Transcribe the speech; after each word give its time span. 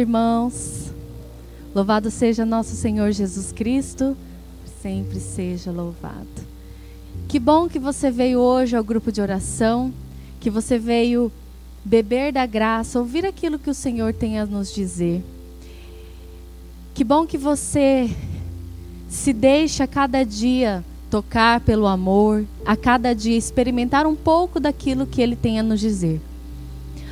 irmãos. 0.00 0.90
Louvado 1.74 2.10
seja 2.10 2.44
nosso 2.44 2.74
Senhor 2.74 3.12
Jesus 3.12 3.52
Cristo, 3.52 4.16
sempre 4.82 5.20
seja 5.20 5.70
louvado. 5.70 6.50
Que 7.28 7.38
bom 7.38 7.68
que 7.68 7.78
você 7.78 8.10
veio 8.10 8.40
hoje 8.40 8.74
ao 8.74 8.82
grupo 8.82 9.12
de 9.12 9.20
oração, 9.20 9.92
que 10.40 10.50
você 10.50 10.78
veio 10.78 11.30
beber 11.84 12.32
da 12.32 12.44
graça, 12.46 12.98
ouvir 12.98 13.24
aquilo 13.24 13.58
que 13.58 13.70
o 13.70 13.74
Senhor 13.74 14.12
tem 14.12 14.38
a 14.38 14.46
nos 14.46 14.74
dizer. 14.74 15.22
Que 16.94 17.04
bom 17.04 17.26
que 17.26 17.38
você 17.38 18.10
se 19.08 19.32
deixa 19.32 19.86
cada 19.86 20.24
dia 20.24 20.84
tocar 21.10 21.60
pelo 21.60 21.86
amor, 21.86 22.44
a 22.64 22.76
cada 22.76 23.14
dia 23.14 23.36
experimentar 23.36 24.06
um 24.06 24.16
pouco 24.16 24.58
daquilo 24.58 25.06
que 25.06 25.20
Ele 25.20 25.36
tem 25.36 25.58
a 25.58 25.62
nos 25.62 25.80
dizer. 25.80 26.20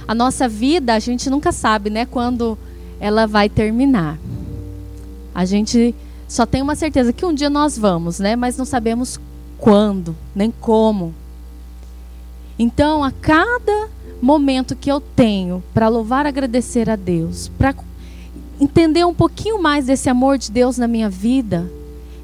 A 0.06 0.14
nossa 0.14 0.48
vida, 0.48 0.94
a 0.94 0.98
gente 0.98 1.28
nunca 1.28 1.52
sabe, 1.52 1.90
né, 1.90 2.06
quando 2.06 2.58
ela 3.00 3.26
vai 3.26 3.48
terminar. 3.48 4.18
A 5.34 5.44
gente 5.44 5.94
só 6.26 6.44
tem 6.44 6.60
uma 6.62 6.74
certeza 6.74 7.12
que 7.12 7.24
um 7.24 7.32
dia 7.32 7.48
nós 7.48 7.78
vamos, 7.78 8.18
né, 8.18 8.36
mas 8.36 8.56
não 8.56 8.64
sabemos 8.64 9.18
quando, 9.56 10.14
nem 10.34 10.50
como. 10.50 11.14
Então, 12.58 13.04
a 13.04 13.10
cada 13.10 13.88
momento 14.20 14.74
que 14.74 14.90
eu 14.90 15.00
tenho 15.00 15.62
para 15.72 15.88
louvar, 15.88 16.26
agradecer 16.26 16.90
a 16.90 16.96
Deus, 16.96 17.48
para 17.56 17.74
entender 18.60 19.04
um 19.04 19.14
pouquinho 19.14 19.62
mais 19.62 19.86
desse 19.86 20.10
amor 20.10 20.38
de 20.38 20.50
Deus 20.50 20.76
na 20.76 20.88
minha 20.88 21.08
vida, 21.08 21.70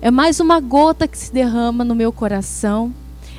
é 0.02 0.10
mais 0.10 0.40
uma 0.40 0.60
gota 0.60 1.06
que 1.06 1.16
se 1.16 1.32
derrama 1.32 1.84
no 1.84 1.94
meu 1.94 2.12
coração, 2.12 2.92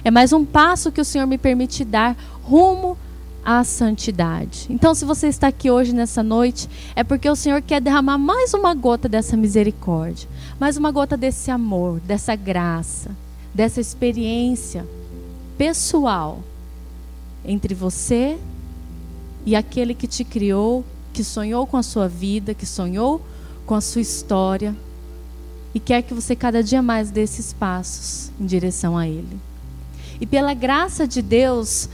é 0.03 0.09
mais 0.09 0.31
um 0.31 0.45
passo 0.45 0.91
que 0.91 1.01
o 1.01 1.05
Senhor 1.05 1.27
me 1.27 1.37
permite 1.37 1.83
dar 1.83 2.15
rumo 2.41 2.97
à 3.45 3.63
santidade. 3.63 4.65
Então, 4.71 4.95
se 4.95 5.05
você 5.05 5.27
está 5.27 5.47
aqui 5.47 5.69
hoje 5.69 5.93
nessa 5.93 6.23
noite, 6.23 6.67
é 6.95 7.03
porque 7.03 7.29
o 7.29 7.35
Senhor 7.35 7.61
quer 7.61 7.79
derramar 7.79 8.17
mais 8.17 8.55
uma 8.55 8.73
gota 8.73 9.07
dessa 9.07 9.37
misericórdia, 9.37 10.27
mais 10.59 10.75
uma 10.75 10.91
gota 10.91 11.15
desse 11.15 11.51
amor, 11.51 11.99
dessa 11.99 12.35
graça, 12.35 13.11
dessa 13.53 13.79
experiência 13.79 14.85
pessoal 15.57 16.39
entre 17.45 17.75
você 17.75 18.37
e 19.45 19.55
aquele 19.55 19.93
que 19.93 20.07
te 20.07 20.23
criou, 20.23 20.83
que 21.13 21.23
sonhou 21.23 21.67
com 21.67 21.77
a 21.77 21.83
sua 21.83 22.07
vida, 22.07 22.55
que 22.55 22.65
sonhou 22.65 23.21
com 23.65 23.75
a 23.75 23.81
sua 23.81 24.01
história 24.01 24.75
e 25.73 25.79
quer 25.79 26.01
que 26.01 26.13
você 26.13 26.35
cada 26.35 26.63
dia 26.63 26.81
mais 26.81 27.11
dê 27.11 27.21
esses 27.21 27.53
passos 27.53 28.31
em 28.39 28.45
direção 28.45 28.97
a 28.97 29.07
Ele. 29.07 29.37
E 30.19 30.25
pela 30.25 30.53
graça 30.53 31.07
de 31.07 31.21
Deus, 31.21 31.89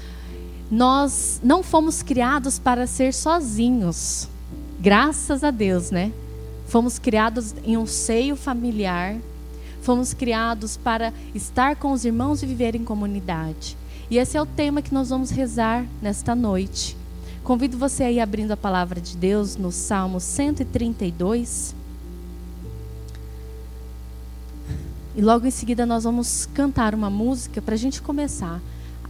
nós 0.72 1.39
não 1.44 1.61
fomos 1.61 2.02
criados 2.02 2.58
para 2.58 2.88
ser 2.88 3.14
sozinhos. 3.14 4.27
Graças 4.80 5.44
a 5.44 5.52
Deus, 5.52 5.91
né? 5.91 6.11
Fomos 6.67 6.97
criados 6.97 7.53
em 7.64 7.77
um 7.77 7.86
seio 7.86 8.36
familiar 8.36 9.17
Fomos 9.81 10.14
criados 10.14 10.77
para 10.77 11.11
estar 11.33 11.75
com 11.75 11.92
os 11.92 12.05
irmãos 12.05 12.44
e 12.44 12.45
viver 12.45 12.75
em 12.75 12.83
comunidade. 12.83 13.75
E 14.11 14.17
esse 14.19 14.38
é 14.38 14.42
o 14.42 14.45
tema 14.45 14.81
que 14.81 14.94
nós 14.94 15.09
vamos 15.09 15.31
rezar 15.31 15.86
nesta 15.99 16.36
noite. 16.36 16.95
Convido 17.44 17.80
você 17.80 18.03
a 18.03 18.11
ir 18.11 18.19
abrindo 18.19 18.52
a 18.52 18.58
palavra 18.58 19.02
de 19.02 19.17
Deus 19.17 19.55
no 19.55 19.72
Salmo 19.72 20.19
132. 20.19 21.73
E 25.16 25.22
logo 25.22 25.47
em 25.47 25.52
seguida 25.52 25.83
nós 25.83 26.03
vamos 26.03 26.47
cantar 26.53 26.94
uma 26.94 27.09
música 27.09 27.59
para 27.59 27.73
a 27.73 27.77
gente 27.77 28.03
começar 28.03 28.61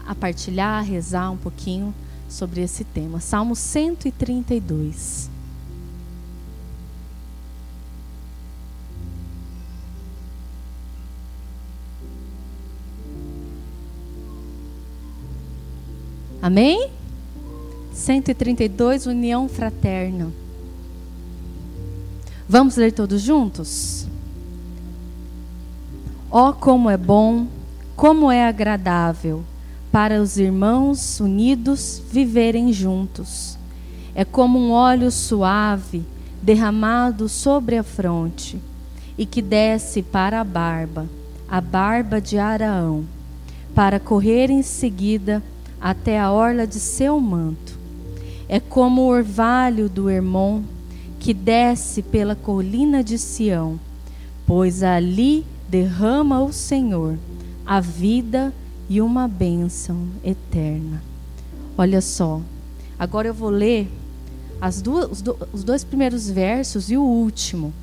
a 0.06 0.16
partilhar, 0.16 0.80
a 0.80 0.82
rezar 0.82 1.32
um 1.32 1.38
pouquinho 1.38 1.94
sobre 2.28 2.62
esse 2.62 2.84
tema. 2.84 3.20
Salmo 3.20 3.56
132. 3.56 5.30
Amém? 16.42 16.90
132, 17.94 19.06
união 19.06 19.48
fraterna. 19.48 20.32
Vamos 22.50 22.76
ler 22.76 22.92
todos 22.92 23.22
juntos? 23.22 24.08
Ó 26.32 26.50
oh, 26.50 26.54
como 26.54 26.90
é 26.90 26.98
bom, 26.98 27.46
como 27.96 28.32
é 28.32 28.48
agradável 28.48 29.44
para 29.92 30.22
os 30.22 30.38
irmãos 30.38 31.20
unidos 31.20 32.02
viverem 32.10 32.72
juntos. 32.72 33.58
É 34.16 34.24
como 34.24 34.58
um 34.58 34.72
óleo 34.72 35.12
suave 35.12 36.04
derramado 36.42 37.28
sobre 37.28 37.78
a 37.78 37.84
fronte 37.84 38.60
e 39.18 39.26
que 39.26 39.42
desce 39.42 40.02
para 40.02 40.40
a 40.40 40.44
barba, 40.44 41.08
a 41.48 41.60
barba 41.60 42.22
de 42.22 42.38
Araão, 42.38 43.06
para 43.76 44.00
correr 44.00 44.50
em 44.50 44.64
seguida 44.64 45.44
até 45.80 46.20
a 46.20 46.32
orla 46.32 46.66
de 46.66 46.80
seu 46.80 47.20
manto. 47.20 47.78
É 48.48 48.60
como 48.60 49.02
o 49.02 49.08
orvalho 49.08 49.90
do 49.90 50.10
Hermon 50.10 50.62
que 51.20 51.34
desce 51.34 52.02
pela 52.02 52.36
colina 52.36 53.04
de 53.04 53.18
Sião, 53.18 53.80
pois 54.48 54.84
ali 54.84 55.46
derrama 55.70 56.42
o 56.42 56.52
Senhor 56.52 57.18
a 57.66 57.80
vida 57.80 58.54
e 58.92 59.00
uma 59.00 59.26
bênção 59.26 60.06
eterna. 60.22 61.02
Olha 61.78 62.02
só, 62.02 62.42
agora 63.00 63.30
eu 63.30 63.34
vou 63.34 63.50
ler 63.50 63.90
duas, 64.84 65.10
os, 65.10 65.22
do, 65.22 65.38
os 65.54 65.64
dois 65.64 65.82
primeiros 65.82 66.30
versos 66.30 66.92
e 66.92 66.98
o 66.98 67.02
último. 67.02 67.74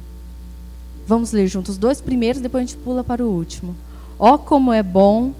Vamos 1.07 1.33
ler 1.33 1.47
juntos 1.47 1.77
os 1.77 1.79
dois 1.79 2.03
primeiros, 2.03 2.43
depois 2.43 2.63
a 2.63 2.67
gente 2.67 2.77
pula 2.77 3.03
para 3.03 3.25
o 3.25 3.31
último. 3.31 3.75
Ó, 4.19 4.35
oh, 4.35 4.39
como 4.39 4.71
é 4.71 4.83
bom, 4.83 5.33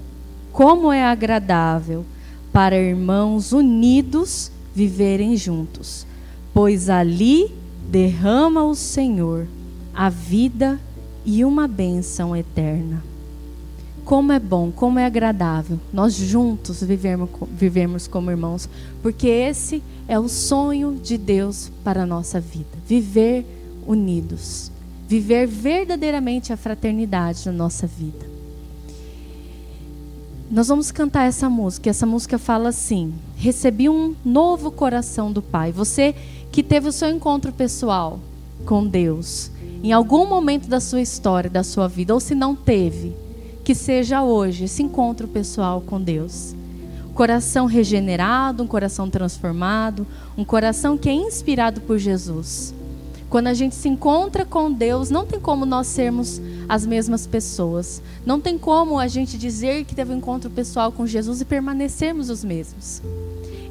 como 0.51 0.91
é 0.91 1.05
agradável 1.05 2.03
para 2.51 2.75
irmãos 2.75 3.51
unidos 3.51 4.51
viverem 4.73 5.37
juntos, 5.37 6.03
pois 6.51 6.89
ali 6.89 7.53
derrama 7.87 8.63
o 8.63 8.73
Senhor 8.73 9.45
a 9.93 10.09
vida 10.09 10.79
e 11.23 11.45
uma 11.45 11.67
bênção 11.67 12.35
eterna. 12.35 13.08
Como 14.05 14.31
é 14.31 14.39
bom, 14.39 14.71
como 14.71 14.97
é 14.99 15.05
agradável 15.05 15.79
nós 15.93 16.13
juntos 16.15 16.81
vivermos, 16.81 17.29
vivermos 17.51 18.07
como 18.07 18.31
irmãos, 18.31 18.69
porque 19.01 19.27
esse 19.27 19.83
é 20.07 20.17
o 20.17 20.27
sonho 20.27 20.99
de 21.01 21.17
Deus 21.17 21.71
para 21.83 22.03
a 22.03 22.05
nossa 22.05 22.39
vida. 22.39 22.77
Viver 22.87 23.45
unidos, 23.85 24.71
viver 25.07 25.47
verdadeiramente 25.47 26.51
a 26.51 26.57
fraternidade 26.57 27.45
na 27.45 27.51
nossa 27.51 27.85
vida. 27.85 28.29
Nós 30.49 30.67
vamos 30.67 30.91
cantar 30.91 31.27
essa 31.27 31.47
música. 31.47 31.91
Essa 31.91 32.07
música 32.07 32.39
fala 32.39 32.69
assim: 32.69 33.13
Recebi 33.35 33.87
um 33.87 34.15
novo 34.25 34.71
coração 34.71 35.31
do 35.31 35.43
Pai. 35.43 35.71
Você 35.71 36.15
que 36.51 36.63
teve 36.63 36.87
o 36.89 36.91
seu 36.91 37.09
encontro 37.09 37.53
pessoal 37.53 38.19
com 38.65 38.85
Deus, 38.85 39.51
em 39.83 39.91
algum 39.91 40.25
momento 40.25 40.67
da 40.67 40.79
sua 40.79 41.01
história, 41.01 41.49
da 41.49 41.63
sua 41.63 41.87
vida, 41.87 42.13
ou 42.13 42.19
se 42.19 42.33
não 42.33 42.55
teve, 42.55 43.15
que 43.63 43.75
seja 43.75 44.23
hoje 44.23 44.65
esse 44.65 44.81
encontro 44.81 45.27
pessoal 45.27 45.81
com 45.81 46.01
Deus. 46.01 46.55
Coração 47.13 47.65
regenerado, 47.65 48.63
um 48.63 48.67
coração 48.67 49.09
transformado, 49.09 50.07
um 50.37 50.45
coração 50.45 50.97
que 50.97 51.09
é 51.09 51.13
inspirado 51.13 51.81
por 51.81 51.97
Jesus. 51.97 52.73
Quando 53.29 53.47
a 53.47 53.53
gente 53.53 53.75
se 53.75 53.87
encontra 53.87 54.43
com 54.43 54.71
Deus, 54.71 55.11
não 55.11 55.25
tem 55.25 55.39
como 55.39 55.65
nós 55.65 55.85
sermos 55.85 56.41
as 56.67 56.85
mesmas 56.85 57.27
pessoas. 57.27 58.01
Não 58.25 58.41
tem 58.41 58.57
como 58.57 58.97
a 58.97 59.07
gente 59.07 59.37
dizer 59.37 59.85
que 59.85 59.93
teve 59.93 60.13
um 60.13 60.17
encontro 60.17 60.49
pessoal 60.49 60.91
com 60.91 61.05
Jesus 61.05 61.41
e 61.41 61.45
permanecermos 61.45 62.29
os 62.29 62.43
mesmos. 62.43 63.03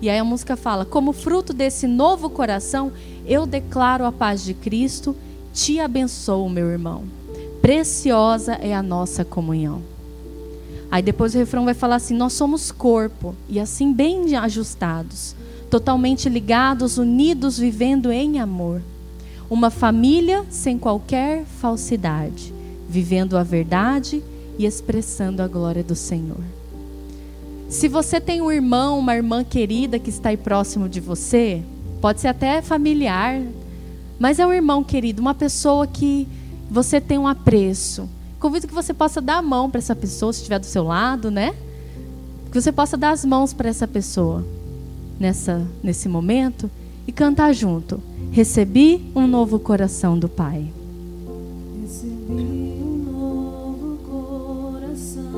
E 0.00 0.08
aí 0.08 0.18
a 0.18 0.24
música 0.24 0.56
fala: 0.56 0.84
como 0.84 1.12
fruto 1.12 1.52
desse 1.52 1.88
novo 1.88 2.30
coração, 2.30 2.92
eu 3.26 3.46
declaro 3.46 4.04
a 4.04 4.12
paz 4.12 4.44
de 4.44 4.54
Cristo, 4.54 5.16
te 5.52 5.80
abençoo, 5.80 6.48
meu 6.48 6.70
irmão. 6.70 7.17
Preciosa 7.68 8.54
é 8.54 8.74
a 8.74 8.82
nossa 8.82 9.26
comunhão. 9.26 9.82
Aí 10.90 11.02
depois 11.02 11.34
o 11.34 11.38
refrão 11.38 11.66
vai 11.66 11.74
falar 11.74 11.96
assim: 11.96 12.16
nós 12.16 12.32
somos 12.32 12.72
corpo, 12.72 13.34
e 13.46 13.60
assim 13.60 13.92
bem 13.92 14.34
ajustados, 14.36 15.36
totalmente 15.68 16.30
ligados, 16.30 16.96
unidos, 16.96 17.58
vivendo 17.58 18.10
em 18.10 18.40
amor. 18.40 18.80
Uma 19.50 19.68
família 19.68 20.46
sem 20.48 20.78
qualquer 20.78 21.44
falsidade, 21.60 22.54
vivendo 22.88 23.36
a 23.36 23.42
verdade 23.42 24.22
e 24.58 24.64
expressando 24.64 25.42
a 25.42 25.46
glória 25.46 25.84
do 25.84 25.94
Senhor. 25.94 26.40
Se 27.68 27.86
você 27.86 28.18
tem 28.18 28.40
um 28.40 28.50
irmão, 28.50 28.98
uma 28.98 29.14
irmã 29.14 29.44
querida 29.44 29.98
que 29.98 30.08
está 30.08 30.30
aí 30.30 30.38
próximo 30.38 30.88
de 30.88 31.00
você, 31.00 31.62
pode 32.00 32.22
ser 32.22 32.28
até 32.28 32.62
familiar, 32.62 33.42
mas 34.18 34.38
é 34.38 34.46
um 34.46 34.54
irmão 34.54 34.82
querido, 34.82 35.20
uma 35.20 35.34
pessoa 35.34 35.86
que 35.86 36.26
você 36.70 37.00
tem 37.00 37.18
um 37.18 37.26
apreço. 37.26 38.08
Convido 38.38 38.68
que 38.68 38.74
você 38.74 38.94
possa 38.94 39.20
dar 39.20 39.38
a 39.38 39.42
mão 39.42 39.68
para 39.70 39.78
essa 39.78 39.96
pessoa, 39.96 40.32
se 40.32 40.40
estiver 40.40 40.58
do 40.58 40.66
seu 40.66 40.84
lado, 40.84 41.30
né? 41.30 41.54
Que 42.50 42.60
você 42.60 42.70
possa 42.70 42.96
dar 42.96 43.10
as 43.10 43.24
mãos 43.24 43.52
para 43.52 43.68
essa 43.68 43.86
pessoa 43.86 44.44
nessa, 45.18 45.66
nesse 45.82 46.08
momento 46.08 46.70
e 47.06 47.12
cantar 47.12 47.52
junto. 47.52 48.00
Recebi 48.30 49.10
um 49.14 49.26
novo 49.26 49.58
coração 49.58 50.18
do 50.18 50.28
Pai. 50.28 50.70
Recebi 51.82 52.80
um 52.82 53.02
novo 53.10 53.98
coração 54.06 55.32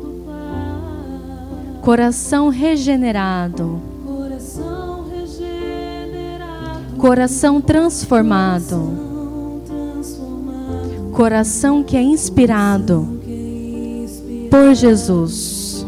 do 0.00 0.24
Pai. 0.24 1.80
Coração 1.82 2.48
regenerado. 2.48 3.80
Coração 4.04 5.08
regenerado. 5.10 6.96
Coração 6.96 7.60
transformado. 7.60 8.68
Coração 8.68 8.80
transformado. 8.80 9.05
Coração 11.16 11.82
que 11.82 11.96
é 11.96 12.02
inspirado 12.02 13.08
por 14.50 14.74
Jesus. 14.74 15.86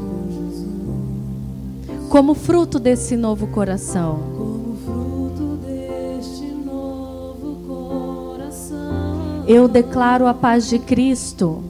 Como 2.08 2.32
fruto 2.32 2.78
desse 2.78 3.14
novo 3.14 3.46
coração, 3.48 4.20
como 4.34 4.76
fruto 4.86 5.58
deste 5.66 6.46
novo 6.46 7.58
coração. 7.68 9.44
eu 9.46 9.68
declaro 9.68 10.26
a 10.26 10.32
paz 10.32 10.66
de 10.66 10.78
Cristo. 10.78 11.62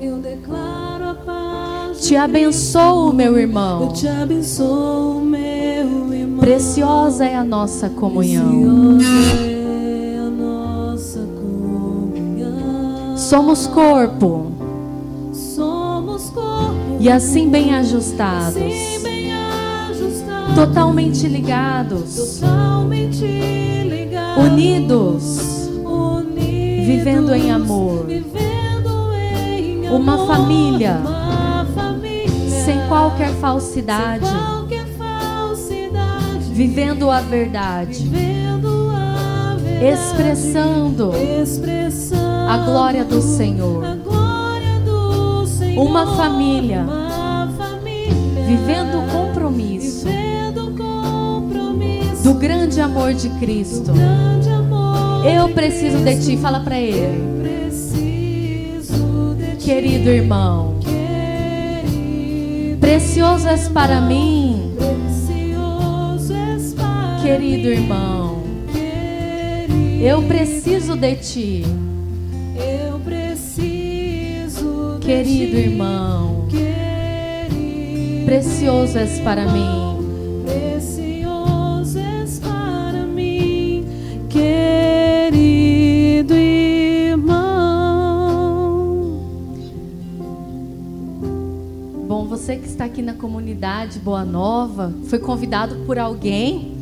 Eu 0.00 0.16
declaro 0.16 1.10
a 1.10 1.14
paz. 1.14 2.00
Te 2.00 2.16
abençoo, 2.16 3.12
meu 3.12 3.32
Eu 3.34 3.38
irmão. 3.38 3.92
te 3.92 4.08
abençoo, 4.08 5.20
meu 5.20 6.14
irmão. 6.14 6.38
Preciosa 6.40 7.26
é 7.26 7.36
a 7.36 7.44
nossa 7.44 7.90
comunhão. 7.90 8.96
Somos 13.28 13.66
corpo 13.66 14.52
Somos 15.32 16.30
corpo. 16.30 16.96
e 16.98 17.10
assim 17.10 17.50
bem 17.50 17.74
ajustados, 17.74 18.56
Assim 18.56 19.02
bem 19.02 19.32
ajustados. 19.90 20.54
totalmente 20.54 21.26
ligados, 21.28 22.40
Totalmente 22.40 23.24
ligados. 23.84 24.44
unidos, 24.44 25.68
Unidos. 25.84 26.86
vivendo 26.86 27.34
em 27.34 27.50
amor. 27.50 28.06
Vivendo 28.06 29.12
em 29.12 29.88
Uma 29.90 30.14
amor. 30.14 30.26
família. 30.26 30.96
Uma 31.04 31.66
família. 31.74 32.64
sem 32.64 32.78
qualquer 32.88 33.30
falsidade, 33.34 34.24
Sem 34.26 34.38
qualquer 34.38 34.86
falsidade. 34.96 36.44
vivendo 36.52 37.10
a 37.10 37.20
verdade, 37.20 38.04
Vivendo 38.04 38.90
a 38.90 39.54
verdade. 39.60 39.84
expressando 39.86 41.12
Expressando 41.42 42.27
a 42.48 42.56
glória 42.56 43.04
do 43.04 43.20
Senhor. 43.20 43.84
Uma 45.76 46.16
família. 46.16 46.86
Vivendo 48.46 49.00
o 49.00 49.06
compromisso. 49.08 50.06
Do 52.24 52.34
grande 52.34 52.80
amor 52.80 53.12
de 53.12 53.28
Cristo. 53.38 53.92
Eu 55.30 55.50
preciso 55.50 55.98
de 55.98 56.24
ti, 56.24 56.36
fala 56.38 56.60
para 56.60 56.78
ele. 56.80 57.38
Querido 59.58 60.08
irmão, 60.08 60.76
precioso 62.80 63.46
és 63.46 63.68
para 63.68 64.00
mim, 64.00 64.72
querido 67.20 67.68
irmão. 67.68 68.42
Eu 70.00 70.22
preciso 70.22 70.96
de 70.96 71.16
ti, 71.16 71.64
querido 75.08 75.56
irmão. 75.56 76.46
Precioso 78.26 78.98
és 78.98 79.18
para 79.20 79.50
mim. 79.50 80.44
precioso 80.44 81.98
és 81.98 82.38
para 82.38 83.06
mim, 83.06 83.86
querido 84.28 86.34
irmão. 86.34 87.38
Bom, 92.06 92.26
você 92.26 92.56
que 92.56 92.68
está 92.68 92.84
aqui 92.84 93.00
na 93.00 93.14
comunidade 93.14 93.98
Boa 93.98 94.26
Nova, 94.26 94.92
foi 95.04 95.18
convidado 95.18 95.76
por 95.86 95.98
alguém. 95.98 96.76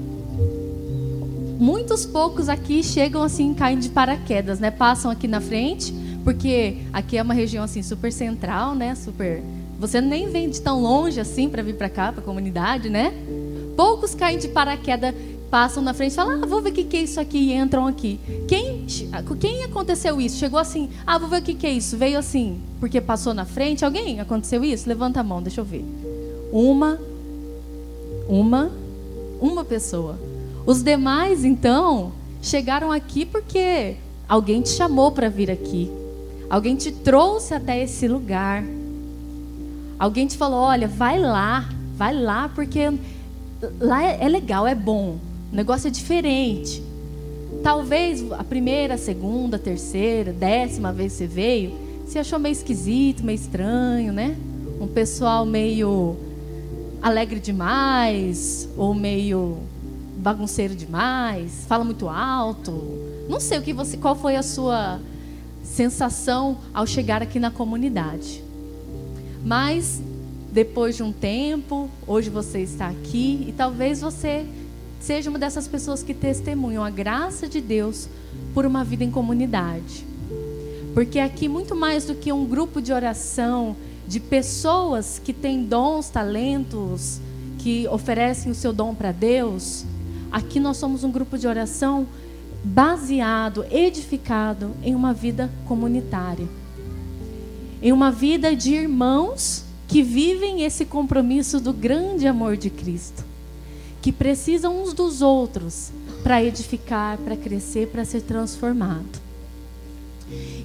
Muitos 1.61 2.05
poucos 2.05 2.49
aqui 2.49 2.82
chegam 2.82 3.23
assim, 3.23 3.55
caem 3.55 3.78
de 3.78 3.88
paraquedas, 3.88 4.58
né? 4.58 4.73
Passam 4.73 5.12
aqui 5.12 5.28
na 5.28 5.40
frente, 5.40 5.94
porque 6.26 6.78
aqui 6.93 7.17
é 7.17 7.23
uma 7.23 7.32
região 7.32 7.62
assim 7.62 7.84
super 7.84 8.12
central, 8.12 8.75
né? 8.75 8.96
Super. 8.96 9.40
Você 9.78 10.00
nem 10.00 10.28
vem 10.28 10.50
de 10.50 10.61
tão 10.61 10.82
longe 10.82 11.20
assim 11.20 11.49
para 11.49 11.62
vir 11.62 11.76
para 11.76 11.88
cá, 11.88 12.11
para 12.11 12.20
a 12.20 12.25
comunidade, 12.25 12.90
né? 12.90 13.14
Poucos 13.76 14.12
caem 14.12 14.37
de 14.37 14.49
paraquedas, 14.49 15.14
passam 15.49 15.81
na 15.81 15.94
frente 15.94 16.11
e 16.11 16.14
falam: 16.17 16.43
"Ah, 16.43 16.46
vou 16.46 16.61
ver 16.61 16.70
o 16.70 16.73
que 16.73 16.96
é 16.96 17.02
isso 17.02 17.20
aqui" 17.20 17.38
e 17.38 17.52
entram 17.52 17.87
aqui. 17.87 18.19
Quem 18.49 18.84
quem 19.38 19.62
aconteceu 19.62 20.20
isso? 20.20 20.37
Chegou 20.37 20.58
assim: 20.58 20.90
"Ah, 21.06 21.17
vou 21.17 21.28
ver 21.28 21.43
o 21.43 21.43
que 21.43 21.64
é 21.64 21.70
isso". 21.70 21.96
Veio 21.96 22.19
assim, 22.19 22.61
porque 22.81 23.00
passou 23.00 23.32
na 23.32 23.44
frente. 23.44 23.84
Alguém 23.84 24.19
aconteceu 24.19 24.64
isso? 24.64 24.88
Levanta 24.88 25.20
a 25.20 25.23
mão, 25.23 25.40
deixa 25.40 25.61
eu 25.61 25.64
ver. 25.64 25.84
Uma 26.50 26.99
uma 28.28 28.73
uma 29.40 29.64
pessoa. 29.64 30.19
Os 30.67 30.82
demais, 30.82 31.44
então, 31.44 32.11
chegaram 32.43 32.90
aqui 32.90 33.25
porque 33.25 33.94
alguém 34.28 34.61
te 34.61 34.70
chamou 34.70 35.12
para 35.12 35.28
vir 35.28 35.52
aqui. 35.52 35.88
Alguém 36.48 36.76
te 36.76 36.93
trouxe 36.93 37.54
até 37.54 37.82
esse 37.82 38.06
lugar. 38.06 38.62
Alguém 39.98 40.26
te 40.26 40.37
falou: 40.37 40.60
olha, 40.60 40.87
vai 40.87 41.19
lá, 41.19 41.69
vai 41.96 42.14
lá, 42.14 42.48
porque 42.48 42.93
lá 43.81 44.04
é, 44.04 44.25
é 44.25 44.28
legal, 44.28 44.66
é 44.66 44.75
bom. 44.75 45.19
O 45.52 45.56
negócio 45.56 45.88
é 45.88 45.90
diferente. 45.90 46.82
Talvez 47.62 48.25
a 48.32 48.44
primeira, 48.44 48.94
a 48.94 48.98
segunda, 48.98 49.56
a 49.56 49.60
terceira, 49.60 50.32
décima 50.32 50.93
vez 50.93 51.12
que 51.12 51.19
você 51.19 51.26
veio, 51.26 51.72
você 52.04 52.19
achou 52.19 52.38
meio 52.38 52.52
esquisito, 52.52 53.25
meio 53.25 53.37
estranho, 53.37 54.12
né? 54.12 54.37
Um 54.81 54.87
pessoal 54.87 55.44
meio 55.44 56.16
alegre 57.02 57.40
demais, 57.40 58.69
ou 58.76 58.94
meio 58.94 59.58
bagunceiro 60.16 60.75
demais, 60.75 61.64
fala 61.66 61.84
muito 61.84 62.08
alto. 62.08 62.72
Não 63.28 63.40
sei 63.40 63.58
o 63.58 63.62
que 63.62 63.72
você, 63.72 63.96
qual 63.96 64.14
foi 64.14 64.37
a 64.37 64.42
sua 64.42 65.00
sensação 65.66 66.58
ao 66.72 66.86
chegar 66.86 67.22
aqui 67.22 67.38
na 67.38 67.50
comunidade. 67.50 68.42
Mas 69.44 70.00
depois 70.50 70.96
de 70.96 71.02
um 71.02 71.12
tempo, 71.12 71.90
hoje 72.06 72.30
você 72.30 72.60
está 72.60 72.88
aqui 72.88 73.44
e 73.48 73.52
talvez 73.52 74.00
você 74.00 74.46
seja 74.98 75.28
uma 75.28 75.38
dessas 75.38 75.68
pessoas 75.68 76.02
que 76.02 76.14
testemunham 76.14 76.82
a 76.82 76.88
graça 76.88 77.46
de 77.46 77.60
Deus 77.60 78.08
por 78.54 78.64
uma 78.64 78.82
vida 78.82 79.04
em 79.04 79.10
comunidade. 79.10 80.06
Porque 80.94 81.18
aqui 81.18 81.46
muito 81.46 81.76
mais 81.76 82.06
do 82.06 82.14
que 82.14 82.32
um 82.32 82.46
grupo 82.46 82.80
de 82.80 82.92
oração 82.92 83.76
de 84.08 84.18
pessoas 84.18 85.20
que 85.23 85.32
têm 85.32 85.64
dons, 85.64 86.08
talentos, 86.08 87.20
que 87.58 87.87
oferecem 87.88 88.50
o 88.50 88.54
seu 88.54 88.73
dom 88.73 88.94
para 88.94 89.12
Deus, 89.12 89.85
aqui 90.32 90.58
nós 90.58 90.76
somos 90.76 91.04
um 91.04 91.11
grupo 91.11 91.37
de 91.37 91.46
oração 91.46 92.06
baseado, 92.66 93.64
edificado 93.70 94.73
em 94.82 94.94
uma 94.94 95.14
vida 95.14 95.49
comunitária. 95.66 96.49
Em 97.80 97.92
uma 97.92 98.11
vida 98.11 98.56
de 98.56 98.75
irmãos 98.75 99.64
que 99.87 100.02
vivem 100.02 100.62
esse 100.62 100.85
compromisso 100.85 101.61
do 101.61 101.73
grande 101.73 102.26
amor 102.26 102.56
de 102.56 102.68
Cristo, 102.68 103.25
que 104.02 104.11
precisam 104.11 104.82
uns 104.82 104.92
dos 104.92 105.23
outros 105.23 105.92
para 106.25 106.42
edificar, 106.42 107.18
para 107.18 107.37
crescer, 107.37 107.87
para 107.88 108.04
ser 108.04 108.23
transformado. 108.23 109.20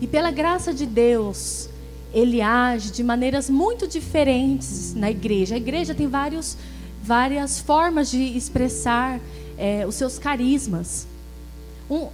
E 0.02 0.08
pela 0.08 0.32
graça 0.32 0.74
de 0.74 0.88
Deus, 0.88 1.70
ele 2.12 2.42
age 2.42 2.92
de 2.92 3.04
maneiras 3.04 3.48
muito 3.48 3.88
diferentes 3.88 4.96
na 4.96 5.12
igreja. 5.12 5.54
A 5.54 5.58
igreja 5.58 5.94
tem 5.94 6.08
vários, 6.08 6.58
várias 7.04 7.60
formas 7.60 8.10
de 8.10 8.24
expressar 8.36 9.20
é, 9.56 9.86
os 9.86 9.94
seus 9.94 10.18
carismas. 10.18 11.11
Um, 11.92 12.08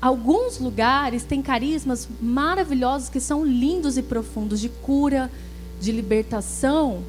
alguns 0.00 0.60
lugares 0.60 1.24
têm 1.24 1.42
carismas 1.42 2.08
maravilhosos 2.22 3.08
que 3.08 3.18
são 3.18 3.44
lindos 3.44 3.98
e 3.98 4.02
profundos 4.02 4.60
de 4.60 4.68
cura, 4.68 5.28
de 5.80 5.90
libertação, 5.90 7.02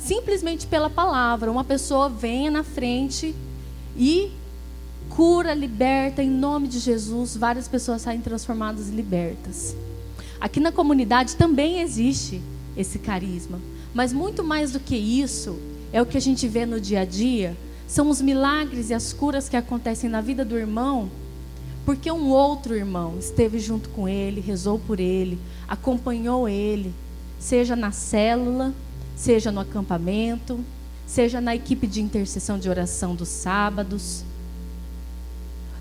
simplesmente 0.00 0.66
pela 0.66 0.88
palavra. 0.88 1.52
Uma 1.52 1.64
pessoa 1.64 2.08
vem 2.08 2.48
na 2.48 2.64
frente 2.64 3.34
e 3.94 4.32
cura, 5.10 5.52
liberta 5.52 6.22
em 6.22 6.30
nome 6.30 6.66
de 6.66 6.78
Jesus. 6.78 7.36
Várias 7.36 7.68
pessoas 7.68 8.00
saem 8.00 8.22
transformadas 8.22 8.88
e 8.88 8.92
libertas. 8.92 9.76
Aqui 10.40 10.60
na 10.60 10.72
comunidade 10.72 11.36
também 11.36 11.82
existe 11.82 12.40
esse 12.74 12.98
carisma, 12.98 13.60
mas 13.92 14.14
muito 14.14 14.42
mais 14.42 14.72
do 14.72 14.80
que 14.80 14.96
isso 14.96 15.58
é 15.92 16.00
o 16.00 16.06
que 16.06 16.16
a 16.16 16.20
gente 16.20 16.48
vê 16.48 16.64
no 16.64 16.80
dia 16.80 17.02
a 17.02 17.04
dia. 17.04 17.54
São 17.92 18.08
os 18.08 18.22
milagres 18.22 18.88
e 18.88 18.94
as 18.94 19.12
curas 19.12 19.50
que 19.50 19.56
acontecem 19.56 20.08
na 20.08 20.22
vida 20.22 20.46
do 20.46 20.56
irmão, 20.56 21.10
porque 21.84 22.10
um 22.10 22.30
outro 22.30 22.74
irmão 22.74 23.18
esteve 23.18 23.58
junto 23.58 23.90
com 23.90 24.08
ele, 24.08 24.40
rezou 24.40 24.78
por 24.78 24.98
ele, 24.98 25.38
acompanhou 25.68 26.48
ele, 26.48 26.94
seja 27.38 27.76
na 27.76 27.92
célula, 27.92 28.72
seja 29.14 29.52
no 29.52 29.60
acampamento, 29.60 30.58
seja 31.06 31.38
na 31.38 31.54
equipe 31.54 31.86
de 31.86 32.00
intercessão 32.00 32.58
de 32.58 32.66
oração 32.66 33.14
dos 33.14 33.28
sábados. 33.28 34.24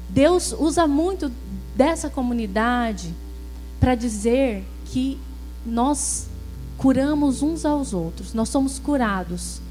Deus 0.10 0.52
usa 0.52 0.86
muito 0.86 1.32
dessa 1.78 2.10
comunidade 2.10 3.16
para 3.80 3.96
dizer 3.96 4.66
que 4.84 5.18
nós 5.66 6.28
curamos 6.78 7.42
uns 7.42 7.64
aos 7.64 7.94
outros, 7.94 8.34
nós 8.34 8.50
somos 8.50 8.80
curados 8.80 9.62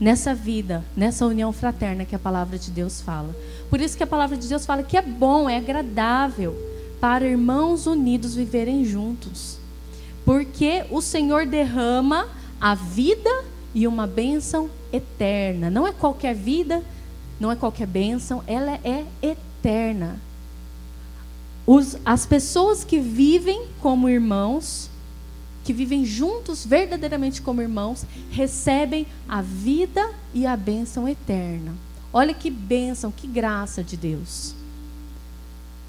nessa 0.00 0.34
vida, 0.34 0.84
nessa 0.96 1.26
união 1.26 1.52
fraterna 1.52 2.04
que 2.04 2.14
a 2.14 2.18
palavra 2.18 2.58
de 2.58 2.70
Deus 2.70 3.00
fala. 3.00 3.34
Por 3.70 3.80
isso 3.80 3.96
que 3.96 4.02
a 4.02 4.06
palavra 4.06 4.36
de 4.36 4.48
Deus 4.48 4.66
fala 4.66 4.82
que 4.82 4.96
é 4.96 5.02
bom, 5.02 5.48
é 5.48 5.56
agradável 5.56 6.54
para 7.00 7.26
irmãos 7.26 7.86
unidos 7.86 8.34
viverem 8.34 8.84
juntos. 8.84 9.58
Porque 10.24 10.84
o 10.90 11.00
Senhor 11.00 11.46
derrama 11.46 12.28
a 12.60 12.74
vida 12.74 13.44
e 13.74 13.86
uma 13.86 14.06
bênção 14.06 14.70
eterna. 14.92 15.70
Não 15.70 15.86
é 15.86 15.92
qualquer 15.92 16.34
vida, 16.34 16.82
não 17.40 17.50
é 17.50 17.56
qualquer 17.56 17.86
bênção, 17.86 18.42
ela 18.46 18.78
é 18.84 19.04
eterna. 19.20 20.16
Os, 21.66 21.96
as 22.04 22.26
pessoas 22.26 22.84
que 22.84 22.98
vivem 22.98 23.66
como 23.80 24.08
irmãos, 24.08 24.90
que 25.64 25.72
vivem 25.72 26.04
juntos 26.04 26.66
verdadeiramente 26.66 27.40
como 27.40 27.62
irmãos, 27.62 28.04
recebem 28.30 29.06
a 29.28 29.40
vida 29.40 30.12
e 30.34 30.46
a 30.46 30.56
bênção 30.56 31.08
eterna. 31.08 31.72
Olha 32.12 32.34
que 32.34 32.50
bênção, 32.50 33.10
que 33.10 33.26
graça 33.26 33.82
de 33.82 33.96
Deus. 33.96 34.54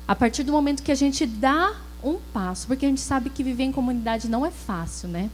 A 0.07 0.15
partir 0.15 0.43
do 0.43 0.51
momento 0.51 0.83
que 0.83 0.91
a 0.91 0.95
gente 0.95 1.25
dá 1.25 1.73
um 2.03 2.17
passo, 2.33 2.67
porque 2.67 2.85
a 2.85 2.89
gente 2.89 3.01
sabe 3.01 3.29
que 3.29 3.43
viver 3.43 3.63
em 3.63 3.71
comunidade 3.71 4.29
não 4.29 4.45
é 4.45 4.51
fácil, 4.51 5.09
né? 5.09 5.29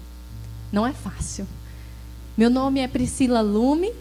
Não 0.72 0.86
é 0.86 0.94
fácil. 0.94 1.48
Meu 2.38 2.50
nome 2.50 2.80
é 2.80 2.88
Priscila 2.88 3.42
Lume, 3.42 3.92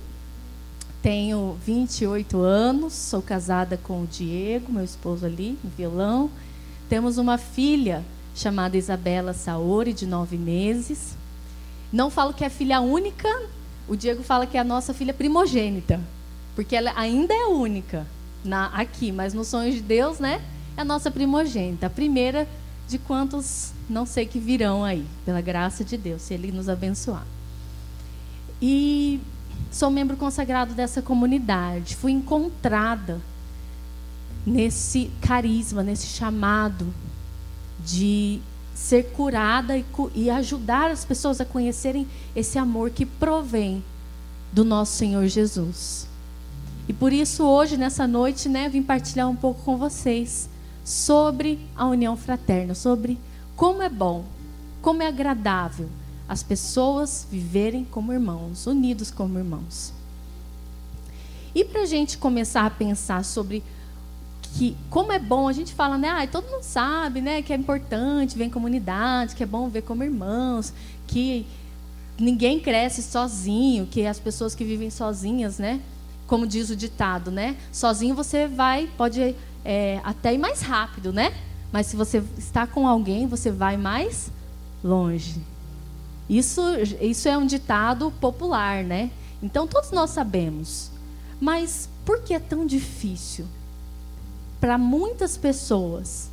tenho 1.02 1.56
28 1.64 2.38
anos, 2.38 2.92
sou 2.92 3.22
casada 3.22 3.76
com 3.76 4.02
o 4.02 4.06
Diego, 4.06 4.72
meu 4.72 4.84
esposo 4.84 5.24
ali, 5.24 5.58
no 5.62 5.70
violão. 5.70 6.30
Temos 6.88 7.18
uma 7.18 7.38
filha 7.38 8.04
chamada 8.34 8.76
Isabela 8.76 9.32
Saori, 9.32 9.92
de 9.92 10.06
nove 10.06 10.36
meses. 10.36 11.16
Não 11.92 12.10
falo 12.10 12.32
que 12.32 12.44
é 12.44 12.50
filha 12.50 12.80
única, 12.80 13.28
o 13.88 13.96
Diego 13.96 14.22
fala 14.22 14.46
que 14.46 14.56
é 14.56 14.60
a 14.60 14.64
nossa 14.64 14.92
filha 14.92 15.14
primogênita, 15.14 16.00
porque 16.54 16.76
ela 16.76 16.92
ainda 16.96 17.32
é 17.32 17.46
única 17.46 18.06
na, 18.44 18.66
aqui, 18.66 19.10
mas 19.10 19.32
nos 19.32 19.48
sonhos 19.48 19.74
de 19.74 19.80
Deus, 19.80 20.18
né? 20.18 20.42
É 20.76 20.82
a 20.82 20.84
nossa 20.84 21.10
primogênita, 21.10 21.86
a 21.86 21.90
primeira 21.90 22.46
de 22.86 22.98
quantos 22.98 23.72
não 23.88 24.06
sei 24.06 24.26
que 24.26 24.38
virão 24.38 24.84
aí, 24.84 25.04
pela 25.24 25.40
graça 25.40 25.84
de 25.84 25.96
Deus, 25.96 26.22
se 26.22 26.34
Ele 26.34 26.52
nos 26.52 26.68
abençoar. 26.68 27.26
E 28.60 29.20
sou 29.70 29.90
membro 29.90 30.16
consagrado 30.16 30.74
dessa 30.74 31.00
comunidade. 31.00 31.96
Fui 31.96 32.12
encontrada 32.12 33.20
nesse 34.46 35.10
carisma, 35.20 35.82
nesse 35.82 36.06
chamado 36.06 36.92
de 37.88 38.40
ser 38.74 39.10
curada 39.12 39.76
e, 39.76 39.84
e, 40.14 40.30
ajudar 40.30 40.90
as 40.90 41.04
pessoas 41.04 41.40
a 41.40 41.44
conhecerem 41.44 42.06
esse 42.36 42.58
amor 42.58 42.90
que 42.90 43.06
provém 43.06 43.82
do 44.52 44.64
nosso 44.64 44.92
Senhor 44.96 45.26
Jesus. 45.26 46.06
E 46.86 46.92
por 46.92 47.12
isso 47.12 47.44
hoje, 47.44 47.76
nessa 47.76 48.06
noite, 48.06 48.48
né, 48.48 48.68
vim 48.68 48.82
partilhar 48.82 49.28
um 49.28 49.34
pouco 49.34 49.62
com 49.62 49.76
vocês 49.78 50.48
sobre 50.84 51.58
a 51.74 51.86
união 51.86 52.16
fraterna, 52.16 52.74
sobre 52.74 53.18
como 53.56 53.82
é 53.82 53.88
bom, 53.88 54.24
como 54.82 55.02
é 55.02 55.08
agradável 55.08 55.88
as 56.28 56.42
pessoas 56.42 57.26
viverem 57.30 57.84
como 57.84 58.12
irmãos, 58.12 58.66
unidos 58.66 59.10
como 59.10 59.38
irmãos. 59.38 59.94
E 61.54 61.64
para 61.64 61.82
a 61.82 61.86
gente 61.86 62.18
começar 62.18 62.66
a 62.66 62.70
pensar 62.70 63.24
sobre 63.24 63.62
que 64.54 64.76
como 64.90 65.12
é 65.12 65.18
bom, 65.18 65.48
a 65.48 65.52
gente 65.52 65.74
fala, 65.74 65.98
né? 65.98 66.08
Ah, 66.08 66.26
todo 66.26 66.48
mundo 66.48 66.62
sabe, 66.62 67.20
né? 67.20 67.42
Que 67.42 67.52
é 67.52 67.56
importante 67.56 68.36
ver 68.36 68.44
em 68.44 68.50
comunidade, 68.50 69.34
que 69.34 69.42
é 69.42 69.46
bom 69.46 69.68
ver 69.68 69.82
como 69.82 70.02
irmãos, 70.02 70.72
que 71.06 71.46
ninguém 72.18 72.58
cresce 72.58 73.02
sozinho, 73.02 73.86
que 73.86 74.06
as 74.06 74.18
pessoas 74.18 74.54
que 74.54 74.64
vivem 74.64 74.90
sozinhas, 74.90 75.58
né? 75.58 75.80
Como 76.26 76.46
diz 76.46 76.70
o 76.70 76.76
ditado, 76.76 77.30
né? 77.30 77.56
Sozinho 77.72 78.14
você 78.14 78.46
vai, 78.46 78.88
pode 78.96 79.34
é, 79.64 80.00
até 80.02 80.34
ir 80.34 80.38
mais 80.38 80.60
rápido, 80.60 81.12
né? 81.12 81.32
Mas 81.72 81.86
se 81.86 81.96
você 81.96 82.22
está 82.36 82.66
com 82.66 82.88
alguém, 82.88 83.26
você 83.26 83.50
vai 83.50 83.76
mais 83.76 84.30
longe. 84.82 85.40
Isso, 86.28 86.62
isso 87.00 87.28
é 87.28 87.36
um 87.36 87.46
ditado 87.46 88.10
popular, 88.20 88.82
né? 88.82 89.10
Então 89.42 89.66
todos 89.66 89.90
nós 89.90 90.10
sabemos. 90.10 90.90
Mas 91.40 91.88
por 92.04 92.22
que 92.22 92.34
é 92.34 92.40
tão 92.40 92.66
difícil 92.66 93.46
para 94.60 94.76
muitas 94.76 95.36
pessoas 95.36 96.28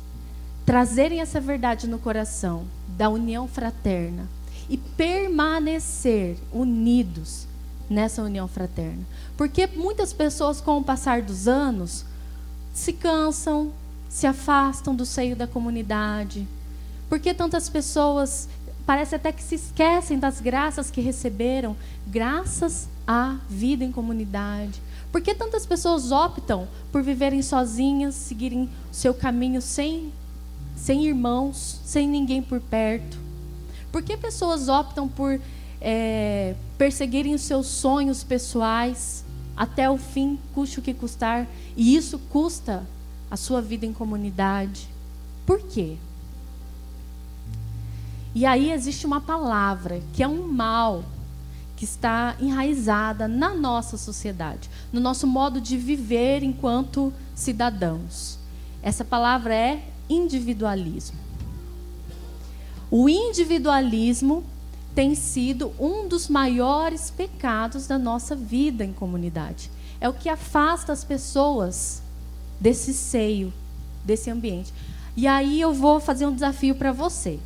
trazerem 0.64 1.20
essa 1.20 1.40
verdade 1.40 1.86
no 1.86 1.98
coração 1.98 2.64
da 2.88 3.08
união 3.08 3.46
fraterna 3.46 4.28
e 4.68 4.76
permanecer 4.76 6.36
unidos 6.52 7.46
nessa 7.88 8.22
união 8.22 8.48
fraterna? 8.48 9.04
Porque 9.36 9.66
muitas 9.66 10.12
pessoas, 10.12 10.60
com 10.60 10.78
o 10.78 10.84
passar 10.84 11.22
dos 11.22 11.46
anos, 11.46 12.04
se 12.74 12.92
cansam, 12.92 13.72
se 14.08 14.26
afastam 14.26 14.94
do 14.94 15.06
seio 15.06 15.36
da 15.36 15.46
comunidade. 15.46 16.46
Porque 17.08 17.32
tantas 17.32 17.68
pessoas 17.68 18.48
parece 18.84 19.14
até 19.14 19.32
que 19.32 19.42
se 19.42 19.56
esquecem 19.56 20.18
das 20.18 20.40
graças 20.40 20.90
que 20.90 21.00
receberam, 21.00 21.76
graças 22.06 22.88
à 23.06 23.36
vida 23.48 23.84
em 23.84 23.92
comunidade. 23.92 24.80
Por 25.16 25.22
que 25.22 25.34
tantas 25.34 25.64
pessoas 25.64 26.12
optam 26.12 26.68
por 26.92 27.02
viverem 27.02 27.40
sozinhas, 27.40 28.14
seguirem 28.14 28.68
seu 28.92 29.14
caminho 29.14 29.62
sem, 29.62 30.12
sem 30.76 31.06
irmãos, 31.06 31.80
sem 31.86 32.06
ninguém 32.06 32.42
por 32.42 32.60
perto? 32.60 33.16
Por 33.90 34.02
que 34.02 34.14
pessoas 34.14 34.68
optam 34.68 35.08
por 35.08 35.40
é, 35.80 36.54
perseguirem 36.76 37.34
os 37.34 37.40
seus 37.40 37.66
sonhos 37.66 38.22
pessoais 38.22 39.24
até 39.56 39.88
o 39.88 39.96
fim, 39.96 40.38
custe 40.54 40.80
o 40.80 40.82
que 40.82 40.92
custar, 40.92 41.48
e 41.74 41.96
isso 41.96 42.18
custa 42.18 42.86
a 43.30 43.38
sua 43.38 43.62
vida 43.62 43.86
em 43.86 43.94
comunidade? 43.94 44.86
Por 45.46 45.62
quê? 45.62 45.96
E 48.34 48.44
aí 48.44 48.70
existe 48.70 49.06
uma 49.06 49.22
palavra 49.22 50.02
que 50.12 50.22
é 50.22 50.28
um 50.28 50.46
mal 50.46 51.02
que 51.76 51.84
está 51.84 52.34
enraizada 52.40 53.28
na 53.28 53.54
nossa 53.54 53.98
sociedade, 53.98 54.70
no 54.90 54.98
nosso 54.98 55.26
modo 55.26 55.60
de 55.60 55.76
viver 55.76 56.42
enquanto 56.42 57.12
cidadãos. 57.34 58.38
Essa 58.82 59.04
palavra 59.04 59.54
é 59.54 59.84
individualismo. 60.08 61.18
O 62.90 63.08
individualismo 63.08 64.42
tem 64.94 65.14
sido 65.14 65.72
um 65.78 66.08
dos 66.08 66.28
maiores 66.28 67.10
pecados 67.10 67.86
da 67.86 67.98
nossa 67.98 68.34
vida 68.34 68.82
em 68.82 68.92
comunidade. 68.92 69.70
É 70.00 70.08
o 70.08 70.14
que 70.14 70.28
afasta 70.28 70.92
as 70.92 71.04
pessoas 71.04 72.02
desse 72.58 72.94
seio, 72.94 73.52
desse 74.04 74.30
ambiente. 74.30 74.72
E 75.14 75.26
aí 75.26 75.60
eu 75.60 75.74
vou 75.74 76.00
fazer 76.00 76.26
um 76.26 76.32
desafio 76.32 76.74
para 76.74 76.92
você. 76.92 77.38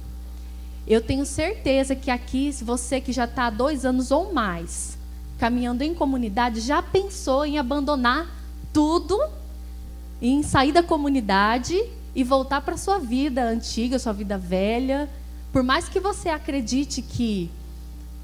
Eu 0.90 1.00
tenho 1.00 1.25
certeza 1.25 1.94
que 1.94 2.11
aqui, 2.11 2.50
você 2.64 3.00
que 3.00 3.12
já 3.12 3.25
está 3.25 3.44
há 3.44 3.50
dois 3.50 3.85
anos 3.85 4.11
ou 4.11 4.32
mais 4.32 4.99
caminhando 5.38 5.82
em 5.82 5.94
comunidade, 5.94 6.61
já 6.61 6.82
pensou 6.82 7.47
em 7.47 7.59
abandonar 7.59 8.28
tudo, 8.73 9.16
em 10.20 10.42
sair 10.42 10.73
da 10.73 10.82
comunidade 10.82 11.80
e 12.12 12.25
voltar 12.25 12.62
para 12.62 12.76
sua 12.76 12.99
vida 12.99 13.49
antiga, 13.49 14.00
sua 14.00 14.12
vida 14.12 14.37
velha. 14.37 15.09
Por 15.52 15.62
mais 15.62 15.88
que 15.88 16.00
você 16.00 16.28
acredite 16.28 17.02
que 17.02 17.49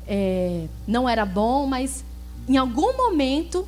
é, 0.04 0.66
não 0.88 1.08
era 1.08 1.24
bom, 1.24 1.68
mas 1.68 2.04
em 2.48 2.56
algum 2.56 2.96
momento 2.96 3.64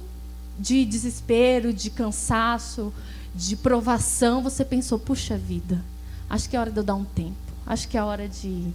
de 0.58 0.84
desespero, 0.84 1.72
de 1.72 1.88
cansaço, 1.88 2.92
de 3.32 3.54
provação, 3.54 4.42
você 4.42 4.64
pensou: 4.64 4.98
puxa 4.98 5.38
vida, 5.38 5.84
acho 6.28 6.50
que 6.50 6.56
é 6.56 6.60
hora 6.60 6.72
de 6.72 6.78
eu 6.80 6.84
dar 6.84 6.96
um 6.96 7.04
tempo 7.04 7.48
acho 7.68 7.86
que 7.86 7.98
é 7.98 8.02
hora 8.02 8.26
de. 8.26 8.72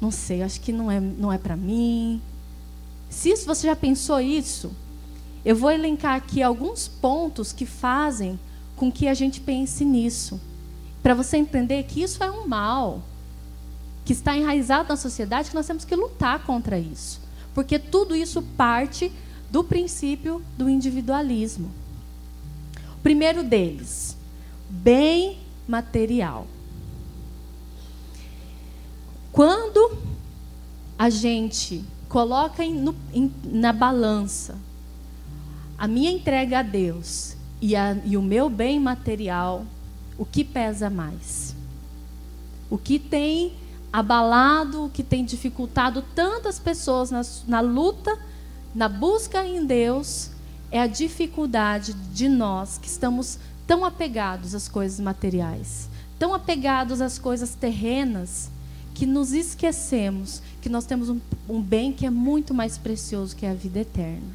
Não 0.00 0.10
sei, 0.10 0.42
acho 0.42 0.60
que 0.60 0.72
não 0.72 0.90
é, 0.90 1.00
não 1.00 1.32
é 1.32 1.38
para 1.38 1.56
mim. 1.56 2.20
Se 3.08 3.30
isso, 3.30 3.46
você 3.46 3.66
já 3.66 3.76
pensou 3.76 4.20
isso, 4.20 4.72
eu 5.44 5.54
vou 5.54 5.70
elencar 5.70 6.16
aqui 6.16 6.42
alguns 6.42 6.88
pontos 6.88 7.52
que 7.52 7.64
fazem 7.64 8.38
com 8.74 8.90
que 8.90 9.08
a 9.08 9.14
gente 9.14 9.40
pense 9.40 9.84
nisso. 9.84 10.40
Para 11.02 11.14
você 11.14 11.36
entender 11.36 11.84
que 11.84 12.02
isso 12.02 12.22
é 12.22 12.30
um 12.30 12.46
mal 12.46 13.02
que 14.04 14.12
está 14.12 14.36
enraizado 14.36 14.88
na 14.88 14.96
sociedade, 14.96 15.50
que 15.50 15.54
nós 15.54 15.66
temos 15.66 15.84
que 15.84 15.96
lutar 15.96 16.44
contra 16.44 16.78
isso. 16.78 17.20
Porque 17.54 17.78
tudo 17.78 18.14
isso 18.14 18.42
parte 18.42 19.10
do 19.50 19.64
princípio 19.64 20.42
do 20.58 20.68
individualismo. 20.68 21.70
O 22.98 23.00
primeiro 23.02 23.42
deles, 23.42 24.16
bem 24.68 25.38
material. 25.66 26.46
Quando 29.36 29.98
a 30.98 31.10
gente 31.10 31.84
coloca 32.08 32.64
em, 32.64 32.72
no, 32.72 32.96
em, 33.12 33.30
na 33.44 33.70
balança 33.70 34.56
a 35.76 35.86
minha 35.86 36.10
entrega 36.10 36.60
a 36.60 36.62
Deus 36.62 37.36
e, 37.60 37.76
a, 37.76 37.98
e 38.02 38.16
o 38.16 38.22
meu 38.22 38.48
bem 38.48 38.80
material, 38.80 39.66
o 40.16 40.24
que 40.24 40.42
pesa 40.42 40.88
mais? 40.88 41.54
O 42.70 42.78
que 42.78 42.98
tem 42.98 43.52
abalado, 43.92 44.86
o 44.86 44.88
que 44.88 45.02
tem 45.02 45.22
dificultado 45.22 46.02
tantas 46.14 46.58
pessoas 46.58 47.10
na, 47.10 47.20
na 47.46 47.60
luta, 47.60 48.18
na 48.74 48.88
busca 48.88 49.44
em 49.44 49.66
Deus, 49.66 50.30
é 50.70 50.80
a 50.80 50.86
dificuldade 50.86 51.92
de 51.92 52.26
nós 52.26 52.78
que 52.78 52.88
estamos 52.88 53.38
tão 53.66 53.84
apegados 53.84 54.54
às 54.54 54.66
coisas 54.66 54.98
materiais, 54.98 55.90
tão 56.18 56.32
apegados 56.32 57.02
às 57.02 57.18
coisas 57.18 57.54
terrenas, 57.54 58.50
que 58.96 59.04
nos 59.04 59.34
esquecemos 59.34 60.40
que 60.62 60.70
nós 60.70 60.86
temos 60.86 61.10
um, 61.10 61.20
um 61.46 61.60
bem 61.60 61.92
que 61.92 62.06
é 62.06 62.10
muito 62.10 62.54
mais 62.54 62.78
precioso 62.78 63.36
que 63.36 63.44
é 63.44 63.50
a 63.50 63.54
vida 63.54 63.80
eterna. 63.80 64.34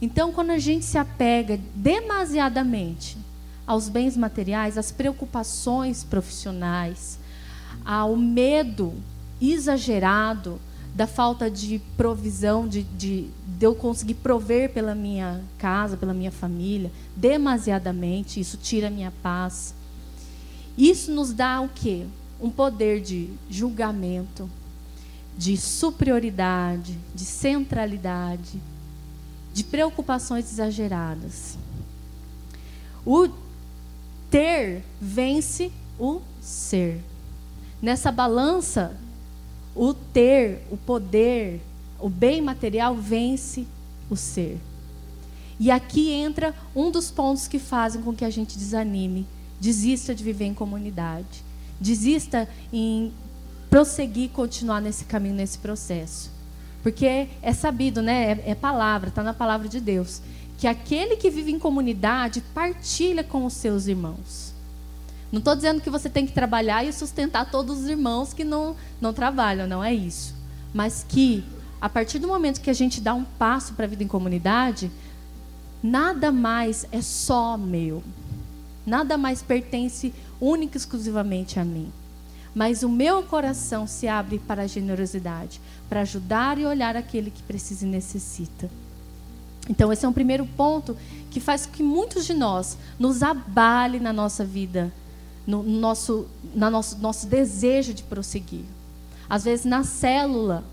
Então, 0.00 0.32
quando 0.32 0.52
a 0.52 0.58
gente 0.58 0.86
se 0.86 0.96
apega 0.96 1.60
demasiadamente 1.74 3.18
aos 3.66 3.90
bens 3.90 4.16
materiais, 4.16 4.78
às 4.78 4.90
preocupações 4.90 6.02
profissionais, 6.02 7.18
ao 7.84 8.16
medo 8.16 8.94
exagerado 9.38 10.58
da 10.94 11.06
falta 11.06 11.50
de 11.50 11.78
provisão, 11.94 12.66
de, 12.66 12.84
de, 12.84 13.28
de, 13.58 13.66
eu 13.66 13.74
conseguir 13.74 14.14
prover 14.14 14.72
pela 14.72 14.94
minha 14.94 15.42
casa, 15.58 15.94
pela 15.94 16.14
minha 16.14 16.32
família, 16.32 16.90
demasiadamente, 17.14 18.40
isso 18.40 18.56
tira 18.56 18.86
a 18.86 18.90
minha 18.90 19.12
paz. 19.22 19.74
Isso 20.76 21.12
nos 21.12 21.34
dá 21.34 21.60
o 21.60 21.68
quê? 21.68 22.06
Um 22.40 22.50
poder 22.50 23.00
de 23.00 23.30
julgamento, 23.50 24.48
de 25.36 25.56
superioridade, 25.56 26.98
de 27.14 27.24
centralidade, 27.24 28.60
de 29.52 29.64
preocupações 29.64 30.50
exageradas. 30.52 31.56
O 33.04 33.28
ter 34.30 34.84
vence 35.00 35.72
o 35.98 36.20
ser. 36.40 37.00
Nessa 37.80 38.10
balança, 38.12 38.96
o 39.74 39.94
ter, 39.94 40.62
o 40.70 40.76
poder, 40.76 41.60
o 41.98 42.08
bem 42.08 42.42
material 42.42 42.94
vence 42.94 43.66
o 44.10 44.16
ser. 44.16 44.58
E 45.60 45.70
aqui 45.70 46.10
entra 46.10 46.54
um 46.74 46.90
dos 46.90 47.10
pontos 47.10 47.48
que 47.48 47.58
fazem 47.58 48.02
com 48.02 48.14
que 48.14 48.24
a 48.24 48.30
gente 48.30 48.56
desanime, 48.56 49.26
desista 49.60 50.14
de 50.14 50.22
viver 50.22 50.46
em 50.46 50.54
comunidade, 50.54 51.42
desista 51.80 52.48
em 52.72 53.12
prosseguir, 53.70 54.30
continuar 54.30 54.80
nesse 54.80 55.04
caminho, 55.04 55.34
nesse 55.34 55.58
processo. 55.58 56.30
Porque 56.82 57.28
é 57.42 57.52
sabido, 57.52 58.00
né? 58.00 58.32
É, 58.32 58.50
é 58.50 58.54
palavra, 58.54 59.08
está 59.08 59.22
na 59.22 59.34
palavra 59.34 59.68
de 59.68 59.80
Deus. 59.80 60.22
Que 60.56 60.66
aquele 60.66 61.16
que 61.16 61.30
vive 61.30 61.52
em 61.52 61.58
comunidade 61.58 62.40
partilha 62.54 63.22
com 63.22 63.44
os 63.44 63.52
seus 63.52 63.86
irmãos. 63.86 64.54
Não 65.30 65.40
estou 65.40 65.54
dizendo 65.54 65.80
que 65.80 65.90
você 65.90 66.08
tem 66.08 66.26
que 66.26 66.32
trabalhar 66.32 66.84
e 66.84 66.92
sustentar 66.92 67.50
todos 67.50 67.80
os 67.80 67.88
irmãos 67.88 68.32
que 68.32 68.44
não, 68.44 68.74
não 69.00 69.12
trabalham, 69.12 69.66
não 69.66 69.84
é 69.84 69.92
isso. 69.92 70.34
Mas 70.72 71.04
que, 71.06 71.44
a 71.80 71.88
partir 71.88 72.18
do 72.18 72.26
momento 72.26 72.60
que 72.60 72.70
a 72.70 72.74
gente 72.74 73.00
dá 73.00 73.12
um 73.12 73.24
passo 73.24 73.74
para 73.74 73.84
a 73.84 73.88
vida 73.88 74.02
em 74.02 74.08
comunidade, 74.08 74.90
nada 75.82 76.32
mais 76.32 76.86
é 76.90 77.02
só 77.02 77.58
meu. 77.58 78.02
Nada 78.86 79.18
mais 79.18 79.42
pertence 79.42 80.14
única 80.40 80.76
e 80.76 80.80
exclusivamente 80.80 81.58
a 81.58 81.64
mim. 81.64 81.92
Mas 82.54 82.82
o 82.82 82.88
meu 82.88 83.22
coração 83.22 83.86
se 83.86 84.08
abre 84.08 84.38
para 84.38 84.62
a 84.62 84.66
generosidade, 84.66 85.60
para 85.88 86.00
ajudar 86.00 86.58
e 86.58 86.66
olhar 86.66 86.96
aquele 86.96 87.30
que 87.30 87.42
precisa 87.42 87.86
e 87.86 87.88
necessita. 87.88 88.70
Então, 89.68 89.92
esse 89.92 90.04
é 90.04 90.08
um 90.08 90.12
primeiro 90.12 90.46
ponto 90.46 90.96
que 91.30 91.40
faz 91.40 91.66
com 91.66 91.72
que 91.72 91.82
muitos 91.82 92.24
de 92.24 92.32
nós 92.32 92.78
nos 92.98 93.22
abale 93.22 94.00
na 94.00 94.12
nossa 94.12 94.44
vida, 94.44 94.92
no 95.46 95.62
nosso, 95.62 96.26
na 96.54 96.70
nosso, 96.70 96.98
nosso 96.98 97.26
desejo 97.26 97.92
de 97.92 98.02
prosseguir. 98.02 98.64
Às 99.28 99.44
vezes, 99.44 99.66
na 99.66 99.84
célula, 99.84 100.64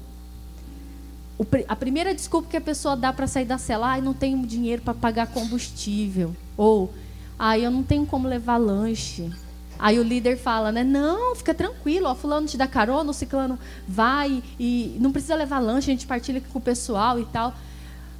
a 1.67 1.75
primeira 1.75 2.15
desculpa 2.15 2.49
que 2.49 2.57
a 2.57 2.61
pessoa 2.61 2.95
dá 2.95 3.11
para 3.11 3.27
sair 3.27 3.45
da 3.45 3.57
célula, 3.57 3.95
ah, 3.95 4.01
não 4.01 4.13
tenho 4.13 4.45
dinheiro 4.47 4.81
para 4.81 4.93
pagar 4.93 5.27
combustível. 5.27 6.33
Ou, 6.55 6.93
ah, 7.37 7.59
eu 7.59 7.69
não 7.69 7.83
tenho 7.83 8.05
como 8.05 8.27
levar 8.27 8.55
lanche. 8.57 9.29
Aí 9.77 9.99
o 9.99 10.03
líder 10.03 10.37
fala, 10.37 10.71
né? 10.71 10.83
Não, 10.83 11.35
fica 11.35 11.53
tranquilo, 11.53 12.07
ó, 12.07 12.15
fulano 12.15 12.47
te 12.47 12.57
dá 12.57 12.67
carona, 12.67 13.11
o 13.11 13.13
ciclano 13.13 13.59
vai 13.87 14.41
e 14.59 14.97
não 14.99 15.11
precisa 15.11 15.35
levar 15.35 15.59
lanche, 15.59 15.91
a 15.91 15.93
gente 15.93 16.07
partilha 16.07 16.41
com 16.41 16.59
o 16.59 16.61
pessoal 16.61 17.19
e 17.19 17.25
tal. 17.25 17.53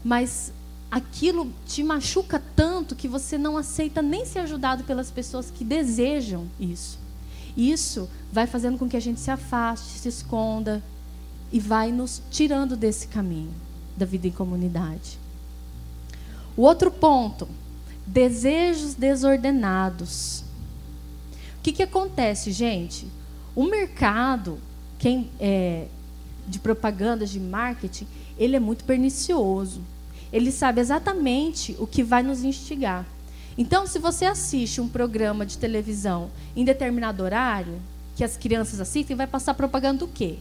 Mas 0.04 0.54
aquilo 0.92 1.52
te 1.66 1.84
machuca 1.84 2.42
tanto 2.56 2.96
que 2.96 3.08
você 3.08 3.38
não 3.38 3.58
aceita 3.58 4.02
nem 4.02 4.26
ser 4.26 4.40
ajudado 4.40 4.84
pelas 4.84 5.12
pessoas 5.12 5.52
que 5.52 5.64
desejam 5.64 6.48
isso. 6.60 7.00
Isso 7.58 8.10
vai 8.32 8.48
fazendo 8.48 8.78
com 8.78 8.88
que 8.88 8.98
a 8.98 9.02
gente 9.02 9.20
se 9.20 9.32
afaste, 9.32 10.00
se 10.00 10.08
esconda 10.08 10.82
e 11.52 11.60
vai 11.60 11.92
nos 11.92 12.22
tirando 12.30 12.76
desse 12.78 13.08
caminho 13.08 13.54
da 13.98 14.06
vida 14.06 14.28
em 14.28 14.32
comunidade. 14.32 15.18
O 16.56 16.62
outro 16.62 16.90
ponto, 16.90 17.48
desejos 18.06 18.94
desordenados 18.94 20.45
que, 21.66 21.72
que 21.72 21.84
acontece, 21.84 22.52
gente? 22.52 23.08
O 23.56 23.64
mercado 23.64 24.60
quem, 25.00 25.32
é, 25.40 25.88
de 26.48 26.60
propaganda, 26.60 27.26
de 27.26 27.40
marketing, 27.40 28.06
ele 28.38 28.56
é 28.56 28.60
muito 28.60 28.84
pernicioso. 28.84 29.82
Ele 30.32 30.52
sabe 30.52 30.80
exatamente 30.80 31.76
o 31.80 31.88
que 31.88 32.04
vai 32.04 32.22
nos 32.22 32.44
instigar. 32.44 33.04
Então, 33.58 33.88
se 33.88 33.98
você 33.98 34.26
assiste 34.26 34.80
um 34.80 34.88
programa 34.88 35.44
de 35.44 35.58
televisão 35.58 36.30
em 36.56 36.64
determinado 36.64 37.24
horário, 37.24 37.82
que 38.16 38.24
as 38.24 38.38
crianças 38.38 38.80
assistem, 38.80 39.16
vai 39.16 39.26
passar 39.26 39.56
propaganda 39.56 40.06
do 40.06 40.08
quê? 40.08 40.38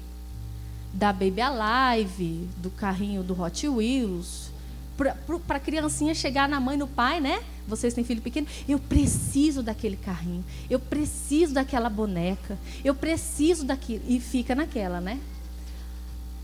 Da 0.92 1.10
Baby 1.10 1.40
Alive, 1.40 2.48
do 2.58 2.68
carrinho 2.68 3.22
do 3.22 3.40
Hot 3.40 3.66
Wheels, 3.66 4.50
para 4.96 5.56
a 5.56 5.60
criancinha 5.60 6.14
chegar 6.14 6.48
na 6.48 6.60
mãe 6.60 6.76
no 6.76 6.86
pai, 6.86 7.20
né? 7.20 7.42
Vocês 7.66 7.94
têm 7.94 8.04
filho 8.04 8.20
pequeno? 8.20 8.46
Eu 8.68 8.78
preciso 8.78 9.62
daquele 9.62 9.96
carrinho. 9.96 10.44
Eu 10.68 10.78
preciso 10.78 11.54
daquela 11.54 11.88
boneca. 11.88 12.58
Eu 12.84 12.94
preciso 12.94 13.64
daquilo. 13.64 14.02
E 14.06 14.20
fica 14.20 14.54
naquela, 14.54 15.00
né? 15.00 15.18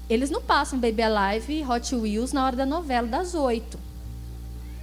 Eles 0.08 0.30
não 0.30 0.42
passam 0.42 0.78
Baby 0.78 1.02
Alive 1.02 1.52
e 1.52 1.64
Hot 1.64 1.94
Wheels 1.94 2.32
na 2.32 2.44
hora 2.44 2.56
da 2.56 2.66
novela 2.66 3.06
das 3.06 3.34
oito. 3.34 3.78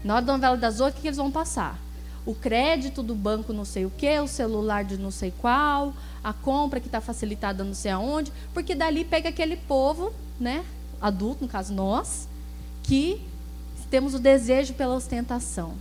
Na 0.03 0.15
hora 0.15 0.25
da 0.25 0.33
novela 0.33 0.55
das 0.55 0.79
oito, 0.79 0.99
o 0.99 1.01
que 1.01 1.07
eles 1.07 1.17
vão 1.17 1.29
passar? 1.29 1.77
O 2.25 2.33
crédito 2.33 3.03
do 3.03 3.15
banco 3.15 3.51
não 3.51 3.65
sei 3.65 3.85
o 3.85 3.89
quê, 3.89 4.19
o 4.19 4.27
celular 4.27 4.83
de 4.83 4.97
não 4.97 5.11
sei 5.11 5.33
qual, 5.37 5.93
a 6.23 6.31
compra 6.31 6.79
que 6.79 6.87
está 6.87 7.01
facilitada 7.01 7.63
não 7.63 7.73
sei 7.73 7.91
aonde, 7.91 8.31
porque 8.53 8.75
dali 8.75 9.03
pega 9.03 9.29
aquele 9.29 9.55
povo, 9.55 10.13
né, 10.39 10.63
adulto, 11.01 11.43
no 11.43 11.49
caso 11.49 11.73
nós, 11.73 12.27
que 12.83 13.21
temos 13.89 14.13
o 14.13 14.19
desejo 14.19 14.73
pela 14.73 14.95
ostentação. 14.95 15.73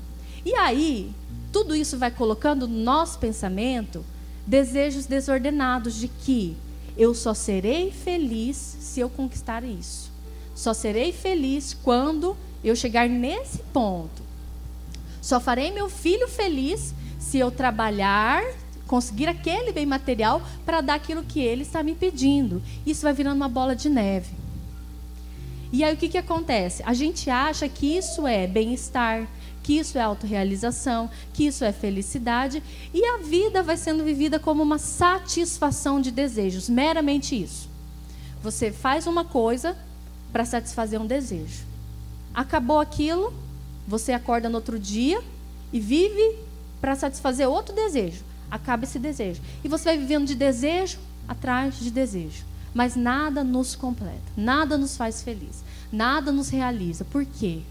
E 0.44 0.54
aí, 0.54 1.12
tudo 1.52 1.74
isso 1.74 1.98
vai 1.98 2.10
colocando 2.10 2.68
no 2.68 2.78
nosso 2.78 3.18
pensamento 3.18 4.04
desejos 4.46 5.06
desordenados 5.06 5.94
de 5.94 6.08
que 6.08 6.56
eu 6.96 7.14
só 7.14 7.34
serei 7.34 7.90
feliz 7.90 8.56
se 8.56 9.00
eu 9.00 9.10
conquistar 9.10 9.64
isso. 9.64 10.10
Só 10.54 10.72
serei 10.72 11.12
feliz 11.12 11.76
quando 11.82 12.36
eu 12.64 12.74
chegar 12.74 13.08
nesse 13.08 13.58
ponto. 13.72 14.22
Só 15.20 15.40
farei 15.40 15.70
meu 15.72 15.90
filho 15.90 16.28
feliz 16.28 16.94
se 17.18 17.38
eu 17.38 17.50
trabalhar, 17.50 18.42
conseguir 18.86 19.26
aquele 19.26 19.72
bem 19.72 19.84
material 19.84 20.40
para 20.64 20.80
dar 20.80 20.94
aquilo 20.94 21.24
que 21.24 21.40
ele 21.40 21.62
está 21.62 21.82
me 21.82 21.94
pedindo. 21.94 22.62
Isso 22.86 23.02
vai 23.02 23.12
virando 23.12 23.36
uma 23.36 23.48
bola 23.48 23.74
de 23.74 23.88
neve. 23.88 24.45
E 25.72 25.82
aí 25.82 25.94
o 25.94 25.96
que, 25.96 26.08
que 26.08 26.18
acontece? 26.18 26.82
A 26.84 26.94
gente 26.94 27.28
acha 27.28 27.68
que 27.68 27.96
isso 27.96 28.26
é 28.26 28.46
bem-estar, 28.46 29.26
que 29.62 29.78
isso 29.78 29.98
é 29.98 30.00
autorrealização, 30.00 31.10
que 31.32 31.46
isso 31.46 31.64
é 31.64 31.72
felicidade, 31.72 32.62
e 32.94 33.04
a 33.04 33.18
vida 33.18 33.62
vai 33.62 33.76
sendo 33.76 34.04
vivida 34.04 34.38
como 34.38 34.62
uma 34.62 34.78
satisfação 34.78 36.00
de 36.00 36.12
desejos, 36.12 36.68
meramente 36.68 37.40
isso. 37.40 37.68
Você 38.42 38.70
faz 38.70 39.08
uma 39.08 39.24
coisa 39.24 39.76
para 40.32 40.44
satisfazer 40.44 41.00
um 41.00 41.06
desejo. 41.06 41.64
Acabou 42.32 42.78
aquilo, 42.78 43.32
você 43.88 44.12
acorda 44.12 44.48
no 44.48 44.56
outro 44.56 44.78
dia 44.78 45.20
e 45.72 45.80
vive 45.80 46.38
para 46.80 46.94
satisfazer 46.94 47.48
outro 47.48 47.74
desejo. 47.74 48.22
Acaba 48.48 48.84
esse 48.84 48.98
desejo. 48.98 49.40
E 49.64 49.68
você 49.68 49.84
vai 49.84 49.98
vivendo 49.98 50.26
de 50.26 50.36
desejo 50.36 50.98
atrás 51.26 51.78
de 51.80 51.90
desejo. 51.90 52.44
Mas 52.76 52.94
nada 52.94 53.42
nos 53.42 53.74
completa, 53.74 54.20
nada 54.36 54.76
nos 54.76 54.98
faz 54.98 55.22
feliz, 55.22 55.64
nada 55.90 56.30
nos 56.30 56.50
realiza. 56.50 57.06
Por 57.06 57.24
quê? 57.24 57.62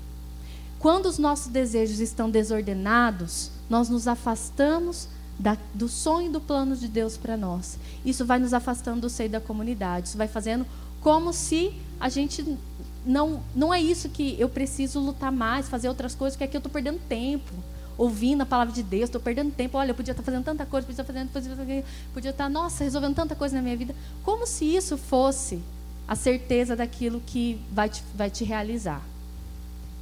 Quando 0.79 1.05
os 1.05 1.19
nossos 1.19 1.45
desejos 1.45 1.99
estão 1.99 2.27
desordenados, 2.27 3.51
nós 3.69 3.87
nos 3.87 4.07
afastamos 4.07 5.07
da, 5.37 5.55
do 5.75 5.87
sonho 5.87 6.31
do 6.31 6.41
plano 6.41 6.75
de 6.75 6.87
Deus 6.87 7.17
para 7.17 7.37
nós. 7.37 7.77
Isso 8.03 8.25
vai 8.25 8.39
nos 8.39 8.51
afastando 8.51 9.01
do 9.01 9.07
seio 9.07 9.29
da 9.29 9.39
comunidade. 9.39 10.07
Isso 10.07 10.17
vai 10.17 10.27
fazendo 10.27 10.65
como 11.01 11.31
se 11.31 11.71
a 11.99 12.09
gente 12.09 12.57
não 13.05 13.43
não 13.53 13.71
é 13.71 13.79
isso 13.79 14.09
que 14.09 14.35
eu 14.39 14.49
preciso 14.49 14.99
lutar 14.99 15.31
mais, 15.31 15.69
fazer 15.69 15.87
outras 15.87 16.15
coisas, 16.15 16.35
porque 16.35 16.45
aqui 16.45 16.57
eu 16.57 16.59
estou 16.59 16.71
perdendo 16.71 16.99
tempo. 17.07 17.53
Ouvindo 17.97 18.41
a 18.41 18.45
palavra 18.45 18.73
de 18.73 18.83
Deus, 18.83 19.05
estou 19.05 19.21
perdendo 19.21 19.51
tempo. 19.51 19.77
Olha, 19.77 19.91
eu 19.91 19.95
podia 19.95 20.11
estar 20.11 20.23
fazendo 20.23 20.43
tanta 20.43 20.65
coisa, 20.65 20.85
podia 20.85 21.01
estar 21.01 21.13
fazendo, 21.13 21.29
podia, 21.31 21.83
podia 22.13 22.31
estar, 22.31 22.49
nossa, 22.49 22.83
resolvendo 22.83 23.15
tanta 23.15 23.35
coisa 23.35 23.55
na 23.55 23.61
minha 23.61 23.77
vida. 23.77 23.95
Como 24.23 24.45
se 24.45 24.65
isso 24.65 24.97
fosse 24.97 25.61
a 26.07 26.15
certeza 26.15 26.75
daquilo 26.75 27.21
que 27.25 27.59
vai 27.71 27.89
te, 27.89 28.03
vai 28.13 28.29
te 28.29 28.43
realizar. 28.43 29.01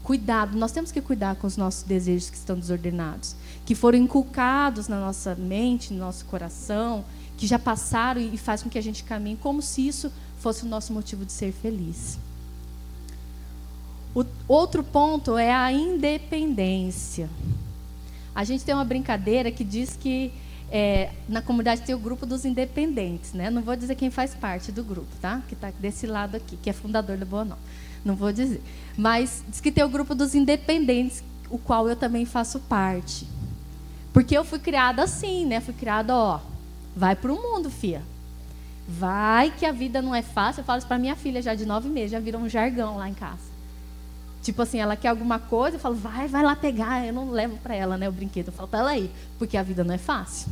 Cuidado, 0.04 0.58
nós 0.58 0.74
temos 0.74 0.92
que 0.92 1.00
cuidar 1.00 1.36
com 1.36 1.48
os 1.48 1.56
nossos 1.56 1.84
desejos 1.84 2.30
que 2.30 2.36
estão 2.36 2.60
desordenados, 2.60 3.36
que 3.66 3.74
foram 3.74 3.98
inculcados 3.98 4.90
na 4.90 5.00
nossa 5.00 5.34
mente, 5.34 5.94
no 5.94 6.00
nosso 6.00 6.26
coração, 6.26 7.06
que 7.38 7.48
já 7.48 7.58
passaram 7.58 8.20
e 8.20 8.38
faz 8.38 8.62
com 8.62 8.70
que 8.70 8.78
a 8.78 8.84
gente 8.84 9.04
caminhe 9.04 9.38
como 9.38 9.62
se 9.62 9.88
isso 9.88 10.12
fosse 10.40 10.66
o 10.66 10.68
nosso 10.68 10.92
motivo 10.92 11.24
de 11.24 11.32
ser 11.32 11.54
feliz. 11.54 12.20
O 14.14 14.26
outro 14.48 14.84
ponto 14.84 15.38
é 15.38 15.54
a 15.54 15.72
independência. 15.72 17.30
A 18.36 18.44
gente 18.44 18.64
tem 18.64 18.74
uma 18.74 18.86
brincadeira 18.86 19.52
que 19.52 19.64
diz 19.64 19.96
que 19.96 20.32
é, 20.72 21.12
na 21.30 21.42
comunidade 21.42 21.82
tem 21.82 21.94
o 21.94 22.00
grupo 22.00 22.26
dos 22.26 22.46
independentes, 22.46 23.34
né? 23.34 23.52
Não 23.52 23.62
vou 23.62 23.76
dizer 23.76 23.94
quem 23.96 24.10
faz 24.10 24.34
parte 24.34 24.72
do 24.72 24.84
grupo, 24.84 25.08
tá? 25.22 25.42
Que 25.48 25.54
está 25.54 25.72
desse 25.80 26.08
lado 26.08 26.36
aqui, 26.36 26.58
que 26.58 26.70
é 26.70 26.74
fundador 26.74 27.16
da 27.16 27.26
Boa 27.26 27.46
Nova. 27.46 27.62
Não 28.04 28.16
vou 28.16 28.34
dizer. 28.34 28.62
Mas 28.98 29.44
diz 29.48 29.62
que 29.62 29.72
tem 29.72 29.84
o 29.84 29.90
grupo 29.90 30.16
dos 30.16 30.34
independentes, 30.34 31.24
o 31.50 31.60
qual 31.60 31.88
eu 31.88 31.96
também 31.96 32.26
faço 32.26 32.60
parte. 32.62 33.28
Porque 34.12 34.36
eu 34.36 34.44
fui 34.44 34.58
criada 34.58 35.04
assim, 35.04 35.46
né? 35.46 35.60
Fui 35.60 35.74
criada, 35.74 36.16
ó, 36.16 36.40
vai 36.96 37.16
para 37.16 37.32
o 37.32 37.36
mundo, 37.36 37.70
fia. 37.70 38.02
Vai 38.88 39.52
que 39.52 39.66
a 39.66 39.72
vida 39.72 40.02
não 40.02 40.14
é 40.14 40.24
fácil. 40.24 40.62
Eu 40.62 40.66
falo 40.66 40.80
isso 40.80 40.88
para 40.88 40.98
minha 40.98 41.16
filha 41.16 41.40
já 41.40 41.54
de 41.54 41.66
nove 41.66 41.88
meses, 41.88 42.12
já 42.12 42.20
virou 42.20 42.42
um 42.42 42.50
jargão 42.50 42.98
lá 42.98 43.08
em 43.08 43.14
casa. 43.14 43.53
Tipo 44.44 44.62
assim, 44.62 44.80
ela 44.80 44.96
quer 44.96 45.08
alguma 45.08 45.40
coisa, 45.40 45.78
eu 45.78 45.80
falo, 45.80 45.96
vai, 45.96 46.28
vai 46.28 46.44
lá 46.44 46.56
pegar. 46.56 47.06
Eu 47.06 47.14
não 47.14 47.32
levo 47.32 47.58
para 47.58 47.74
ela, 47.74 47.98
né, 47.98 48.08
o 48.08 48.12
brinquedo. 48.12 48.50
Eu 48.50 48.54
falo 48.54 48.68
para 48.68 48.80
ela 48.80 48.98
ir, 48.98 49.10
porque 49.40 49.58
a 49.58 49.64
vida 49.64 49.84
não 49.84 49.96
é 49.96 49.98
fácil. 49.98 50.52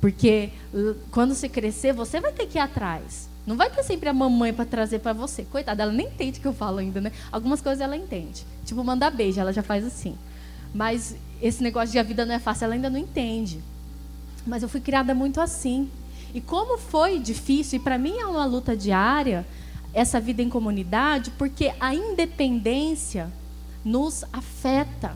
Porque 0.00 0.50
quando 1.12 1.32
você 1.32 1.48
crescer, 1.48 1.92
você 1.92 2.20
vai 2.20 2.32
ter 2.32 2.46
que 2.46 2.58
ir 2.58 2.60
atrás. 2.60 3.28
Não 3.46 3.56
vai 3.56 3.70
ter 3.70 3.84
sempre 3.84 4.08
a 4.08 4.12
mamãe 4.12 4.52
para 4.52 4.64
trazer 4.64 4.98
para 4.98 5.12
você. 5.12 5.44
Coitada, 5.44 5.84
ela 5.84 5.92
nem 5.92 6.08
entende 6.08 6.38
o 6.38 6.42
que 6.42 6.48
eu 6.48 6.52
falo 6.52 6.78
ainda, 6.78 7.00
né? 7.00 7.12
Algumas 7.30 7.60
coisas 7.60 7.80
ela 7.80 7.96
entende. 7.96 8.44
Tipo, 8.64 8.82
mandar 8.82 9.10
beijo, 9.10 9.40
ela 9.40 9.52
já 9.52 9.62
faz 9.62 9.84
assim. 9.84 10.18
Mas 10.74 11.14
esse 11.40 11.62
negócio 11.62 11.92
de 11.92 11.98
a 11.98 12.02
vida 12.02 12.26
não 12.26 12.34
é 12.34 12.38
fácil, 12.40 12.64
ela 12.64 12.74
ainda 12.74 12.90
não 12.90 12.98
entende. 12.98 13.60
Mas 14.44 14.62
eu 14.62 14.68
fui 14.68 14.80
criada 14.80 15.14
muito 15.14 15.40
assim. 15.40 15.88
E 16.34 16.40
como 16.40 16.78
foi 16.78 17.18
difícil, 17.18 17.78
e 17.78 17.82
para 17.82 17.98
mim 17.98 18.16
é 18.16 18.26
uma 18.26 18.44
luta 18.44 18.76
diária, 18.76 19.46
essa 19.94 20.20
vida 20.20 20.42
em 20.42 20.48
comunidade, 20.48 21.30
porque 21.32 21.72
a 21.78 21.94
independência 21.94 23.30
nos 23.84 24.24
afeta 24.32 25.14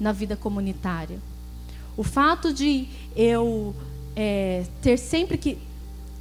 na 0.00 0.12
vida 0.12 0.36
comunitária. 0.36 1.18
O 1.96 2.02
fato 2.02 2.52
de 2.52 2.88
eu 3.14 3.74
é, 4.16 4.64
ter 4.80 4.96
sempre 4.96 5.36
que 5.36 5.58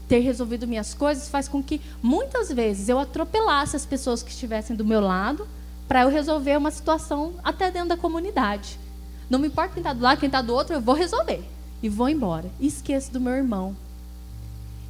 ter 0.07 0.19
resolvido 0.19 0.67
minhas 0.67 0.93
coisas 0.93 1.29
faz 1.29 1.47
com 1.47 1.63
que 1.63 1.79
muitas 2.03 2.51
vezes 2.51 2.89
eu 2.89 2.99
atropelasse 2.99 3.77
as 3.77 3.85
pessoas 3.85 4.21
que 4.21 4.29
estivessem 4.29 4.75
do 4.75 4.83
meu 4.83 4.99
lado 4.99 5.47
para 5.87 6.01
eu 6.01 6.09
resolver 6.09 6.57
uma 6.57 6.71
situação 6.71 7.33
até 7.43 7.71
dentro 7.71 7.89
da 7.89 7.97
comunidade. 7.97 8.77
Não 9.29 9.39
me 9.39 9.47
importa 9.47 9.73
quem 9.73 9.81
está 9.81 9.93
do 9.93 10.01
lado, 10.01 10.19
quem 10.19 10.27
está 10.27 10.41
do 10.41 10.53
outro, 10.53 10.75
eu 10.75 10.81
vou 10.81 10.95
resolver 10.95 11.41
e 11.81 11.87
vou 11.87 12.09
embora. 12.09 12.51
E 12.59 12.67
esqueço 12.67 13.11
do 13.11 13.21
meu 13.21 13.33
irmão, 13.33 13.75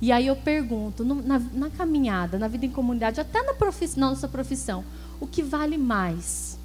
e 0.01 0.11
aí 0.11 0.25
eu 0.25 0.35
pergunto, 0.35 1.05
no, 1.05 1.21
na, 1.21 1.37
na, 1.37 1.69
caminhada, 1.69 2.39
na 2.39 2.47
vida 2.47 2.65
em 2.65 2.71
comunidade, 2.71 3.21
até 3.21 3.43
na, 3.43 3.53
na 3.53 4.09
nossa 4.09 4.27
profissão, 4.27 4.83
o 5.19 5.27
que 5.27 5.43
vale 5.43 5.77
mais? 5.77 6.57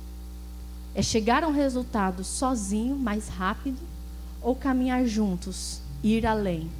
É 0.94 1.02
chegar 1.02 1.44
a 1.44 1.48
um 1.48 1.52
resultado 1.52 2.24
sozinho, 2.24 2.96
mais 2.96 3.28
rápido, 3.28 3.78
ou 4.40 4.56
caminhar 4.56 5.04
juntos, 5.04 5.82
ir 6.02 6.24
além? 6.24 6.70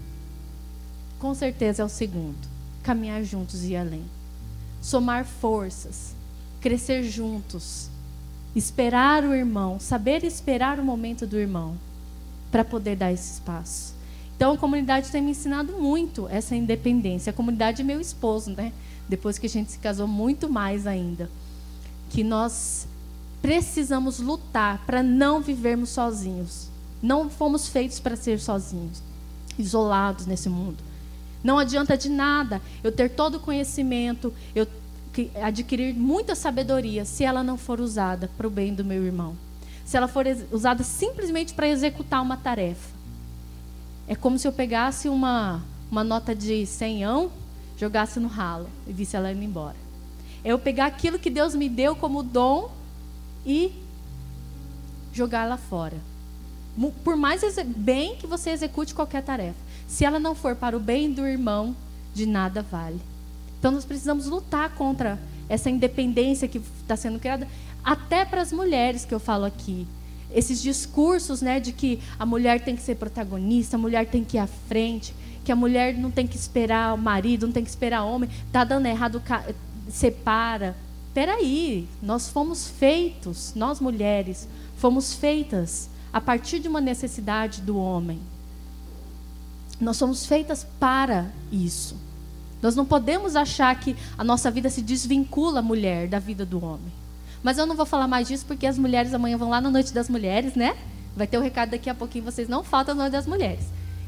Com 1.19 1.35
certeza 1.35 1.83
é 1.83 1.85
o 1.85 1.91
segundo. 1.91 2.49
Caminhar 2.83 3.23
juntos 3.23 3.65
e 3.65 3.73
ir 3.73 3.77
além. 3.77 4.05
Somar 4.81 5.27
forças, 5.27 6.15
crescer 6.61 7.03
juntos, 7.03 7.91
esperar 8.55 9.25
o 9.25 9.35
irmão, 9.35 9.79
saber 9.79 10.25
esperar 10.25 10.81
o 10.81 10.85
momento 10.85 11.27
do 11.27 11.37
irmão, 11.37 11.77
para 12.51 12.65
poder 12.65 12.97
dar 12.97 13.13
esse 13.13 13.35
espaço. 13.35 13.96
Então 14.37 14.53
a 14.53 14.59
comunidade 14.59 15.11
tem 15.11 15.23
me 15.23 15.31
ensinado 15.31 15.73
muito 15.73 16.29
essa 16.29 16.55
independência. 16.55 17.31
A 17.31 17.33
comunidade 17.33 17.81
é 17.81 17.85
meu 17.85 18.01
esposo, 18.01 18.51
né? 18.51 18.73
Depois 19.09 19.39
que 19.39 19.47
a 19.47 19.51
gente 19.51 19.73
se 19.73 19.79
casou, 19.79 20.07
muito 20.07 20.49
mais 20.49 20.87
ainda. 20.87 21.31
Que 22.11 22.23
nós 22.23 22.87
precisamos 23.41 24.21
lutar 24.21 24.85
para 24.85 25.03
não 25.03 25.41
vivermos 25.41 25.91
sozinhos. 25.91 26.69
Não 27.03 27.31
fomos 27.31 27.69
feitos 27.69 27.99
para 27.99 28.17
ser 28.17 28.39
sozinhos, 28.39 29.03
isolados 29.59 30.27
nesse 30.27 30.49
mundo. 30.49 30.79
Não 31.43 31.59
adianta 31.59 31.97
de 31.97 32.09
nada 32.09 32.61
eu 32.83 32.91
ter 32.91 33.11
todo 33.11 33.37
o 33.37 33.41
conhecimento, 33.41 34.33
eu 34.55 34.67
adquirir 35.43 35.95
muita 35.95 36.35
sabedoria, 36.35 37.05
se 37.05 37.25
ela 37.25 37.43
não 37.43 37.57
for 37.57 37.81
usada 37.81 38.29
para 38.37 38.47
o 38.47 38.51
bem 38.51 38.75
do 38.75 38.85
meu 38.85 39.03
irmão. 39.03 39.35
Se 39.85 39.97
ela 39.97 40.09
for 40.09 40.27
usada 40.51 40.83
simplesmente 40.83 41.55
para 41.55 41.69
executar 41.69 42.21
uma 42.21 42.37
tarefa. 42.37 42.96
É 44.09 44.15
como 44.15 44.39
se 44.39 44.47
eu 44.47 44.53
pegasse 44.53 45.09
uma, 45.09 45.63
uma 45.91 46.05
nota 46.05 46.35
de 46.35 46.65
senhão, 46.67 47.31
jogasse 47.77 48.21
no 48.21 48.29
ralo 48.29 48.69
e 48.87 48.93
visse 48.93 49.17
ela 49.17 49.33
indo 49.33 49.43
embora. 49.43 49.77
É 50.45 50.51
eu 50.51 50.59
pegar 50.59 50.87
aquilo 50.87 51.19
que 51.19 51.29
Deus 51.29 51.55
me 51.55 51.69
deu 51.69 51.97
como 51.97 52.23
dom 52.23 52.71
e 53.45 53.73
jogar 55.13 55.49
lá 55.49 55.57
fora. 55.57 55.97
Por 57.03 57.17
mais 57.17 57.43
bem 57.65 58.17
que 58.17 58.27
você 58.27 58.51
execute 58.51 58.95
qualquer 58.95 59.23
tarefa, 59.23 59.59
se 59.89 60.05
ela 60.05 60.19
não 60.21 60.35
for 60.35 60.55
para 60.55 60.77
o 60.77 60.81
bem 60.81 61.11
do 61.11 61.27
irmão, 61.27 61.75
de 62.15 62.27
nada 62.27 62.63
vale. 62.63 63.01
Então 63.59 63.73
nós 63.73 63.85
precisamos 63.85 64.27
lutar 64.27 64.71
contra 64.75 65.19
essa 65.49 65.71
independência 65.71 66.49
que 66.49 66.59
está 66.59 66.97
sendo 66.97 67.19
criada, 67.19 67.49
até 67.83 68.25
para 68.25 68.43
as 68.43 68.53
mulheres 68.53 69.05
que 69.05 69.15
eu 69.15 69.21
falo 69.21 69.45
aqui 69.45 69.87
esses 70.37 70.61
discursos 70.61 71.41
né, 71.41 71.59
de 71.59 71.73
que 71.73 71.99
a 72.19 72.27
mulher 72.27 72.63
tem 72.63 72.77
que 72.77 72.83
ser 72.83 72.97
protagonista, 72.97 73.77
a 73.77 73.79
mulher 73.79 74.07
tem 74.07 74.23
que 74.23 74.37
ir 74.37 74.41
à 74.41 74.47
frente, 74.47 75.15
que 75.43 75.51
a 75.51 75.57
mulher 75.57 75.97
não 75.97 76.11
tem 76.11 76.27
que 76.27 76.37
esperar 76.37 76.95
o 76.95 76.99
marido, 76.99 77.47
não 77.47 77.55
tem 77.55 77.65
que 77.65 77.71
esperar 77.71 78.05
o 78.05 78.13
homem, 78.13 78.29
está 78.47 78.63
dando 78.63 78.85
errado, 78.85 79.23
separa. 79.89 80.77
Peraí, 81.15 81.89
nós 82.03 82.29
fomos 82.29 82.69
feitos, 82.69 83.55
nós 83.57 83.81
mulheres, 83.81 84.47
fomos 84.77 85.15
feitas 85.15 85.89
a 86.13 86.21
partir 86.21 86.59
de 86.59 86.69
uma 86.69 86.83
necessidade 86.83 87.63
do 87.63 87.79
homem. 87.79 88.21
Nós 89.81 89.97
somos 89.97 90.27
feitas 90.27 90.67
para 90.79 91.31
isso. 91.51 91.97
Nós 92.61 92.77
não 92.77 92.85
podemos 92.85 93.37
achar 93.37 93.75
que 93.81 93.97
a 94.19 94.25
nossa 94.25 94.51
vida 94.51 94.69
se 94.69 94.83
desvincula, 94.83 95.63
mulher, 95.63 96.09
da 96.09 96.19
vida 96.19 96.45
do 96.45 96.63
homem. 96.63 96.93
Mas 97.47 97.59
eu 97.59 97.65
não 97.65 97.77
vou 97.77 97.87
falar 97.87 98.09
mais 98.09 98.27
disso 98.27 98.45
porque 98.45 98.67
as 98.67 98.77
mulheres 98.77 99.15
amanhã 99.15 99.37
vão 99.37 99.49
lá 99.49 99.61
na 99.61 99.71
Noite 99.71 99.95
das 99.95 100.09
Mulheres, 100.09 100.57
né? 100.57 100.77
Vai 101.17 101.29
ter 101.29 101.37
o 101.37 101.41
um 101.41 101.45
recado 101.45 101.71
daqui 101.71 101.89
a 101.89 101.95
pouquinho, 101.95 102.25
vocês 102.25 102.49
não 102.49 102.65
faltam 102.65 102.93
na 102.93 103.05
Noite 103.05 103.13
das 103.13 103.25
Mulheres. 103.25 103.67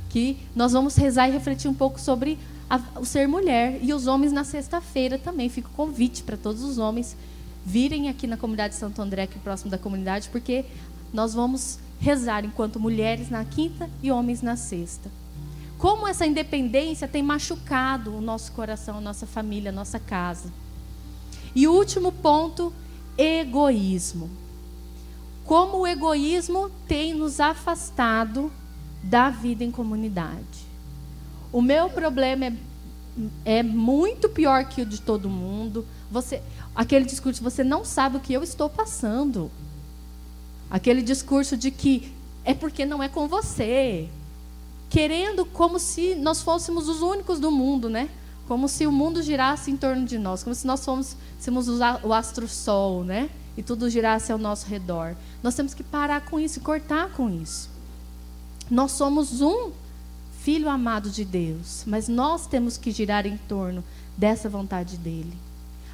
Que 0.09 0.39
nós 0.57 0.73
vamos 0.73 0.97
rezar 0.97 1.29
e 1.29 1.31
refletir 1.31 1.69
um 1.71 1.75
pouco 1.75 2.01
sobre 2.01 2.37
a, 2.69 2.81
o 2.97 3.05
ser 3.05 3.29
mulher. 3.29 3.79
E 3.81 3.95
os 3.95 4.09
homens 4.09 4.33
na 4.33 4.43
sexta-feira 4.43 5.19
também. 5.19 5.49
Fica 5.49 5.69
o 5.69 5.71
convite 5.71 6.25
para 6.25 6.37
todos 6.37 6.65
os 6.65 6.79
homens 6.79 7.17
virem 7.65 8.09
aqui 8.09 8.27
na 8.27 8.37
comunidade 8.37 8.75
de 8.75 8.81
Santo 8.81 9.01
André, 9.01 9.23
aqui 9.23 9.39
próximo 9.39 9.71
da 9.71 9.79
comunidade, 9.79 10.29
porque 10.31 10.65
nós 11.13 11.33
vamos 11.33 11.79
rezar 12.01 12.45
enquanto 12.45 12.81
mulheres 12.81 13.31
na 13.31 13.45
quinta 13.45 13.89
e 14.03 14.11
homens 14.11 14.43
na 14.43 14.57
sexta. 14.57 15.09
Como 15.79 16.09
essa 16.09 16.27
independência 16.27 17.07
tem 17.07 17.23
machucado 17.23 18.17
o 18.17 18.21
nosso 18.21 18.51
coração, 18.51 18.99
a 18.99 19.01
nossa 19.01 19.29
família, 19.29 19.71
a 19.71 19.73
nossa 19.73 20.01
casa. 20.01 20.53
E 21.55 21.69
o 21.69 21.73
último 21.73 22.11
ponto 22.11 22.73
egoísmo. 23.19 24.31
Como 25.45 25.79
o 25.79 25.87
egoísmo 25.87 26.71
tem 26.87 27.13
nos 27.13 27.41
afastado 27.41 28.53
da 29.03 29.29
vida 29.29 29.65
em 29.65 29.71
comunidade. 29.71 30.69
O 31.53 31.61
meu 31.61 31.91
problema 31.91 32.47
é, 32.47 32.53
é 33.45 33.63
muito 33.63 34.29
pior 34.29 34.65
que 34.67 34.83
o 34.83 34.87
de 34.87 35.01
todo 35.01 35.29
mundo. 35.29 35.87
Você, 36.11 36.43
aquele 36.75 37.05
discurso, 37.05 37.43
você 37.43 37.65
não 37.65 37.85
sabe 37.85 38.19
o 38.19 38.21
que 38.21 38.33
eu 38.33 38.43
estou 38.43 38.69
passando. 38.69 39.51
Aquele 40.71 41.03
discurso 41.03 41.57
de 41.57 41.71
que 41.71 42.13
é 42.45 42.55
porque 42.55 42.85
não 42.85 43.03
é 43.03 43.09
com 43.09 43.27
você. 43.27 44.09
Querendo 44.91 45.45
como 45.45 45.79
se 45.79 46.15
nós 46.15 46.43
fôssemos 46.43 46.89
os 46.89 47.01
únicos 47.01 47.41
do 47.41 47.51
mundo, 47.51 47.89
né? 47.89 48.09
Como 48.49 48.67
se 48.67 48.87
o 48.87 48.91
mundo 48.91 49.23
girasse 49.23 49.71
em 49.71 49.77
torno 49.77 50.07
de 50.07 50.17
nós, 50.19 50.43
como 50.43 50.55
se 50.55 50.67
nós 50.67 50.83
fôssemos 50.83 51.69
o 51.69 52.15
astro-sol, 52.15 53.05
né? 53.05 53.29
E 53.59 53.63
tudo 53.63 53.91
girasse 53.91 54.33
ao 54.33 54.39
nosso 54.39 54.67
redor. 54.67 55.15
Nós 55.43 55.55
temos 55.55 55.75
que 55.75 55.83
parar 55.83 56.23
com 56.23 56.41
isso 56.41 56.59
e 56.59 56.63
cortar 56.63 57.11
com 57.11 57.29
isso. 57.29 57.69
Nós 58.71 58.93
somos 58.93 59.43
um 59.43 59.71
filho 60.41 60.71
amado 60.71 61.11
de 61.11 61.27
Deus, 61.27 61.85
mas 61.87 62.09
nós 62.09 62.47
temos 62.47 62.79
que 62.79 62.91
girar 62.91 63.27
em 63.27 63.37
torno 63.37 63.85
dessa 64.17 64.49
vontade 64.49 64.97
dele. 64.97 65.37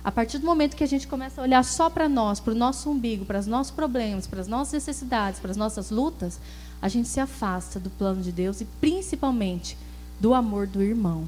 A 0.05 0.13
partir 0.13 0.39
do 0.39 0.47
momento 0.47 0.77
que 0.77 0.85
a 0.85 0.89
gente 0.89 1.09
começa 1.09 1.41
a 1.41 1.45
olhar 1.45 1.65
só 1.65 1.91
para 1.91 2.09
nós, 2.09 2.39
para 2.39 2.53
o 2.53 2.57
nosso 2.57 2.89
umbigo, 2.89 3.25
para 3.25 3.41
os 3.41 3.49
nossos 3.49 3.73
problemas, 3.73 4.29
para 4.29 4.41
as 4.41 4.47
nossas 4.47 4.75
necessidades, 4.75 5.41
para 5.41 5.51
as 5.51 5.57
nossas 5.57 5.91
lutas, 5.91 6.39
a 6.81 6.89
gente 6.89 7.09
se 7.09 7.19
afasta 7.19 7.81
do 7.81 7.91
plano 7.91 8.23
de 8.23 8.31
Deus 8.31 8.61
e 8.61 8.65
principalmente 8.81 9.77
do 10.21 10.35
amor 10.35 10.69
do 10.69 10.83
irmão, 10.83 11.27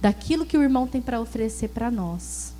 daquilo 0.00 0.46
que 0.46 0.56
o 0.56 0.62
irmão 0.62 0.86
tem 0.86 1.00
para 1.00 1.20
oferecer 1.20 1.68
para 1.68 1.90
nós. 1.90 2.52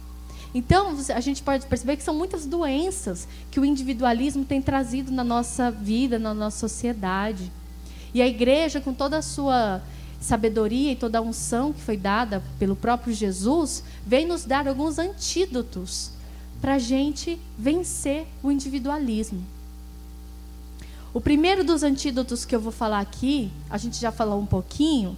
Então, 0.54 0.96
a 1.14 1.20
gente 1.20 1.42
pode 1.42 1.66
perceber 1.66 1.96
que 1.96 2.02
são 2.02 2.14
muitas 2.14 2.46
doenças 2.46 3.28
que 3.50 3.60
o 3.60 3.64
individualismo 3.64 4.44
tem 4.44 4.62
trazido 4.62 5.12
na 5.12 5.22
nossa 5.22 5.70
vida, 5.70 6.18
na 6.18 6.32
nossa 6.32 6.58
sociedade. 6.58 7.52
E 8.14 8.22
a 8.22 8.26
igreja, 8.26 8.80
com 8.80 8.94
toda 8.94 9.18
a 9.18 9.22
sua 9.22 9.82
sabedoria 10.20 10.92
e 10.92 10.96
toda 10.96 11.18
a 11.18 11.22
unção 11.22 11.72
que 11.72 11.80
foi 11.80 11.96
dada 11.96 12.42
pelo 12.58 12.74
próprio 12.74 13.12
Jesus, 13.12 13.84
vem 14.06 14.26
nos 14.26 14.44
dar 14.44 14.66
alguns 14.66 14.98
antídotos 14.98 16.10
para 16.60 16.74
a 16.74 16.78
gente 16.78 17.38
vencer 17.56 18.26
o 18.42 18.50
individualismo. 18.50 19.44
O 21.12 21.20
primeiro 21.20 21.62
dos 21.62 21.82
antídotos 21.82 22.44
que 22.44 22.54
eu 22.54 22.60
vou 22.60 22.72
falar 22.72 23.00
aqui, 23.00 23.50
a 23.70 23.78
gente 23.78 23.98
já 23.98 24.10
falou 24.10 24.40
um 24.40 24.46
pouquinho, 24.46 25.16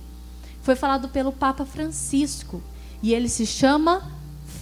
foi 0.62 0.76
falado 0.76 1.08
pelo 1.08 1.32
Papa 1.32 1.64
Francisco. 1.64 2.62
E 3.02 3.14
ele 3.14 3.28
se 3.28 3.46
chama 3.46 4.10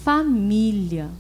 família. 0.05 1.11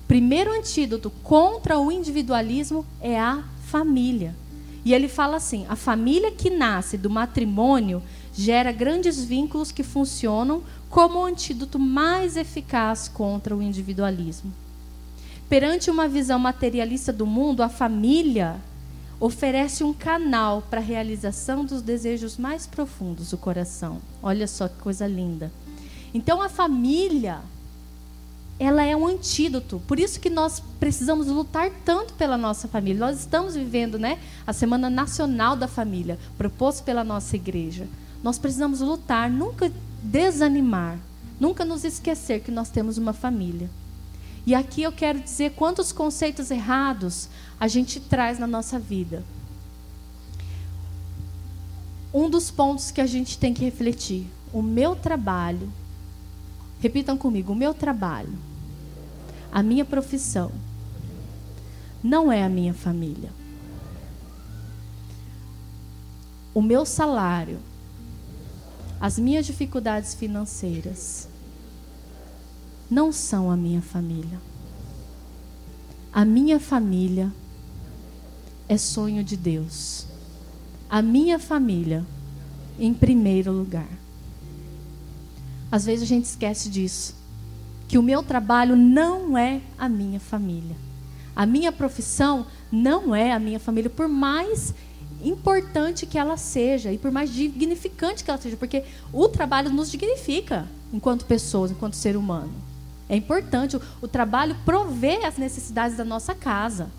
O 0.00 0.06
primeiro 0.08 0.52
antídoto 0.52 1.10
contra 1.22 1.78
o 1.78 1.92
individualismo 1.92 2.86
é 3.00 3.18
a 3.18 3.42
família. 3.66 4.34
E 4.84 4.92
ele 4.92 5.08
fala 5.08 5.36
assim: 5.36 5.66
a 5.68 5.76
família 5.76 6.30
que 6.30 6.50
nasce 6.50 6.96
do 6.96 7.10
matrimônio 7.10 8.02
gera 8.34 8.72
grandes 8.72 9.22
vínculos 9.22 9.70
que 9.70 9.82
funcionam 9.82 10.62
como 10.88 11.18
o 11.18 11.24
antídoto 11.24 11.78
mais 11.78 12.36
eficaz 12.36 13.08
contra 13.08 13.56
o 13.56 13.62
individualismo. 13.62 14.52
Perante 15.48 15.90
uma 15.90 16.08
visão 16.08 16.38
materialista 16.38 17.12
do 17.12 17.26
mundo, 17.26 17.62
a 17.62 17.68
família 17.68 18.56
oferece 19.22 19.84
um 19.84 19.92
canal 19.92 20.62
para 20.68 20.80
a 20.80 20.82
realização 20.82 21.64
dos 21.64 21.80
desejos 21.80 22.36
mais 22.36 22.66
profundos 22.66 23.30
do 23.30 23.38
coração. 23.38 24.02
Olha 24.20 24.48
só 24.48 24.66
que 24.66 24.80
coisa 24.80 25.06
linda. 25.06 25.52
Então 26.12 26.42
a 26.42 26.48
família 26.48 27.38
ela 28.58 28.82
é 28.82 28.96
um 28.96 29.06
antídoto. 29.06 29.80
Por 29.86 30.00
isso 30.00 30.18
que 30.18 30.28
nós 30.28 30.60
precisamos 30.80 31.28
lutar 31.28 31.70
tanto 31.84 32.14
pela 32.14 32.36
nossa 32.36 32.66
família. 32.66 33.06
Nós 33.06 33.20
estamos 33.20 33.54
vivendo, 33.54 33.96
né, 33.96 34.18
a 34.44 34.52
Semana 34.52 34.90
Nacional 34.90 35.54
da 35.54 35.68
Família, 35.68 36.18
proposto 36.36 36.82
pela 36.82 37.04
nossa 37.04 37.36
igreja. 37.36 37.86
Nós 38.24 38.38
precisamos 38.38 38.80
lutar, 38.80 39.30
nunca 39.30 39.70
desanimar, 40.02 40.98
nunca 41.38 41.64
nos 41.64 41.84
esquecer 41.84 42.40
que 42.40 42.50
nós 42.50 42.70
temos 42.70 42.98
uma 42.98 43.12
família. 43.12 43.70
E 44.44 44.52
aqui 44.52 44.82
eu 44.82 44.90
quero 44.90 45.20
dizer 45.20 45.52
quantos 45.52 45.92
conceitos 45.92 46.50
errados 46.50 47.28
a 47.62 47.68
gente 47.68 48.00
traz 48.00 48.40
na 48.40 48.46
nossa 48.48 48.76
vida. 48.76 49.22
Um 52.12 52.28
dos 52.28 52.50
pontos 52.50 52.90
que 52.90 53.00
a 53.00 53.06
gente 53.06 53.38
tem 53.38 53.54
que 53.54 53.64
refletir: 53.64 54.26
o 54.52 54.60
meu 54.60 54.96
trabalho. 54.96 55.72
Repitam 56.80 57.16
comigo: 57.16 57.52
o 57.52 57.54
meu 57.54 57.72
trabalho 57.72 58.36
a 59.52 59.62
minha 59.62 59.84
profissão 59.84 60.50
não 62.02 62.32
é 62.32 62.42
a 62.42 62.48
minha 62.48 62.74
família. 62.74 63.30
O 66.52 66.62
meu 66.62 66.84
salário, 66.84 67.60
as 68.98 69.18
minhas 69.18 69.46
dificuldades 69.46 70.14
financeiras 70.14 71.28
não 72.90 73.12
são 73.12 73.50
a 73.50 73.56
minha 73.56 73.82
família. 73.82 74.40
A 76.12 76.24
minha 76.24 76.58
família 76.58 77.30
é 78.72 78.78
sonho 78.78 79.22
de 79.22 79.36
Deus. 79.36 80.06
A 80.88 81.02
minha 81.02 81.38
família 81.38 82.04
em 82.78 82.94
primeiro 82.94 83.52
lugar. 83.52 83.88
Às 85.70 85.84
vezes 85.84 86.02
a 86.02 86.06
gente 86.06 86.24
esquece 86.24 86.70
disso 86.70 87.14
que 87.86 87.98
o 87.98 88.02
meu 88.02 88.22
trabalho 88.22 88.74
não 88.74 89.36
é 89.36 89.60
a 89.76 89.90
minha 89.90 90.18
família. 90.18 90.74
A 91.36 91.44
minha 91.44 91.70
profissão 91.70 92.46
não 92.70 93.14
é 93.14 93.32
a 93.32 93.38
minha 93.38 93.60
família, 93.60 93.90
por 93.90 94.08
mais 94.08 94.74
importante 95.22 96.06
que 96.06 96.16
ela 96.16 96.38
seja 96.38 96.90
e 96.90 96.96
por 96.96 97.10
mais 97.10 97.30
dignificante 97.30 98.24
que 98.24 98.30
ela 98.30 98.40
seja, 98.40 98.56
porque 98.56 98.84
o 99.12 99.28
trabalho 99.28 99.70
nos 99.70 99.90
dignifica 99.90 100.66
enquanto 100.90 101.26
pessoas, 101.26 101.70
enquanto 101.70 101.94
ser 101.94 102.16
humano. 102.16 102.52
É 103.06 103.16
importante, 103.16 103.76
o, 103.76 103.82
o 104.00 104.08
trabalho 104.08 104.56
provê 104.64 105.26
as 105.26 105.36
necessidades 105.36 105.96
da 105.96 106.04
nossa 106.04 106.34
casa, 106.34 106.90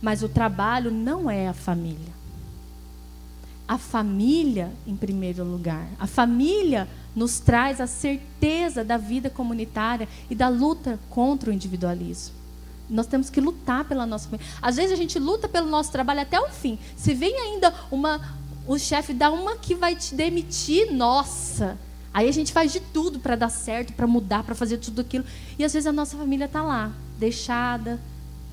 mas 0.00 0.22
o 0.22 0.28
trabalho 0.28 0.90
não 0.90 1.30
é 1.30 1.48
a 1.48 1.52
família. 1.52 2.20
A 3.68 3.78
família 3.78 4.72
em 4.86 4.96
primeiro 4.96 5.44
lugar. 5.44 5.86
A 5.98 6.06
família 6.06 6.88
nos 7.14 7.38
traz 7.38 7.80
a 7.80 7.86
certeza 7.86 8.84
da 8.84 8.96
vida 8.96 9.30
comunitária 9.30 10.08
e 10.28 10.34
da 10.34 10.48
luta 10.48 10.98
contra 11.08 11.50
o 11.50 11.52
individualismo. 11.52 12.34
Nós 12.88 13.06
temos 13.06 13.30
que 13.30 13.40
lutar 13.40 13.84
pela 13.84 14.04
nossa 14.04 14.28
família. 14.28 14.46
Às 14.60 14.76
vezes 14.76 14.92
a 14.92 14.96
gente 14.96 15.18
luta 15.18 15.48
pelo 15.48 15.68
nosso 15.68 15.92
trabalho 15.92 16.20
até 16.20 16.40
o 16.40 16.48
fim. 16.48 16.78
Se 16.96 17.14
vem 17.14 17.32
ainda 17.38 17.72
uma, 17.90 18.20
o 18.66 18.78
chefe 18.78 19.12
dá 19.12 19.30
uma 19.30 19.56
que 19.56 19.74
vai 19.74 19.94
te 19.94 20.14
demitir, 20.14 20.92
nossa. 20.92 21.78
Aí 22.12 22.28
a 22.28 22.32
gente 22.32 22.52
faz 22.52 22.72
de 22.72 22.80
tudo 22.80 23.20
para 23.20 23.36
dar 23.36 23.50
certo, 23.50 23.92
para 23.92 24.06
mudar, 24.06 24.42
para 24.42 24.54
fazer 24.54 24.78
tudo 24.78 25.00
aquilo. 25.00 25.24
E 25.56 25.64
às 25.64 25.72
vezes 25.72 25.86
a 25.86 25.92
nossa 25.92 26.16
família 26.16 26.46
está 26.46 26.62
lá, 26.62 26.90
deixada, 27.18 28.00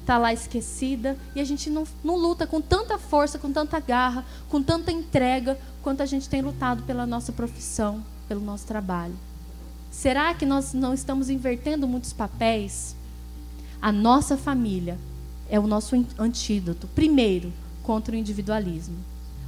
está 0.08 0.18
lá 0.18 0.32
esquecida. 0.32 1.18
E 1.36 1.42
a 1.42 1.44
gente 1.44 1.70
não, 1.70 1.86
não 2.02 2.16
luta 2.16 2.48
com 2.48 2.62
tanta 2.62 2.98
força, 2.98 3.38
com 3.38 3.52
tanta 3.52 3.78
garra, 3.82 4.26
com 4.48 4.64
tanta 4.64 4.90
entrega, 4.90 5.60
quanto 5.84 6.02
a 6.02 6.06
gente 6.06 6.30
tem 6.30 6.42
lutado 6.42 6.84
pela 6.84 7.06
nossa 7.06 7.34
profissão, 7.34 8.02
pelo 8.28 8.40
nosso 8.40 8.66
trabalho. 8.66 9.14
Será 9.92 10.34
que 10.34 10.46
nós 10.46 10.74
não 10.74 10.94
estamos 10.94 11.30
invertendo 11.30 11.88
muitos 11.88 12.14
papéis? 12.14 12.96
A 13.82 13.92
nossa 13.92 14.38
família 14.38 14.98
é 15.50 15.60
o 15.60 15.68
nosso 15.68 15.96
antídoto, 16.18 16.88
primeiro, 16.88 17.52
contra 17.84 18.16
o 18.16 18.18
individualismo. 18.18 18.98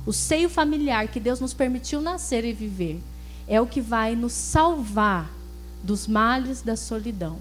O 0.06 0.12
seio 0.12 0.50
familiar 0.50 1.08
que 1.08 1.20
Deus 1.20 1.40
nos 1.40 1.54
permitiu 1.54 2.02
nascer 2.02 2.44
e 2.44 2.52
viver 2.52 3.02
é 3.48 3.62
o 3.62 3.68
que 3.68 3.80
vai 3.80 4.16
nos 4.16 4.34
salvar 4.34 5.30
dos 5.84 6.06
males 6.08 6.62
da 6.62 6.76
solidão. 6.76 7.38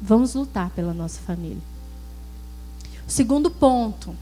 Vamos 0.00 0.34
lutar 0.34 0.70
pela 0.70 0.92
nossa 0.92 1.20
família. 1.20 1.71
Segundo 3.12 3.50
ponto, 3.50 4.14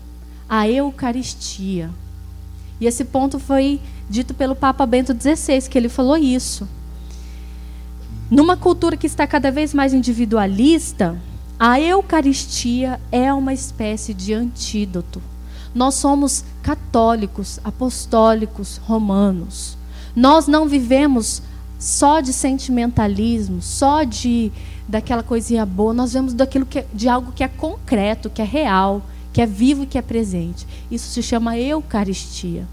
a 0.49 0.69
Eucaristia. 0.69 1.91
E 2.81 2.87
esse 2.87 3.05
ponto 3.05 3.39
foi 3.39 3.81
dito 4.09 4.35
pelo 4.35 4.57
Papa 4.57 4.85
Bento 4.85 5.13
XVI, 5.15 5.69
que 5.71 5.79
ele 5.79 5.89
falou 5.89 6.17
isso. 6.17 6.67
Numa 8.29 8.57
cultura 8.57 8.97
que 8.97 9.07
está 9.07 9.29
cada 9.29 9.53
vez 9.53 9.73
mais 9.73 9.95
individualista, 9.95 11.17
a 11.57 11.81
Eucaristia 11.81 13.01
é 13.13 13.33
uma 13.33 13.55
espécie 13.55 14.13
de 14.13 14.35
antídoto. 14.35 15.23
Nós 15.73 15.95
somos 15.95 16.45
católicos, 16.61 17.61
apostólicos, 17.63 18.79
romanos. 18.79 19.79
Nós 20.17 20.49
não 20.49 20.69
vivemos 20.69 21.43
só 21.79 22.21
de 22.21 22.33
sentimentalismo, 22.33 23.63
só 23.63 24.03
de 24.03 24.51
daquela 24.91 25.23
coisinha 25.23 25.65
boa. 25.65 25.95
Nós 25.95 26.13
vemos 26.13 26.35
daquilo 26.35 26.67
que 26.67 26.81
é, 26.81 26.87
de 26.93 27.09
algo 27.09 27.33
que 27.33 27.45
é 27.45 27.49
concreto, 27.49 28.29
que 28.29 28.43
é 28.43 28.45
real, 28.45 29.03
que 29.33 29.41
é 29.41 29.47
vivo 29.47 29.85
e 29.85 29.87
que 29.87 29.97
é 29.97 30.03
presente. 30.03 30.67
Isso 30.91 31.09
se 31.11 31.23
chama 31.23 31.57
Eucaristia. 31.57 32.67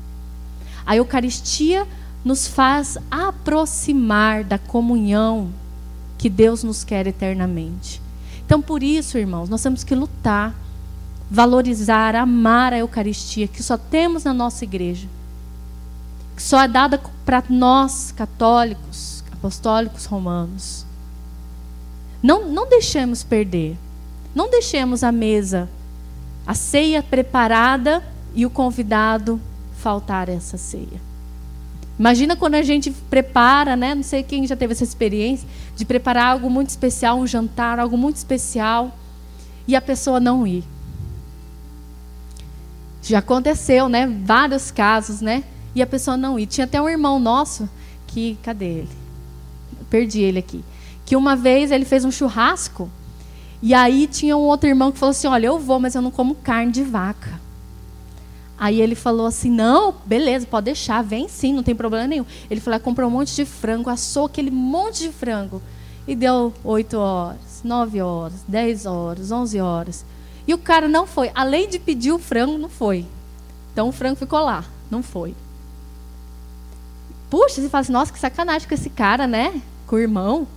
A 0.85 0.95
Eucaristia 0.95 1.87
nos 2.25 2.47
faz 2.47 2.97
aproximar 3.11 4.43
da 4.43 4.57
comunhão 4.57 5.49
que 6.17 6.29
Deus 6.29 6.63
nos 6.63 6.83
quer 6.83 7.05
eternamente. 7.05 8.01
Então, 8.45 8.61
por 8.61 8.81
isso, 8.81 9.17
irmãos, 9.17 9.49
nós 9.49 9.61
temos 9.61 9.83
que 9.83 9.93
lutar, 9.93 10.55
valorizar, 11.29 12.15
amar 12.15 12.73
a 12.73 12.79
Eucaristia, 12.79 13.47
que 13.47 13.61
só 13.61 13.77
temos 13.77 14.23
na 14.23 14.33
nossa 14.33 14.63
igreja, 14.63 15.07
que 16.35 16.41
só 16.41 16.61
é 16.61 16.67
dada 16.67 16.99
para 17.25 17.43
nós, 17.49 18.11
católicos, 18.15 19.23
apostólicos 19.31 20.05
romanos. 20.05 20.86
Não, 22.27 22.45
não 22.49 22.67
deixemos 22.67 23.23
perder. 23.23 23.77
Não 24.35 24.49
deixemos 24.49 25.01
a 25.01 25.13
mesa, 25.13 25.69
a 26.45 26.53
ceia 26.53 27.01
preparada 27.01 28.03
e 28.35 28.45
o 28.45 28.49
convidado 28.49 29.39
faltar 29.77 30.27
essa 30.27 30.57
ceia. 30.57 31.01
Imagina 31.97 32.35
quando 32.35 32.55
a 32.55 32.61
gente 32.61 32.91
prepara, 32.91 33.77
né? 33.77 33.95
Não 33.95 34.03
sei 34.03 34.23
quem 34.23 34.45
já 34.45 34.57
teve 34.57 34.73
essa 34.73 34.83
experiência 34.83 35.47
de 35.73 35.85
preparar 35.85 36.33
algo 36.33 36.49
muito 36.49 36.67
especial, 36.67 37.17
um 37.17 37.25
jantar, 37.25 37.79
algo 37.79 37.97
muito 37.97 38.17
especial, 38.17 38.93
e 39.65 39.73
a 39.73 39.79
pessoa 39.79 40.19
não 40.19 40.45
ir. 40.45 40.65
Já 43.03 43.19
aconteceu, 43.19 43.87
né? 43.87 44.05
Vários 44.05 44.69
casos, 44.69 45.21
né? 45.21 45.45
E 45.73 45.81
a 45.81 45.87
pessoa 45.87 46.17
não 46.17 46.37
ir. 46.37 46.47
Tinha 46.47 46.65
até 46.65 46.81
um 46.81 46.89
irmão 46.89 47.21
nosso 47.21 47.69
que, 48.05 48.37
cadê 48.43 48.65
ele? 48.65 48.97
Perdi 49.89 50.19
ele 50.19 50.39
aqui. 50.39 50.61
Que 51.07 51.15
uma 51.15 51.37
vez 51.37 51.71
ele 51.71 51.85
fez 51.85 52.03
um 52.03 52.11
churrasco 52.11 52.91
e 53.61 53.73
aí 53.73 54.07
tinha 54.07 54.35
um 54.35 54.41
outro 54.41 54.67
irmão 54.67 54.91
que 54.91 54.99
falou 54.99 55.11
assim: 55.11 55.25
Olha, 55.27 55.47
eu 55.47 55.57
vou, 55.57 55.79
mas 55.79 55.95
eu 55.95 56.01
não 56.01 56.11
como 56.11 56.35
carne 56.35 56.71
de 56.71 56.83
vaca. 56.83 57.39
Aí 58.59 58.81
ele 58.81 58.93
falou 58.93 59.25
assim: 59.25 59.49
Não, 59.49 59.95
beleza, 60.05 60.45
pode 60.45 60.65
deixar, 60.65 61.01
vem 61.01 61.29
sim, 61.29 61.53
não 61.53 61.63
tem 61.63 61.73
problema 61.73 62.05
nenhum. 62.05 62.25
Ele 62.51 62.59
falou: 62.59 62.77
comprou 62.81 63.07
um 63.07 63.11
monte 63.11 63.33
de 63.33 63.45
frango, 63.45 63.89
assou 63.89 64.25
aquele 64.25 64.51
monte 64.51 65.03
de 65.03 65.11
frango. 65.13 65.61
E 66.05 66.13
deu 66.13 66.53
8 66.63 66.97
horas, 66.97 67.61
9 67.63 68.01
horas, 68.01 68.43
10 68.45 68.85
horas, 68.85 69.31
11 69.31 69.61
horas. 69.61 70.05
E 70.45 70.53
o 70.53 70.57
cara 70.57 70.89
não 70.89 71.07
foi. 71.07 71.31
Além 71.33 71.69
de 71.69 71.79
pedir 71.79 72.11
o 72.11 72.19
frango, 72.19 72.57
não 72.57 72.69
foi. 72.69 73.05
Então 73.71 73.87
o 73.87 73.93
frango 73.93 74.17
ficou 74.17 74.39
lá, 74.39 74.65
não 74.91 75.01
foi. 75.01 75.33
Puxa, 77.29 77.61
você 77.61 77.69
fala 77.69 77.81
assim: 77.81 77.93
Nossa, 77.93 78.11
que 78.11 78.19
sacanagem 78.19 78.67
com 78.67 78.73
esse 78.73 78.89
cara, 78.89 79.25
né? 79.25 79.61
Com 79.85 79.95
o 79.95 79.99
irmão. 79.99 80.47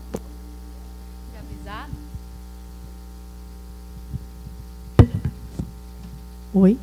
Oi? 6.52 6.78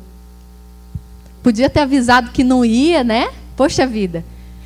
Podia 1.42 1.68
ter 1.68 1.80
avisado 1.80 2.30
que 2.30 2.42
não 2.42 2.64
ia, 2.64 3.04
né? 3.04 3.30
Poxa 3.56 3.86
vida. 3.86 4.24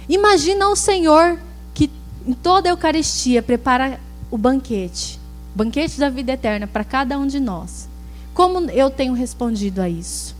Imagina 0.08 0.68
o 0.68 0.76
Senhor 0.76 1.38
que 1.74 1.90
em 2.26 2.32
toda 2.32 2.68
a 2.68 2.72
Eucaristia 2.72 3.42
prepara 3.42 3.98
o 4.30 4.38
banquete, 4.38 5.18
banquete 5.54 5.98
da 5.98 6.08
vida 6.08 6.32
eterna 6.32 6.66
para 6.66 6.84
cada 6.84 7.18
um 7.18 7.26
de 7.26 7.38
nós. 7.38 7.88
Como 8.34 8.70
eu 8.70 8.90
tenho 8.90 9.12
respondido 9.12 9.80
a 9.82 9.88
isso? 9.88 10.34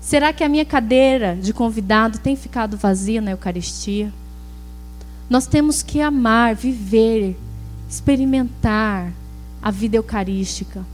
Será 0.00 0.32
que 0.32 0.42
a 0.42 0.48
minha 0.48 0.64
cadeira 0.64 1.36
de 1.36 1.52
convidado 1.52 2.18
tem 2.18 2.34
ficado 2.34 2.76
vazia 2.76 3.20
na 3.20 3.30
Eucaristia? 3.30 4.12
Nós 5.30 5.46
temos 5.46 5.82
que 5.82 6.00
amar, 6.00 6.54
viver, 6.54 7.36
experimentar 7.88 9.12
a 9.62 9.70
vida 9.70 9.96
eucarística. 9.96 10.84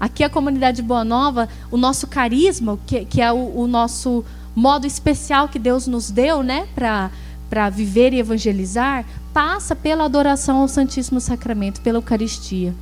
Aqui 0.00 0.22
a 0.22 0.30
comunidade 0.30 0.80
Boa 0.80 1.04
Nova, 1.04 1.48
o 1.70 1.76
nosso 1.76 2.06
carisma, 2.06 2.78
que, 2.86 3.04
que 3.04 3.20
é 3.20 3.32
o, 3.32 3.60
o, 3.60 3.66
nosso 3.66 4.24
modo 4.54 4.86
especial 4.86 5.48
que 5.48 5.58
Deus 5.58 5.86
nos 5.86 6.10
deu, 6.10 6.42
né, 6.42 6.68
para 6.74 7.68
viver 7.70 8.12
e 8.12 8.20
evangelizar, 8.20 9.04
passa 9.32 9.74
pela 9.74 10.04
adoração 10.04 10.58
ao 10.58 10.68
Santíssimo 10.68 11.20
Sacramento, 11.20 11.80
pela 11.80 11.98
Eucaristia. 11.98 12.74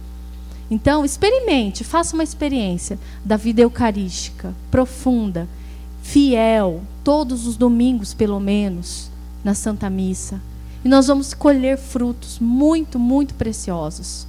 Então, 0.71 1.05
experimente, 1.05 1.85
faça 1.85 2.15
uma 2.15 2.25
experiência 2.25 2.99
da 3.25 3.37
vida 3.37 3.63
eucarística, 3.63 4.53
profunda, 4.71 5.49
fiel, 6.03 6.83
todos 7.03 7.47
os 7.47 7.57
domingos, 7.57 8.13
pelo 8.13 8.41
menos, 8.41 9.11
na 9.43 9.55
Santa 9.55 9.89
Missa. 9.89 10.41
E 10.85 10.89
nós 10.89 11.07
vamos 11.07 11.33
colher 11.33 11.79
frutos 11.79 12.39
muito, 12.41 12.99
muito 12.99 13.35
preciosos. 13.35 14.27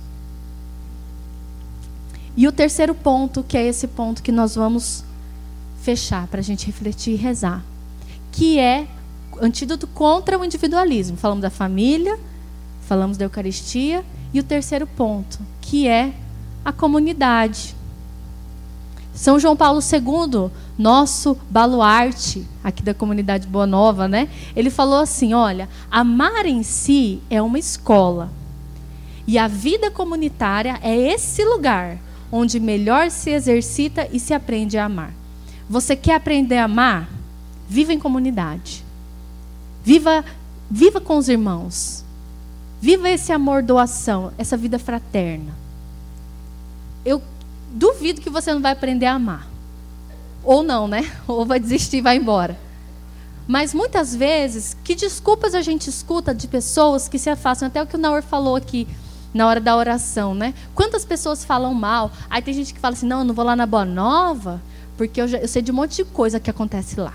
E 2.38 2.48
o 2.48 2.52
terceiro 2.52 2.94
ponto, 2.94 3.44
que 3.44 3.58
é 3.58 3.66
esse 3.66 3.88
ponto 3.88 4.22
que 4.22 4.32
nós 4.32 4.54
vamos 4.54 5.04
fechar 5.82 6.28
para 6.28 6.40
a 6.40 6.44
gente 6.44 6.68
refletir 6.68 7.16
e 7.16 7.18
rezar, 7.18 7.64
que 8.32 8.60
é 8.60 8.88
antídoto 9.42 9.88
contra 9.88 10.38
o 10.38 10.46
individualismo. 10.46 11.18
Falamos 11.18 11.42
da 11.42 11.50
família, 11.50 12.20
falamos 12.82 13.18
da 13.18 13.26
Eucaristia, 13.26 14.06
e 14.32 14.40
o 14.40 14.44
terceiro 14.44 14.86
ponto, 14.86 15.40
que 15.60 15.88
é 15.88 16.14
a 16.64 16.72
comunidade. 16.72 17.76
São 19.16 19.40
João 19.40 19.56
Paulo 19.56 19.80
II, 19.82 20.52
nosso 20.78 21.36
baluarte 21.50 22.46
aqui 22.64 22.84
da 22.84 22.94
comunidade 22.94 23.48
Boa 23.48 23.66
Nova, 23.66 24.08
né? 24.08 24.30
Ele 24.56 24.70
falou 24.70 25.00
assim: 25.00 25.34
olha, 25.34 25.68
amar 25.90 26.46
em 26.46 26.62
si 26.62 27.20
é 27.32 27.42
uma 27.42 27.58
escola. 27.58 28.30
E 29.26 29.40
a 29.40 29.48
vida 29.48 29.90
comunitária 29.90 30.78
é 30.84 30.96
esse 30.96 31.44
lugar 31.44 31.98
onde 32.32 32.60
melhor 32.60 33.10
se 33.10 33.30
exercita 33.30 34.08
e 34.12 34.20
se 34.20 34.34
aprende 34.34 34.78
a 34.78 34.86
amar. 34.86 35.14
Você 35.70 35.96
quer 35.96 36.16
aprender 36.16 36.58
a 36.58 36.66
amar? 36.66 37.10
Viva 37.68 37.94
em 37.94 38.00
comunidade. 38.00 38.84
Viva, 39.84 40.24
viva 40.70 41.02
com 41.02 41.18
os 41.18 41.30
irmãos. 41.30 42.04
Viva 42.80 43.10
esse 43.10 43.32
amor 43.32 43.64
doação, 43.64 44.32
essa 44.38 44.56
vida 44.56 44.78
fraterna. 44.78 45.54
Eu 47.04 47.22
duvido 47.72 48.22
que 48.22 48.30
você 48.30 48.54
não 48.54 48.62
vai 48.62 48.72
aprender 48.72 49.06
a 49.06 49.14
amar. 49.14 49.48
Ou 50.44 50.64
não, 50.64 50.88
né? 50.88 51.12
Ou 51.28 51.46
vai 51.46 51.60
desistir 51.60 51.98
e 51.98 52.02
vai 52.02 52.18
embora. 52.18 52.58
Mas 53.48 53.74
muitas 53.74 54.14
vezes, 54.14 54.76
que 54.84 54.94
desculpas 54.94 55.56
a 55.56 55.62
gente 55.62 55.90
escuta 55.90 56.36
de 56.36 56.48
pessoas 56.48 57.08
que 57.08 57.18
se 57.18 57.30
afastam? 57.30 57.68
Até 57.68 57.82
o 57.82 57.88
que 57.88 57.96
o 57.96 58.00
Naor 58.00 58.22
falou 58.22 58.56
aqui 58.56 58.88
na 59.34 59.48
hora 59.48 59.60
da 59.60 59.76
oração, 59.76 60.34
né? 60.34 60.54
Quantas 60.74 61.06
pessoas 61.06 61.44
falam 61.44 61.74
mal? 61.74 62.12
Aí 62.30 62.42
tem 62.42 62.54
gente 62.54 62.74
que 62.74 62.80
fala 62.80 62.94
assim: 62.94 63.08
não, 63.08 63.20
eu 63.20 63.26
não 63.26 63.34
vou 63.34 63.46
lá 63.46 63.56
na 63.56 63.66
Boa 63.66 63.86
Nova, 63.86 64.62
porque 64.98 65.22
eu, 65.22 65.28
já, 65.28 65.38
eu 65.38 65.48
sei 65.48 65.62
de 65.62 65.72
um 65.72 65.76
monte 65.76 65.98
de 65.98 66.06
coisa 66.06 66.40
que 66.40 66.50
acontece 66.50 67.00
lá. 67.00 67.14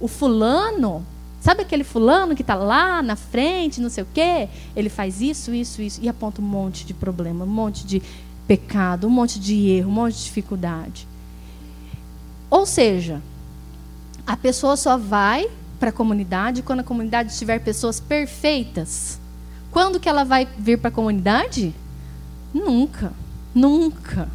O 0.00 0.08
fulano, 0.08 1.04
sabe 1.40 1.62
aquele 1.62 1.84
fulano 1.84 2.34
que 2.34 2.42
está 2.42 2.54
lá 2.54 3.02
na 3.02 3.16
frente, 3.16 3.80
não 3.80 3.90
sei 3.90 4.04
o 4.04 4.08
quê? 4.12 4.48
Ele 4.74 4.88
faz 4.88 5.20
isso, 5.20 5.54
isso, 5.54 5.82
isso, 5.82 6.00
e 6.02 6.08
aponta 6.08 6.40
um 6.40 6.44
monte 6.44 6.84
de 6.84 6.94
problema, 6.94 7.44
um 7.44 7.48
monte 7.48 7.86
de 7.86 8.02
pecado, 8.46 9.06
um 9.06 9.10
monte 9.10 9.38
de 9.38 9.68
erro, 9.68 9.90
um 9.90 9.94
monte 9.94 10.16
de 10.16 10.24
dificuldade. 10.24 11.06
Ou 12.50 12.66
seja, 12.66 13.22
a 14.26 14.36
pessoa 14.36 14.76
só 14.76 14.96
vai 14.96 15.48
para 15.78 15.90
a 15.90 15.92
comunidade 15.92 16.62
quando 16.62 16.80
a 16.80 16.84
comunidade 16.84 17.38
tiver 17.38 17.60
pessoas 17.60 18.00
perfeitas 18.00 19.19
quando 19.70 20.00
que 20.00 20.08
ela 20.08 20.24
vai 20.24 20.48
vir 20.58 20.78
para 20.78 20.88
a 20.88 20.92
comunidade? 20.92 21.74
Nunca, 22.52 23.12
nunca. 23.54 24.28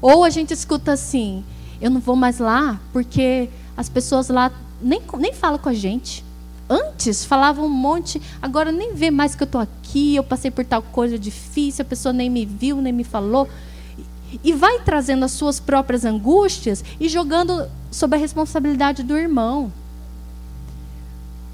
Ou 0.00 0.24
a 0.24 0.30
gente 0.30 0.52
escuta 0.52 0.92
assim: 0.92 1.44
eu 1.80 1.90
não 1.90 2.00
vou 2.00 2.16
mais 2.16 2.38
lá 2.38 2.80
porque 2.92 3.48
as 3.76 3.88
pessoas 3.88 4.28
lá 4.28 4.50
nem, 4.80 5.00
nem 5.18 5.32
falam 5.32 5.58
com 5.58 5.68
a 5.68 5.74
gente. 5.74 6.24
Antes 6.70 7.24
falavam 7.24 7.64
um 7.64 7.70
monte, 7.70 8.20
agora 8.42 8.70
nem 8.70 8.94
vê 8.94 9.10
mais 9.10 9.34
que 9.34 9.42
eu 9.42 9.46
estou 9.46 9.60
aqui, 9.60 10.16
eu 10.16 10.22
passei 10.22 10.50
por 10.50 10.64
tal 10.66 10.82
coisa 10.82 11.18
difícil, 11.18 11.82
a 11.82 11.88
pessoa 11.88 12.12
nem 12.12 12.28
me 12.28 12.44
viu, 12.44 12.76
nem 12.82 12.92
me 12.92 13.04
falou. 13.04 13.48
E 14.44 14.52
vai 14.52 14.80
trazendo 14.80 15.24
as 15.24 15.32
suas 15.32 15.58
próprias 15.58 16.04
angústias 16.04 16.84
e 17.00 17.08
jogando 17.08 17.66
sob 17.90 18.14
a 18.14 18.18
responsabilidade 18.18 19.02
do 19.02 19.16
irmão. 19.16 19.72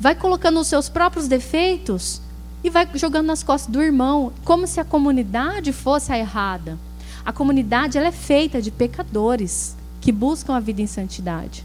Vai 0.00 0.16
colocando 0.16 0.58
os 0.58 0.66
seus 0.66 0.88
próprios 0.88 1.28
defeitos 1.28 2.20
e 2.64 2.70
vai 2.70 2.88
jogando 2.94 3.26
nas 3.26 3.42
costas 3.42 3.70
do 3.70 3.82
irmão, 3.82 4.32
como 4.42 4.66
se 4.66 4.80
a 4.80 4.84
comunidade 4.84 5.70
fosse 5.70 6.10
a 6.10 6.18
errada. 6.18 6.78
A 7.22 7.30
comunidade 7.30 7.98
ela 7.98 8.08
é 8.08 8.12
feita 8.12 8.62
de 8.62 8.70
pecadores 8.70 9.76
que 10.00 10.10
buscam 10.10 10.54
a 10.54 10.60
vida 10.60 10.80
em 10.80 10.86
santidade. 10.86 11.62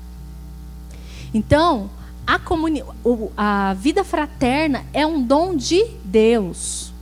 Então, 1.34 1.90
a, 2.28 2.40
a 3.38 3.74
vida 3.76 4.04
fraterna 4.04 4.84
é 4.94 5.08
um 5.08 5.24
dom 5.24 5.56
de 5.56 5.86
Deus. 6.04 6.94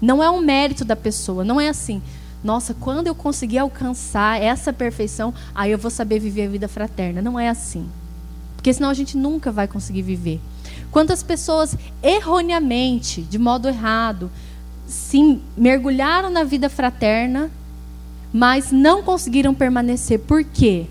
Não 0.00 0.22
é 0.22 0.30
um 0.30 0.40
mérito 0.40 0.84
da 0.84 0.94
pessoa. 0.94 1.44
Não 1.44 1.60
é 1.60 1.68
assim. 1.68 2.00
Nossa, 2.44 2.74
quando 2.74 3.08
eu 3.08 3.14
conseguir 3.14 3.58
alcançar 3.58 4.40
essa 4.40 4.72
perfeição, 4.72 5.34
aí 5.52 5.72
eu 5.72 5.78
vou 5.78 5.90
saber 5.90 6.20
viver 6.20 6.46
a 6.46 6.50
vida 6.50 6.68
fraterna. 6.68 7.20
Não 7.20 7.38
é 7.38 7.48
assim. 7.48 7.88
Porque 8.54 8.72
senão 8.72 8.88
a 8.88 8.94
gente 8.94 9.16
nunca 9.16 9.50
vai 9.50 9.66
conseguir 9.66 10.02
viver. 10.02 10.40
Quantas 10.90 11.22
pessoas 11.22 11.76
erroneamente, 12.02 13.22
de 13.22 13.38
modo 13.38 13.68
errado, 13.68 14.30
se 14.86 15.40
mergulharam 15.56 16.30
na 16.30 16.44
vida 16.44 16.68
fraterna, 16.68 17.50
mas 18.32 18.70
não 18.70 19.02
conseguiram 19.02 19.54
permanecer. 19.54 20.20
Por 20.20 20.44
quê? 20.44 20.86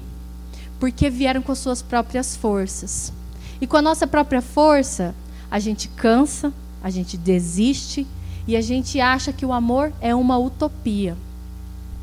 Porque 0.79 1.10
vieram 1.10 1.41
com 1.41 1.51
as 1.51 1.60
suas 1.60 1.81
próprias 1.81 2.36
forças. 2.36 3.12
E 3.60 3.67
com 3.67 3.77
a 3.77 3.81
nossa 3.81 4.05
própria 4.05 4.41
força, 4.41 5.15
a 5.49 5.60
gente 5.60 5.88
cansa, 5.88 6.53
a 6.84 6.89
gente 6.89 7.17
desiste 7.17 8.05
e 8.47 8.55
a 8.55 8.62
gente 8.62 8.99
acha 8.99 9.31
que 9.31 9.45
o 9.45 9.53
amor 9.53 9.91
é 10.02 10.13
uma 10.13 10.37
utopia. 10.37 11.15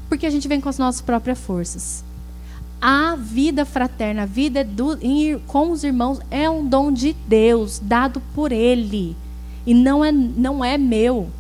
Porque 0.09 0.27
a 0.27 0.31
gente 0.31 0.49
vem 0.49 0.61
com 0.61 0.69
as 0.69 0.79
nossas 0.79 1.01
próprias 1.01 1.39
forças 1.39 2.05
a 2.85 3.15
vida 3.15 3.65
fraterna, 3.65 4.25
a 4.25 4.27
vida 4.27 4.65
do, 4.65 4.99
com 5.47 5.71
os 5.71 5.85
irmãos 5.85 6.19
é 6.33 6.51
um 6.51 6.67
dom 6.67 6.91
de 6.91 7.13
Deus, 7.29 7.81
dado 7.81 8.21
por 8.35 8.51
Ele. 8.51 9.17
E 9.65 9.73
não 9.73 10.05
é, 10.05 10.11
não 10.11 10.65
é 10.65 10.77
meu. 10.77 11.31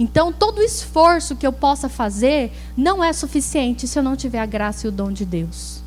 Então, 0.00 0.32
todo 0.32 0.62
esforço 0.62 1.36
que 1.36 1.46
eu 1.46 1.52
possa 1.52 1.90
fazer 1.90 2.50
não 2.74 3.04
é 3.04 3.12
suficiente 3.12 3.86
se 3.86 3.98
eu 3.98 4.02
não 4.02 4.16
tiver 4.16 4.38
a 4.38 4.46
graça 4.46 4.86
e 4.86 4.88
o 4.88 4.92
dom 4.92 5.12
de 5.12 5.26
Deus. 5.26 5.82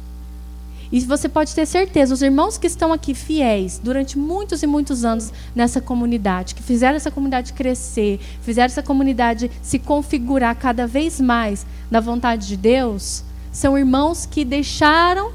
E 0.92 1.00
você 1.00 1.28
pode 1.28 1.56
ter 1.56 1.66
certeza, 1.66 2.14
os 2.14 2.22
irmãos 2.22 2.60
que 2.60 2.68
estão 2.68 2.94
aqui 2.94 3.16
fiéis 3.16 3.80
durante 3.84 4.20
muitos 4.20 4.62
e 4.62 4.68
muitos 4.68 5.04
anos 5.04 5.32
nessa 5.56 5.82
comunidade, 5.82 6.54
que 6.54 6.62
fizeram 6.62 6.98
essa 6.98 7.10
comunidade 7.10 7.54
crescer, 7.54 8.20
fizeram 8.44 8.66
essa 8.66 8.84
comunidade 8.84 9.50
se 9.64 9.80
configurar 9.80 10.56
cada 10.58 10.86
vez 10.86 11.20
mais 11.20 11.66
na 11.90 12.02
vontade 12.02 12.46
de 12.46 12.58
Deus, 12.58 13.24
são 13.52 13.78
irmãos 13.78 14.26
que 14.26 14.46
deixaram 14.46 15.32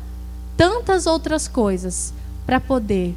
tantas 0.56 1.06
outras 1.06 1.46
coisas 1.46 2.12
para 2.46 2.60
poder 2.60 3.14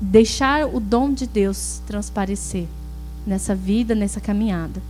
deixar 0.00 0.66
o 0.66 0.78
dom 0.78 1.12
de 1.12 1.26
Deus 1.26 1.80
transparecer. 1.86 2.66
nessa 3.26 3.56
vida, 3.56 3.92
nessa 3.92 4.20
caminhada. 4.20 4.80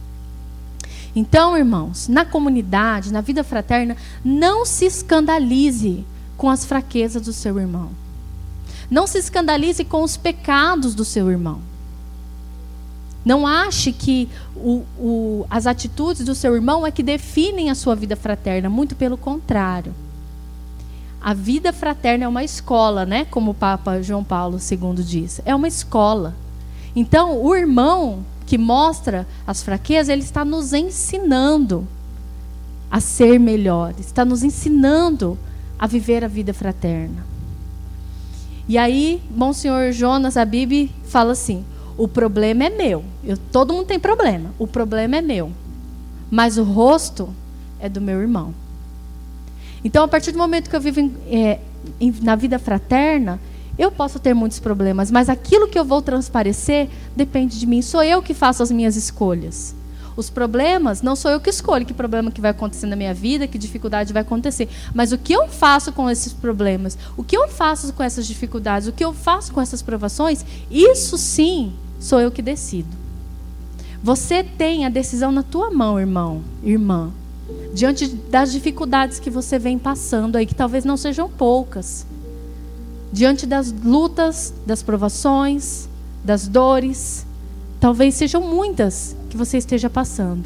Então, 1.14 1.56
irmãos, 1.56 2.06
na 2.06 2.22
comunidade, 2.22 3.10
na 3.10 3.22
vida 3.22 3.42
fraterna, 3.42 3.96
não 4.22 4.66
se 4.66 4.84
escandalize 4.84 6.04
com 6.36 6.50
as 6.50 6.66
fraquezas 6.66 7.22
do 7.22 7.32
seu 7.32 7.58
irmão. 7.58 7.88
Não 8.90 9.06
se 9.06 9.16
escandalize 9.16 9.82
com 9.84 10.02
os 10.02 10.18
pecados 10.18 10.94
do 10.94 11.04
seu 11.04 11.30
irmão. 11.30 11.60
Não 13.27 13.45
ache 13.45 13.91
que 13.91 14.29
o, 14.55 14.85
o, 14.97 15.47
as 15.51 15.66
atitudes 15.66 16.24
do 16.24 16.33
seu 16.33 16.55
irmão 16.55 16.87
é 16.87 16.93
que 16.93 17.03
definem 17.03 17.70
a 17.70 17.74
sua 17.74 17.97
vida 17.97 18.14
fraterna. 18.14 18.70
Muito 18.70 18.95
pelo 18.95 19.16
contrário. 19.16 19.93
A 21.20 21.35
vida 21.35 21.72
fraterna 21.72 22.24
é 22.24 22.29
uma 22.29 22.45
escola, 22.45 23.05
né? 23.05 23.24
Como 23.29 23.51
o 23.51 23.55
Papa 23.55 24.01
João 24.01 24.22
Paulo 24.22 24.59
II 24.59 25.03
diz. 25.03 25.41
É 25.45 25.53
uma 25.53 25.66
escola. 25.66 26.37
Então, 26.95 27.43
o 27.43 27.53
irmão 27.53 28.24
que 28.47 28.57
mostra 28.57 29.27
as 29.45 29.61
fraquezas, 29.61 30.09
ele 30.09 30.22
está 30.22 30.45
nos 30.45 30.72
ensinando 30.72 31.85
a 32.89 33.01
ser 33.01 33.41
melhor, 33.41 33.93
está 33.99 34.24
nos 34.24 34.45
ensinando 34.45 35.37
a 35.77 35.89
viver 35.89 36.24
a 36.24 36.29
vida 36.29 36.55
fraterna. 36.55 37.27
E 38.68 38.79
aí, 38.79 39.20
bom 39.29 39.53
senhor 39.53 39.91
Jonas 39.91 40.37
Abib 40.37 40.93
fala 41.05 41.33
assim: 41.33 41.64
o 41.97 42.07
problema 42.07 42.64
é 42.64 42.70
meu. 42.70 43.05
Eu, 43.24 43.36
todo 43.36 43.72
mundo 43.72 43.86
tem 43.86 43.99
problema. 43.99 44.51
O 44.59 44.66
problema 44.66 45.16
é 45.16 45.20
meu. 45.22 45.51
Mas 46.30 46.59
o 46.59 46.62
rosto 46.62 47.28
é 47.80 47.88
do 47.88 48.01
meu 48.01 48.20
irmão. 48.20 48.55
Então, 49.82 50.05
a 50.05 50.09
partir 50.09 50.32
do 50.32 50.38
momento 50.38 50.68
que 50.68 50.76
eu 50.76 50.80
vivo 50.80 51.01
em, 51.01 51.14
é, 51.28 51.61
em, 52.01 52.12
na 52.22 52.34
vida 52.34 52.59
fraterna, 52.59 53.40
eu 53.78 53.90
posso 53.90 54.18
ter 54.18 54.34
muitos 54.34 54.59
problemas, 54.59 55.11
mas 55.11 55.28
aquilo 55.28 55.68
que 55.68 55.78
eu 55.78 55.84
vou 55.84 56.01
transparecer 56.03 56.88
depende 57.14 57.59
de 57.59 57.66
mim. 57.66 57.82
Sou 57.82 58.03
eu 58.03 58.22
que 58.22 58.34
faço 58.34 58.62
as 58.62 58.70
minhas 58.70 58.97
escolhas. 58.97 59.74
Os 60.16 60.30
problemas, 60.30 61.03
não 61.03 61.14
sou 61.14 61.30
eu 61.30 61.38
que 61.38 61.51
escolho 61.51 61.84
que 61.84 61.92
problema 61.92 62.30
que 62.30 62.40
vai 62.40 62.51
acontecer 62.51 62.86
na 62.86 62.97
minha 62.97 63.12
vida, 63.12 63.47
que 63.47 63.59
dificuldade 63.59 64.14
vai 64.14 64.22
acontecer. 64.22 64.66
Mas 64.94 65.12
o 65.12 65.18
que 65.18 65.34
eu 65.34 65.47
faço 65.47 65.92
com 65.92 66.09
esses 66.09 66.32
problemas, 66.32 66.97
o 67.18 67.22
que 67.22 67.36
eu 67.36 67.47
faço 67.49 67.92
com 67.92 68.03
essas 68.03 68.26
dificuldades, 68.26 68.88
o 68.88 68.92
que 68.92 69.05
eu 69.05 69.12
faço 69.12 69.53
com 69.53 69.61
essas 69.61 69.82
provações, 69.82 70.44
isso 70.70 71.18
sim 71.18 71.74
sou 71.99 72.20
eu 72.20 72.30
que 72.30 72.42
decido. 72.42 72.88
Você 74.03 74.44
tem 74.44 74.84
a 74.84 74.88
decisão 74.88 75.32
na 75.32 75.42
tua 75.42 75.70
mão, 75.70 75.99
irmão, 75.99 76.42
irmã. 76.62 77.11
Diante 77.74 78.07
das 78.07 78.53
dificuldades 78.53 79.18
que 79.18 79.30
você 79.30 79.59
vem 79.59 79.78
passando 79.78 80.36
aí, 80.36 80.47
que 80.47 80.55
talvez 80.55 80.84
não 80.84 80.97
sejam 80.97 81.28
poucas 81.28 82.07
diante 83.12 83.47
das 83.47 83.72
lutas, 83.72 84.53
das 84.66 84.82
provações, 84.82 85.88
das 86.24 86.47
dores, 86.47 87.24
talvez 87.80 88.14
sejam 88.14 88.42
muitas 88.42 89.16
que 89.30 89.36
você 89.36 89.59
esteja 89.59 89.88
passando. 89.88 90.44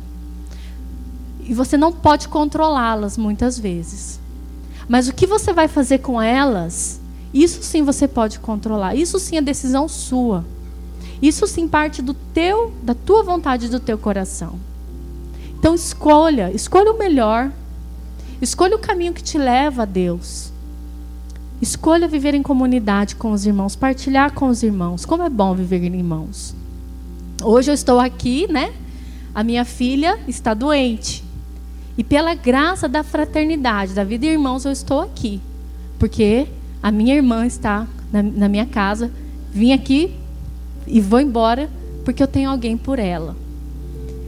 E 1.40 1.52
você 1.52 1.76
não 1.76 1.90
pode 1.90 2.28
controlá-las 2.28 3.16
muitas 3.16 3.58
vezes. 3.58 4.20
Mas 4.88 5.08
o 5.08 5.12
que 5.12 5.26
você 5.26 5.52
vai 5.52 5.68
fazer 5.68 5.98
com 5.98 6.22
elas, 6.22 7.00
isso 7.34 7.62
sim 7.62 7.82
você 7.82 8.06
pode 8.06 8.38
controlar. 8.38 8.94
Isso 8.94 9.18
sim 9.18 9.36
é 9.36 9.42
decisão 9.42 9.88
sua. 9.88 10.44
Isso 11.22 11.46
sim 11.46 11.68
parte 11.68 12.00
do 12.00 12.14
teu, 12.14 12.72
da 12.82 12.94
tua 12.94 13.22
vontade 13.22 13.68
do 13.68 13.78
teu 13.78 13.98
coração. 13.98 14.58
Então 15.58 15.74
escolha, 15.74 16.50
escolha 16.52 16.90
o 16.90 16.98
melhor. 16.98 17.50
Escolha 18.40 18.76
o 18.76 18.78
caminho 18.78 19.12
que 19.12 19.22
te 19.22 19.36
leva 19.36 19.82
a 19.82 19.84
Deus. 19.84 20.50
Escolha 21.60 22.08
viver 22.08 22.34
em 22.34 22.42
comunidade 22.42 23.16
com 23.16 23.32
os 23.32 23.44
irmãos, 23.44 23.76
partilhar 23.76 24.32
com 24.32 24.48
os 24.48 24.62
irmãos. 24.62 25.04
Como 25.04 25.22
é 25.22 25.28
bom 25.28 25.54
viver 25.54 25.82
em 25.82 25.94
irmãos. 25.94 26.54
Hoje 27.42 27.70
eu 27.70 27.74
estou 27.74 28.00
aqui, 28.00 28.50
né? 28.50 28.72
A 29.34 29.44
minha 29.44 29.64
filha 29.66 30.18
está 30.26 30.54
doente. 30.54 31.22
E 31.98 32.02
pela 32.02 32.34
graça 32.34 32.88
da 32.88 33.02
fraternidade, 33.02 33.92
da 33.92 34.04
vida 34.04 34.26
de 34.26 34.32
irmãos, 34.32 34.64
eu 34.64 34.72
estou 34.72 35.02
aqui. 35.02 35.38
Porque 35.98 36.46
a 36.82 36.90
minha 36.90 37.14
irmã 37.14 37.44
está 37.44 37.86
na, 38.10 38.22
na 38.22 38.48
minha 38.48 38.64
casa. 38.64 39.10
Vim 39.52 39.72
aqui 39.72 40.19
e 40.90 41.00
vou 41.00 41.20
embora 41.20 41.70
porque 42.04 42.22
eu 42.22 42.26
tenho 42.26 42.50
alguém 42.50 42.76
por 42.76 42.98
ela. 42.98 43.36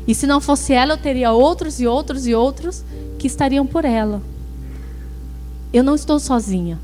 E 0.07 0.15
se 0.15 0.27
não 0.27 0.41
fosse 0.41 0.73
ela, 0.73 0.95
eu 0.95 0.99
teria 0.99 1.33
outros 1.33 1.81
e 1.81 1.87
outros 1.87 2.27
e 2.27 2.35
outros 2.35 2.85
que 3.19 3.27
estariam 3.27 3.67
por 3.67 3.85
ela. 3.85 4.23
Eu 5.73 5.83
não 5.83 5.95
estou 5.95 6.19
sozinha. 6.19 6.79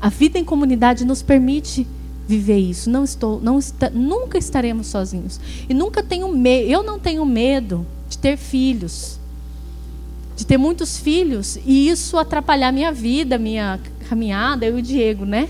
A 0.00 0.08
vida 0.08 0.38
em 0.38 0.44
comunidade 0.44 1.04
nos 1.04 1.22
permite 1.22 1.86
viver 2.28 2.58
isso. 2.58 2.90
Não 2.90 3.04
estou, 3.04 3.40
não 3.40 3.58
está, 3.58 3.90
nunca 3.90 4.38
estaremos 4.38 4.86
sozinhos. 4.86 5.40
E 5.68 5.74
nunca 5.74 6.02
tenho 6.02 6.28
medo. 6.28 6.70
Eu 6.70 6.82
não 6.82 6.98
tenho 6.98 7.24
medo 7.24 7.86
de 8.08 8.18
ter 8.18 8.36
filhos, 8.36 9.18
de 10.36 10.44
ter 10.46 10.58
muitos 10.58 10.98
filhos 10.98 11.58
e 11.64 11.88
isso 11.88 12.18
atrapalhar 12.18 12.72
minha 12.72 12.92
vida, 12.92 13.38
minha 13.38 13.80
caminhada, 14.08 14.66
eu 14.66 14.76
e 14.76 14.80
o 14.80 14.82
Diego, 14.82 15.24
né? 15.24 15.48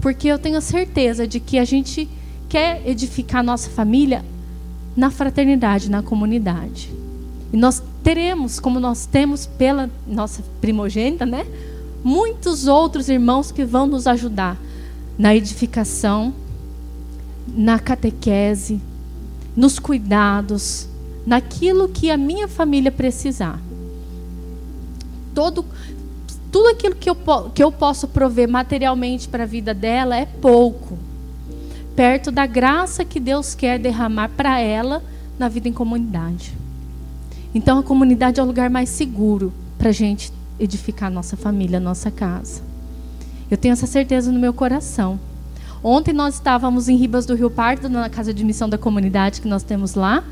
Porque 0.00 0.28
eu 0.28 0.38
tenho 0.38 0.56
a 0.56 0.60
certeza 0.60 1.26
de 1.26 1.38
que 1.40 1.58
a 1.58 1.64
gente 1.64 2.08
quer 2.54 2.82
edificar 2.86 3.40
a 3.40 3.42
nossa 3.42 3.68
família 3.68 4.24
na 4.96 5.10
fraternidade, 5.10 5.90
na 5.90 6.04
comunidade. 6.04 6.88
E 7.52 7.56
nós 7.56 7.82
teremos, 8.00 8.60
como 8.60 8.78
nós 8.78 9.06
temos 9.06 9.44
pela 9.44 9.90
nossa 10.06 10.40
primogênita, 10.60 11.26
né? 11.26 11.44
muitos 12.04 12.68
outros 12.68 13.08
irmãos 13.08 13.50
que 13.50 13.64
vão 13.64 13.88
nos 13.88 14.06
ajudar 14.06 14.56
na 15.18 15.34
edificação, 15.34 16.32
na 17.48 17.80
catequese, 17.80 18.80
nos 19.56 19.80
cuidados, 19.80 20.86
naquilo 21.26 21.88
que 21.88 22.08
a 22.08 22.16
minha 22.16 22.46
família 22.46 22.92
precisar. 22.92 23.58
Todo, 25.34 25.64
tudo 26.52 26.68
aquilo 26.68 26.94
que 26.94 27.10
eu, 27.10 27.16
que 27.52 27.64
eu 27.64 27.72
posso 27.72 28.06
prover 28.06 28.48
materialmente 28.48 29.26
para 29.26 29.42
a 29.42 29.46
vida 29.46 29.74
dela 29.74 30.16
é 30.16 30.24
pouco, 30.24 30.96
perto 31.94 32.30
da 32.30 32.46
graça 32.46 33.04
que 33.04 33.20
Deus 33.20 33.54
quer 33.54 33.78
derramar 33.78 34.28
para 34.30 34.58
ela 34.60 35.02
na 35.38 35.48
vida 35.48 35.68
em 35.68 35.72
comunidade. 35.72 36.52
Então 37.54 37.78
a 37.78 37.82
comunidade 37.82 38.40
é 38.40 38.42
o 38.42 38.46
lugar 38.46 38.68
mais 38.68 38.88
seguro 38.88 39.52
para 39.78 39.90
a 39.90 39.92
gente 39.92 40.32
edificar 40.58 41.10
nossa 41.10 41.36
família, 41.36 41.78
nossa 41.78 42.10
casa. 42.10 42.62
Eu 43.50 43.56
tenho 43.56 43.72
essa 43.72 43.86
certeza 43.86 44.32
no 44.32 44.38
meu 44.38 44.52
coração. 44.52 45.18
Ontem 45.82 46.12
nós 46.12 46.34
estávamos 46.34 46.88
em 46.88 46.96
Ribas 46.96 47.26
do 47.26 47.34
Rio 47.34 47.50
Pardo, 47.50 47.88
na 47.88 48.08
casa 48.08 48.32
de 48.32 48.44
missão 48.44 48.68
da 48.68 48.78
comunidade 48.78 49.40
que 49.40 49.48
nós 49.48 49.62
temos 49.62 49.94
lá, 49.94 50.24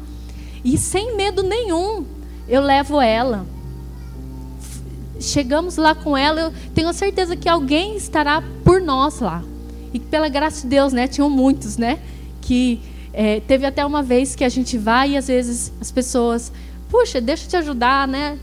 e 0.64 0.78
sem 0.78 1.14
medo 1.14 1.42
nenhum, 1.42 2.04
eu 2.48 2.62
levo 2.62 3.00
ela. 3.00 3.44
Chegamos 5.20 5.76
lá 5.76 5.94
com 5.94 6.16
ela, 6.16 6.40
eu 6.40 6.52
tenho 6.74 6.88
a 6.88 6.92
certeza 6.92 7.36
que 7.36 7.48
alguém 7.48 7.96
estará 7.96 8.42
por 8.64 8.80
nós 8.80 9.20
lá. 9.20 9.44
E 9.92 9.98
pela 9.98 10.28
graça 10.28 10.62
de 10.62 10.68
Deus, 10.68 10.92
né, 10.92 11.06
tinham 11.06 11.28
muitos, 11.28 11.76
né, 11.76 11.98
que 12.40 12.80
é, 13.12 13.40
teve 13.40 13.66
até 13.66 13.84
uma 13.84 14.02
vez 14.02 14.34
que 14.34 14.44
a 14.44 14.48
gente 14.48 14.78
vai 14.78 15.12
e 15.12 15.16
às 15.16 15.28
vezes 15.28 15.72
as 15.80 15.90
pessoas 15.90 16.52
puxa, 16.92 17.22
deixa 17.22 17.46
eu 17.46 17.48
te 17.48 17.56
ajudar, 17.56 18.06
né? 18.06 18.38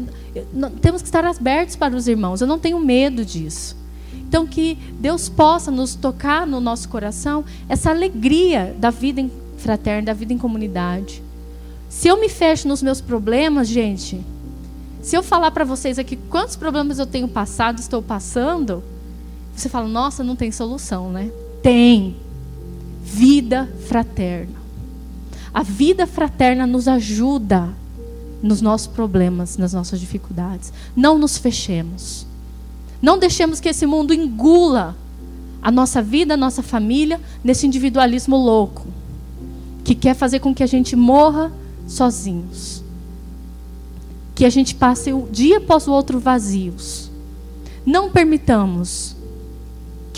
Temos 0.82 1.04
que 1.04 1.08
estar 1.08 1.24
abertos 1.24 1.76
para 1.76 1.96
os 1.96 2.08
irmãos. 2.08 2.42
Eu 2.42 2.48
não 2.48 2.58
tenho 2.58 2.80
medo 2.80 3.24
disso. 3.24 3.78
Então, 4.12 4.48
que 4.48 4.76
Deus 5.00 5.30
possa 5.30 5.70
nos 5.70 5.94
tocar 5.94 6.48
no 6.48 6.60
nosso 6.60 6.90
coração 6.90 7.46
essa 7.68 7.92
alegria 7.92 8.76
da 8.80 8.90
vida 8.90 9.24
fraterna, 9.58 10.08
da 10.08 10.14
vida 10.14 10.34
em 10.34 10.38
comunidade. 10.38 11.22
Se 11.88 12.08
eu 12.08 12.20
me 12.20 12.28
fecho 12.28 12.68
nos 12.68 12.82
meus 12.82 13.00
problemas, 13.00 13.68
gente, 13.68 14.20
se 15.02 15.16
eu 15.16 15.22
falar 15.22 15.52
para 15.52 15.64
vocês 15.64 16.00
aqui 16.00 16.16
quantos 16.16 16.56
problemas 16.56 16.98
eu 16.98 17.06
tenho 17.06 17.28
passado, 17.28 17.78
estou 17.78 18.02
passando, 18.02 18.84
você 19.60 19.70
fala, 19.70 19.88
nossa, 19.88 20.24
não 20.24 20.36
tem 20.36 20.52
solução, 20.52 21.12
né? 21.12 21.32
Tem. 21.62 22.16
Vida 23.04 23.70
fraterna. 23.88 24.60
A 25.54 25.64
vida 25.64 26.08
fraterna 26.08 26.66
nos 26.66 26.88
ajuda 26.88 27.70
nos 28.42 28.62
nossos 28.62 28.88
problemas, 28.88 29.58
nas 29.58 29.74
nossas 29.74 30.00
dificuldades. 30.00 30.72
Não 30.96 31.18
nos 31.18 31.38
fechemos. 31.38 32.26
Não 33.02 33.18
deixemos 33.18 33.60
que 33.60 33.70
esse 33.70 33.86
mundo 33.86 34.14
engula 34.14 34.96
a 35.62 35.72
nossa 35.72 36.02
vida, 36.02 36.36
a 36.36 36.38
nossa 36.38 36.64
família, 36.64 37.20
nesse 37.44 37.68
individualismo 37.68 38.38
louco, 38.38 38.88
que 39.84 39.94
quer 39.94 40.16
fazer 40.16 40.40
com 40.40 40.56
que 40.56 40.64
a 40.64 40.68
gente 40.68 40.96
morra 40.96 41.52
sozinhos. 41.88 42.84
Que 44.36 44.46
a 44.46 44.50
gente 44.50 44.74
passe 44.76 45.12
o 45.12 45.28
dia 45.30 45.58
após 45.58 45.88
o 45.88 45.92
outro 45.92 46.20
vazios. 46.20 47.12
Não 47.86 48.10
permitamos 48.10 49.19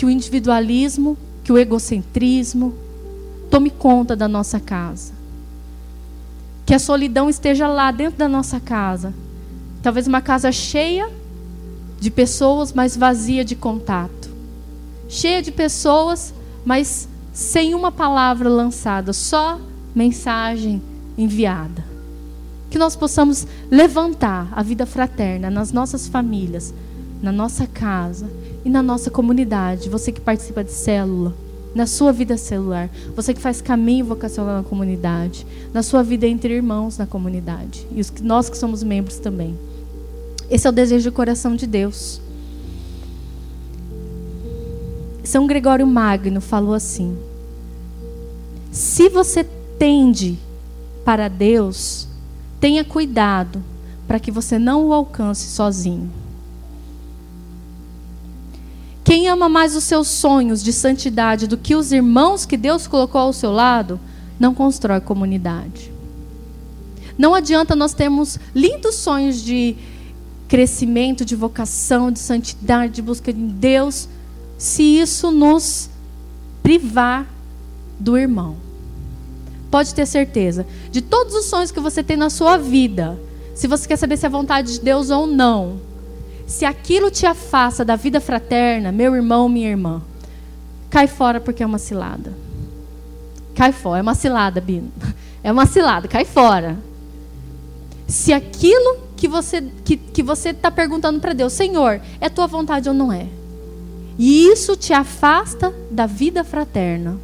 que 0.02 0.06
o 0.06 0.10
individualismo, 0.10 1.16
que 1.44 1.52
o 1.52 1.56
egocentrismo 1.56 2.74
tome 3.48 3.70
conta 3.70 4.16
da 4.16 4.26
nossa 4.26 4.58
casa 4.58 5.12
que 6.66 6.74
a 6.74 6.78
solidão 6.80 7.30
esteja 7.30 7.68
lá 7.68 7.92
dentro 7.92 8.18
da 8.18 8.28
nossa 8.28 8.58
casa. 8.58 9.14
Talvez 9.80 10.08
uma 10.08 10.20
casa 10.20 10.50
cheia 10.50 11.08
de 12.00 12.10
pessoas, 12.10 12.72
mas 12.72 12.96
vazia 12.96 13.44
de 13.44 13.54
contato. 13.54 14.28
Cheia 15.08 15.40
de 15.40 15.52
pessoas, 15.52 16.34
mas 16.64 17.08
sem 17.32 17.72
uma 17.72 17.92
palavra 17.92 18.48
lançada, 18.48 19.12
só 19.12 19.60
mensagem 19.94 20.82
enviada. 21.16 21.84
Que 22.70 22.78
nós 22.78 22.96
possamos 22.96 23.46
levantar 23.70 24.48
a 24.50 24.64
vida 24.64 24.84
fraterna 24.84 25.48
nas 25.48 25.70
nossas 25.70 26.08
famílias, 26.08 26.74
na 27.22 27.30
nossa 27.30 27.68
casa 27.68 28.28
e 28.64 28.70
na 28.70 28.82
nossa 28.82 29.10
comunidade. 29.10 29.88
Você 29.88 30.12
que 30.12 30.20
participa 30.20 30.62
de 30.62 30.72
célula, 30.72 31.34
na 31.74 31.86
sua 31.86 32.12
vida 32.12 32.36
celular, 32.36 32.90
você 33.16 33.32
que 33.32 33.40
faz 33.40 33.60
caminho 33.60 34.04
vocacional 34.04 34.56
na 34.56 34.62
comunidade, 34.62 35.46
na 35.72 35.82
sua 35.82 36.02
vida 36.02 36.26
entre 36.26 36.54
irmãos 36.54 36.98
na 36.98 37.06
comunidade 37.06 37.86
e 37.90 38.00
os, 38.00 38.12
nós 38.20 38.50
que 38.50 38.58
somos 38.58 38.82
membros 38.82 39.18
também. 39.18 39.58
Esse 40.50 40.66
é 40.66 40.70
o 40.70 40.72
desejo 40.72 41.10
do 41.10 41.14
coração 41.14 41.56
de 41.56 41.66
Deus. 41.66 42.20
São 45.24 45.46
Gregório 45.46 45.86
Magno 45.86 46.40
falou 46.40 46.74
assim: 46.74 47.16
Se 48.70 49.08
você 49.08 49.44
tende 49.78 50.38
para 51.04 51.28
Deus, 51.28 52.06
tenha 52.60 52.84
cuidado 52.84 53.62
para 54.06 54.20
que 54.20 54.30
você 54.30 54.58
não 54.58 54.88
o 54.88 54.92
alcance 54.92 55.46
sozinho. 55.46 56.10
Quem 59.12 59.28
ama 59.28 59.46
mais 59.46 59.76
os 59.76 59.84
seus 59.84 60.08
sonhos 60.08 60.62
de 60.62 60.72
santidade 60.72 61.46
do 61.46 61.58
que 61.58 61.74
os 61.74 61.92
irmãos 61.92 62.46
que 62.46 62.56
Deus 62.56 62.86
colocou 62.86 63.20
ao 63.20 63.32
seu 63.34 63.52
lado, 63.52 64.00
não 64.40 64.54
constrói 64.54 65.02
comunidade. 65.02 65.92
Não 67.18 67.34
adianta 67.34 67.76
nós 67.76 67.92
termos 67.92 68.38
lindos 68.54 68.94
sonhos 68.94 69.42
de 69.42 69.76
crescimento, 70.48 71.26
de 71.26 71.36
vocação, 71.36 72.10
de 72.10 72.20
santidade, 72.20 72.94
de 72.94 73.02
busca 73.02 73.30
de 73.30 73.38
Deus, 73.38 74.08
se 74.56 74.82
isso 74.82 75.30
nos 75.30 75.90
privar 76.62 77.26
do 78.00 78.16
irmão. 78.16 78.56
Pode 79.70 79.94
ter 79.94 80.06
certeza, 80.06 80.66
de 80.90 81.02
todos 81.02 81.34
os 81.34 81.44
sonhos 81.50 81.70
que 81.70 81.80
você 81.80 82.02
tem 82.02 82.16
na 82.16 82.30
sua 82.30 82.56
vida, 82.56 83.20
se 83.54 83.68
você 83.68 83.86
quer 83.86 83.96
saber 83.96 84.16
se 84.16 84.24
é 84.24 84.30
vontade 84.30 84.72
de 84.72 84.80
Deus 84.80 85.10
ou 85.10 85.26
não, 85.26 85.91
se 86.52 86.66
aquilo 86.66 87.10
te 87.10 87.24
afasta 87.24 87.82
da 87.82 87.96
vida 87.96 88.20
fraterna, 88.20 88.92
meu 88.92 89.16
irmão, 89.16 89.48
minha 89.48 89.70
irmã, 89.70 90.02
cai 90.90 91.06
fora 91.06 91.40
porque 91.40 91.62
é 91.62 91.66
uma 91.66 91.78
cilada. 91.78 92.34
Cai 93.54 93.72
fora, 93.72 94.00
é 94.00 94.02
uma 94.02 94.14
cilada, 94.14 94.60
Bino. 94.60 94.92
É 95.44 95.50
uma 95.50 95.66
cilada, 95.66 96.06
cai 96.06 96.24
fora. 96.24 96.78
Se 98.06 98.32
aquilo 98.32 98.98
que 99.16 99.26
você 99.26 99.60
que, 99.84 99.96
que 99.96 100.22
você 100.22 100.50
está 100.50 100.70
perguntando 100.70 101.18
para 101.18 101.32
Deus, 101.32 101.52
Senhor, 101.52 102.00
é 102.20 102.28
tua 102.28 102.46
vontade 102.46 102.88
ou 102.88 102.94
não 102.94 103.12
é? 103.12 103.26
E 104.16 104.46
isso 104.46 104.76
te 104.76 104.92
afasta 104.92 105.74
da 105.90 106.06
vida 106.06 106.44
fraterna. 106.44 107.18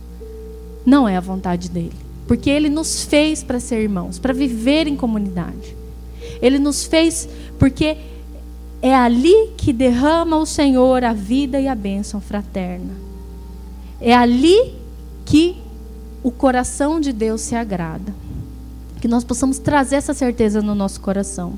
Não 0.84 1.08
é 1.08 1.16
a 1.16 1.20
vontade 1.20 1.68
dele. 1.70 1.94
Porque 2.26 2.50
ele 2.50 2.68
nos 2.68 3.04
fez 3.04 3.44
para 3.44 3.60
ser 3.60 3.82
irmãos, 3.82 4.18
para 4.18 4.32
viver 4.32 4.88
em 4.88 4.96
comunidade. 4.96 5.76
Ele 6.42 6.58
nos 6.58 6.84
fez 6.84 7.28
porque 7.56 7.96
é 8.80 8.94
ali 8.94 9.50
que 9.56 9.72
derrama 9.72 10.36
o 10.36 10.46
Senhor 10.46 11.04
a 11.04 11.12
vida 11.12 11.60
e 11.60 11.66
a 11.66 11.74
bênção 11.74 12.20
fraterna. 12.20 12.94
É 14.00 14.14
ali 14.14 14.74
que 15.24 15.56
o 16.22 16.30
coração 16.30 17.00
de 17.00 17.12
Deus 17.12 17.40
se 17.40 17.54
agrada. 17.54 18.14
Que 19.00 19.08
nós 19.08 19.24
possamos 19.24 19.58
trazer 19.58 19.96
essa 19.96 20.14
certeza 20.14 20.62
no 20.62 20.74
nosso 20.74 21.00
coração. 21.00 21.54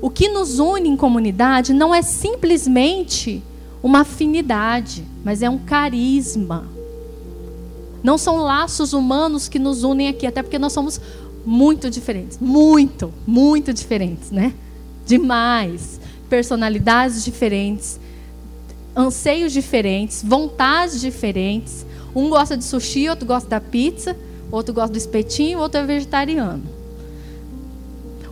O 0.00 0.10
que 0.10 0.28
nos 0.28 0.58
une 0.58 0.88
em 0.88 0.96
comunidade 0.96 1.72
não 1.72 1.94
é 1.94 2.02
simplesmente 2.02 3.42
uma 3.82 4.00
afinidade, 4.00 5.04
mas 5.24 5.42
é 5.42 5.48
um 5.48 5.58
carisma. 5.58 6.66
Não 8.02 8.18
são 8.18 8.36
laços 8.36 8.92
humanos 8.92 9.48
que 9.48 9.58
nos 9.58 9.82
unem 9.82 10.08
aqui, 10.08 10.26
até 10.26 10.42
porque 10.42 10.58
nós 10.58 10.72
somos 10.72 11.00
muito 11.44 11.90
diferentes. 11.90 12.38
Muito, 12.38 13.12
muito 13.26 13.72
diferentes, 13.72 14.30
né? 14.30 14.52
Demais. 15.06 16.00
Personalidades 16.28 17.24
diferentes, 17.24 18.00
anseios 18.94 19.52
diferentes, 19.52 20.22
vontades 20.22 21.00
diferentes. 21.00 21.86
Um 22.14 22.28
gosta 22.28 22.56
de 22.56 22.64
sushi, 22.64 23.08
outro 23.08 23.24
gosta 23.24 23.48
da 23.48 23.60
pizza, 23.60 24.16
outro 24.50 24.74
gosta 24.74 24.92
do 24.92 24.98
espetinho, 24.98 25.60
outro 25.60 25.80
é 25.80 25.84
vegetariano. 25.86 26.62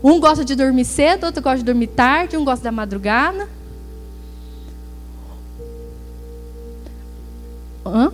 Um 0.03 0.18
gosta 0.18 0.45
de 0.45 0.55
dormir 0.55 0.85
cedo, 0.85 1.25
outro 1.25 1.43
gosta 1.43 1.59
de 1.59 1.64
dormir 1.64 1.87
tarde, 1.87 2.37
um 2.37 2.45
gosta 2.45 2.64
da 2.64 2.72
madrugada. 2.72 3.49
Hã? 7.87 8.12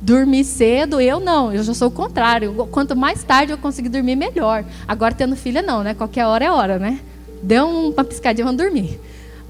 Dormir 0.00 0.44
cedo, 0.44 1.00
eu 1.00 1.18
não, 1.18 1.52
eu 1.52 1.64
já 1.64 1.74
sou 1.74 1.88
o 1.88 1.90
contrário. 1.90 2.54
Quanto 2.70 2.94
mais 2.94 3.24
tarde 3.24 3.52
eu 3.52 3.58
conseguir 3.58 3.88
dormir, 3.88 4.14
melhor. 4.14 4.64
Agora 4.86 5.14
tendo 5.14 5.34
filha, 5.34 5.60
não, 5.62 5.82
né? 5.82 5.94
Qualquer 5.94 6.26
hora 6.26 6.44
é 6.44 6.50
hora, 6.50 6.78
né? 6.78 7.00
Deu 7.42 7.68
uma 7.68 8.04
piscadinha, 8.04 8.44
vão 8.44 8.54
dormir. 8.54 9.00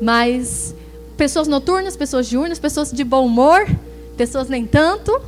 Mas 0.00 0.74
pessoas 1.16 1.48
noturnas, 1.48 1.96
pessoas 1.96 2.28
diurnas, 2.28 2.58
pessoas 2.58 2.92
de 2.92 3.04
bom 3.04 3.26
humor, 3.26 3.66
pessoas 4.16 4.48
nem 4.48 4.66
tanto. 4.66 5.20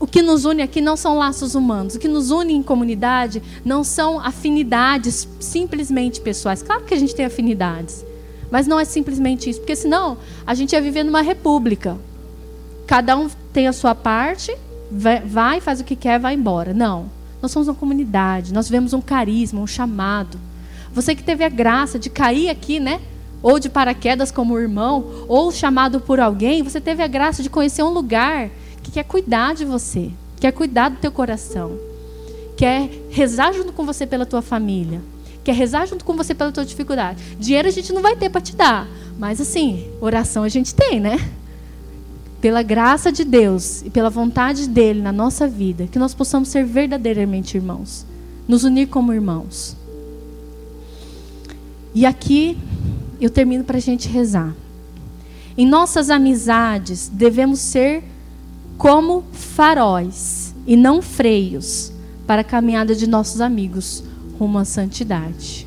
O 0.00 0.06
que 0.06 0.22
nos 0.22 0.44
une 0.44 0.62
aqui 0.62 0.80
não 0.80 0.96
são 0.96 1.18
laços 1.18 1.54
humanos. 1.54 1.96
O 1.96 1.98
que 1.98 2.06
nos 2.06 2.30
une 2.30 2.54
em 2.54 2.62
comunidade 2.62 3.42
não 3.64 3.82
são 3.82 4.20
afinidades 4.20 5.28
simplesmente 5.40 6.20
pessoais. 6.20 6.62
Claro 6.62 6.84
que 6.84 6.94
a 6.94 6.98
gente 6.98 7.14
tem 7.14 7.24
afinidades. 7.24 8.04
Mas 8.50 8.66
não 8.66 8.78
é 8.78 8.84
simplesmente 8.84 9.50
isso. 9.50 9.60
Porque 9.60 9.74
senão 9.74 10.16
a 10.46 10.54
gente 10.54 10.72
ia 10.72 10.80
viver 10.80 11.02
numa 11.02 11.20
república. 11.20 11.96
Cada 12.86 13.16
um 13.16 13.28
tem 13.52 13.66
a 13.66 13.72
sua 13.72 13.94
parte, 13.94 14.56
vai, 14.90 15.60
faz 15.60 15.80
o 15.80 15.84
que 15.84 15.96
quer, 15.96 16.18
vai 16.20 16.34
embora. 16.34 16.72
Não. 16.72 17.10
Nós 17.42 17.50
somos 17.50 17.68
uma 17.68 17.74
comunidade. 17.74 18.54
Nós 18.54 18.68
vemos 18.68 18.92
um 18.92 19.00
carisma, 19.00 19.60
um 19.60 19.66
chamado. 19.66 20.38
Você 20.98 21.14
que 21.14 21.22
teve 21.22 21.44
a 21.44 21.48
graça 21.48 21.96
de 21.96 22.10
cair 22.10 22.48
aqui, 22.48 22.80
né? 22.80 23.00
Ou 23.40 23.60
de 23.60 23.68
paraquedas 23.68 24.32
como 24.32 24.58
irmão, 24.58 25.24
ou 25.28 25.52
chamado 25.52 26.00
por 26.00 26.18
alguém, 26.18 26.64
você 26.64 26.80
teve 26.80 27.04
a 27.04 27.06
graça 27.06 27.40
de 27.40 27.48
conhecer 27.48 27.84
um 27.84 27.90
lugar 27.90 28.50
que 28.82 28.90
quer 28.90 29.04
cuidar 29.04 29.54
de 29.54 29.64
você, 29.64 30.10
quer 30.40 30.50
cuidar 30.50 30.88
do 30.88 30.96
teu 30.96 31.12
coração, 31.12 31.78
quer 32.56 32.90
rezar 33.10 33.52
junto 33.52 33.72
com 33.72 33.86
você 33.86 34.08
pela 34.08 34.26
tua 34.26 34.42
família, 34.42 35.00
quer 35.44 35.54
rezar 35.54 35.86
junto 35.86 36.04
com 36.04 36.16
você 36.16 36.34
pela 36.34 36.50
tua 36.50 36.64
dificuldade. 36.64 37.22
Dinheiro 37.38 37.68
a 37.68 37.70
gente 37.70 37.92
não 37.92 38.02
vai 38.02 38.16
ter 38.16 38.28
para 38.28 38.40
te 38.40 38.56
dar, 38.56 38.88
mas 39.16 39.40
assim, 39.40 39.88
oração 40.00 40.42
a 40.42 40.48
gente 40.48 40.74
tem, 40.74 40.98
né? 40.98 41.30
Pela 42.40 42.60
graça 42.60 43.12
de 43.12 43.22
Deus 43.22 43.82
e 43.82 43.90
pela 43.90 44.10
vontade 44.10 44.68
dele 44.68 45.00
na 45.00 45.12
nossa 45.12 45.46
vida, 45.46 45.86
que 45.86 45.96
nós 45.96 46.12
possamos 46.12 46.48
ser 46.48 46.64
verdadeiramente 46.64 47.56
irmãos, 47.56 48.04
nos 48.48 48.64
unir 48.64 48.88
como 48.88 49.12
irmãos. 49.12 49.77
E 51.98 52.06
aqui 52.06 52.56
eu 53.20 53.28
termino 53.28 53.64
para 53.64 53.78
a 53.78 53.80
gente 53.80 54.08
rezar. 54.08 54.54
Em 55.56 55.66
nossas 55.66 56.10
amizades, 56.10 57.10
devemos 57.12 57.58
ser 57.58 58.04
como 58.76 59.24
faróis 59.32 60.54
e 60.64 60.76
não 60.76 61.02
freios 61.02 61.90
para 62.24 62.42
a 62.42 62.44
caminhada 62.44 62.94
de 62.94 63.08
nossos 63.08 63.40
amigos 63.40 64.04
rumo 64.38 64.58
à 64.58 64.64
santidade. 64.64 65.66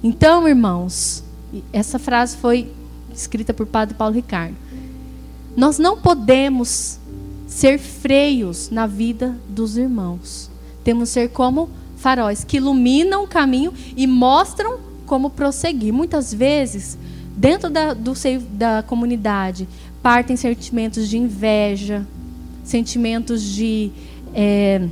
Então, 0.00 0.46
irmãos, 0.46 1.24
essa 1.72 1.98
frase 1.98 2.36
foi 2.36 2.70
escrita 3.12 3.52
por 3.52 3.66
Padre 3.66 3.96
Paulo 3.96 4.14
Ricardo. 4.14 4.54
Nós 5.56 5.76
não 5.76 5.98
podemos 5.98 7.00
ser 7.48 7.80
freios 7.80 8.70
na 8.70 8.86
vida 8.86 9.36
dos 9.48 9.76
irmãos. 9.76 10.48
Temos 10.84 11.08
que 11.08 11.14
ser 11.14 11.30
como 11.30 11.68
faróis 11.96 12.44
que 12.44 12.58
iluminam 12.58 13.24
o 13.24 13.26
caminho 13.26 13.74
e 13.96 14.06
mostram 14.06 14.85
como 15.06 15.30
prosseguir. 15.30 15.92
Muitas 15.92 16.34
vezes, 16.34 16.98
dentro 17.36 17.70
da, 17.70 17.94
do 17.94 18.14
seio 18.14 18.40
da 18.40 18.82
comunidade, 18.82 19.68
partem 20.02 20.36
sentimentos 20.36 21.08
de 21.08 21.16
inveja, 21.16 22.06
sentimentos 22.64 23.42
de 23.42 23.90
é, 24.34 24.86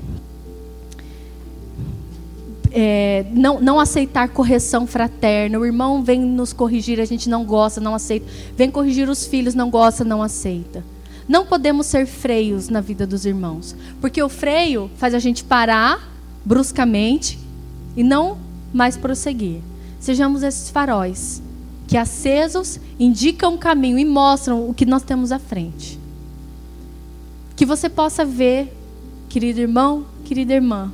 é, 2.76 3.24
não, 3.30 3.60
não 3.60 3.78
aceitar 3.78 4.28
correção 4.28 4.86
fraterna. 4.86 5.58
O 5.58 5.64
irmão 5.64 6.02
vem 6.02 6.20
nos 6.20 6.52
corrigir, 6.52 7.00
a 7.00 7.04
gente 7.04 7.28
não 7.28 7.44
gosta, 7.44 7.80
não 7.80 7.94
aceita. 7.94 8.26
Vem 8.56 8.70
corrigir 8.70 9.08
os 9.08 9.26
filhos, 9.26 9.54
não 9.54 9.70
gosta, 9.70 10.02
não 10.02 10.22
aceita. 10.22 10.82
Não 11.28 11.46
podemos 11.46 11.86
ser 11.86 12.06
freios 12.06 12.68
na 12.68 12.80
vida 12.80 13.06
dos 13.06 13.24
irmãos, 13.24 13.74
porque 14.00 14.22
o 14.22 14.28
freio 14.28 14.90
faz 14.96 15.14
a 15.14 15.18
gente 15.18 15.42
parar 15.42 16.12
bruscamente 16.44 17.38
e 17.96 18.02
não 18.02 18.36
mais 18.72 18.96
prosseguir. 18.96 19.60
Sejamos 20.04 20.42
esses 20.42 20.68
faróis 20.68 21.42
que 21.88 21.96
acesos 21.96 22.78
indicam 23.00 23.54
o 23.54 23.58
caminho 23.58 23.98
e 23.98 24.04
mostram 24.04 24.68
o 24.68 24.74
que 24.74 24.84
nós 24.84 25.02
temos 25.02 25.32
à 25.32 25.38
frente. 25.38 25.98
Que 27.56 27.64
você 27.64 27.88
possa 27.88 28.22
ver, 28.22 28.70
querido 29.30 29.62
irmão, 29.62 30.04
querida 30.22 30.52
irmã, 30.52 30.92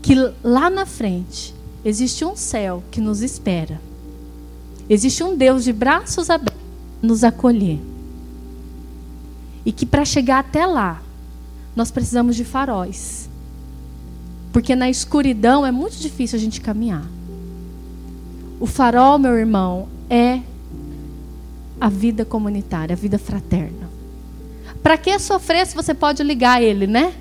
que 0.00 0.14
lá 0.42 0.70
na 0.70 0.86
frente 0.86 1.54
existe 1.84 2.24
um 2.24 2.34
céu 2.34 2.82
que 2.90 2.98
nos 2.98 3.20
espera. 3.20 3.78
Existe 4.88 5.22
um 5.22 5.36
Deus 5.36 5.62
de 5.62 5.74
braços 5.74 6.30
abertos 6.30 6.62
nos 7.02 7.22
acolher. 7.22 7.78
E 9.66 9.70
que 9.70 9.84
para 9.84 10.06
chegar 10.06 10.38
até 10.38 10.64
lá, 10.64 11.02
nós 11.76 11.90
precisamos 11.90 12.36
de 12.36 12.46
faróis. 12.46 13.28
Porque 14.50 14.74
na 14.74 14.88
escuridão 14.88 15.66
é 15.66 15.70
muito 15.70 15.98
difícil 15.98 16.38
a 16.38 16.40
gente 16.40 16.62
caminhar. 16.62 17.19
O 18.60 18.66
farol, 18.66 19.18
meu 19.18 19.34
irmão, 19.38 19.88
é 20.10 20.40
a 21.80 21.88
vida 21.88 22.26
comunitária, 22.26 22.92
a 22.92 22.96
vida 22.96 23.18
fraterna. 23.18 23.88
Para 24.82 24.98
que 24.98 25.18
sofrer 25.18 25.66
se 25.66 25.74
você 25.74 25.94
pode 25.94 26.22
ligar 26.22 26.62
ele, 26.62 26.86
né? 26.86 27.14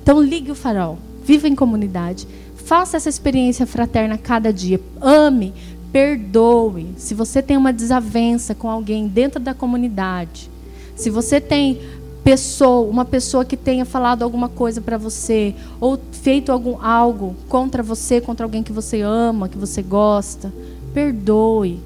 Então 0.00 0.22
ligue 0.22 0.52
o 0.52 0.54
farol. 0.54 0.96
Viva 1.24 1.48
em 1.48 1.56
comunidade. 1.56 2.28
Faça 2.54 2.96
essa 2.96 3.08
experiência 3.08 3.66
fraterna 3.66 4.16
cada 4.16 4.52
dia. 4.52 4.80
Ame, 5.00 5.52
perdoe. 5.92 6.94
Se 6.96 7.12
você 7.12 7.42
tem 7.42 7.56
uma 7.56 7.72
desavença 7.72 8.54
com 8.54 8.70
alguém 8.70 9.08
dentro 9.08 9.40
da 9.40 9.54
comunidade, 9.54 10.48
se 10.94 11.10
você 11.10 11.40
tem 11.40 11.80
pessoa, 12.22 12.88
uma 12.88 13.04
pessoa 13.04 13.44
que 13.44 13.56
tenha 13.56 13.84
falado 13.84 14.22
alguma 14.22 14.48
coisa 14.48 14.80
para 14.80 14.98
você 14.98 15.54
ou 15.80 15.98
feito 16.12 16.52
algum 16.52 16.80
algo 16.84 17.34
contra 17.48 17.82
você, 17.82 18.20
contra 18.20 18.44
alguém 18.44 18.62
que 18.62 18.72
você 18.72 19.00
ama, 19.00 19.48
que 19.48 19.56
você 19.56 19.82
gosta, 19.82 20.52
perdoe. 20.98 21.78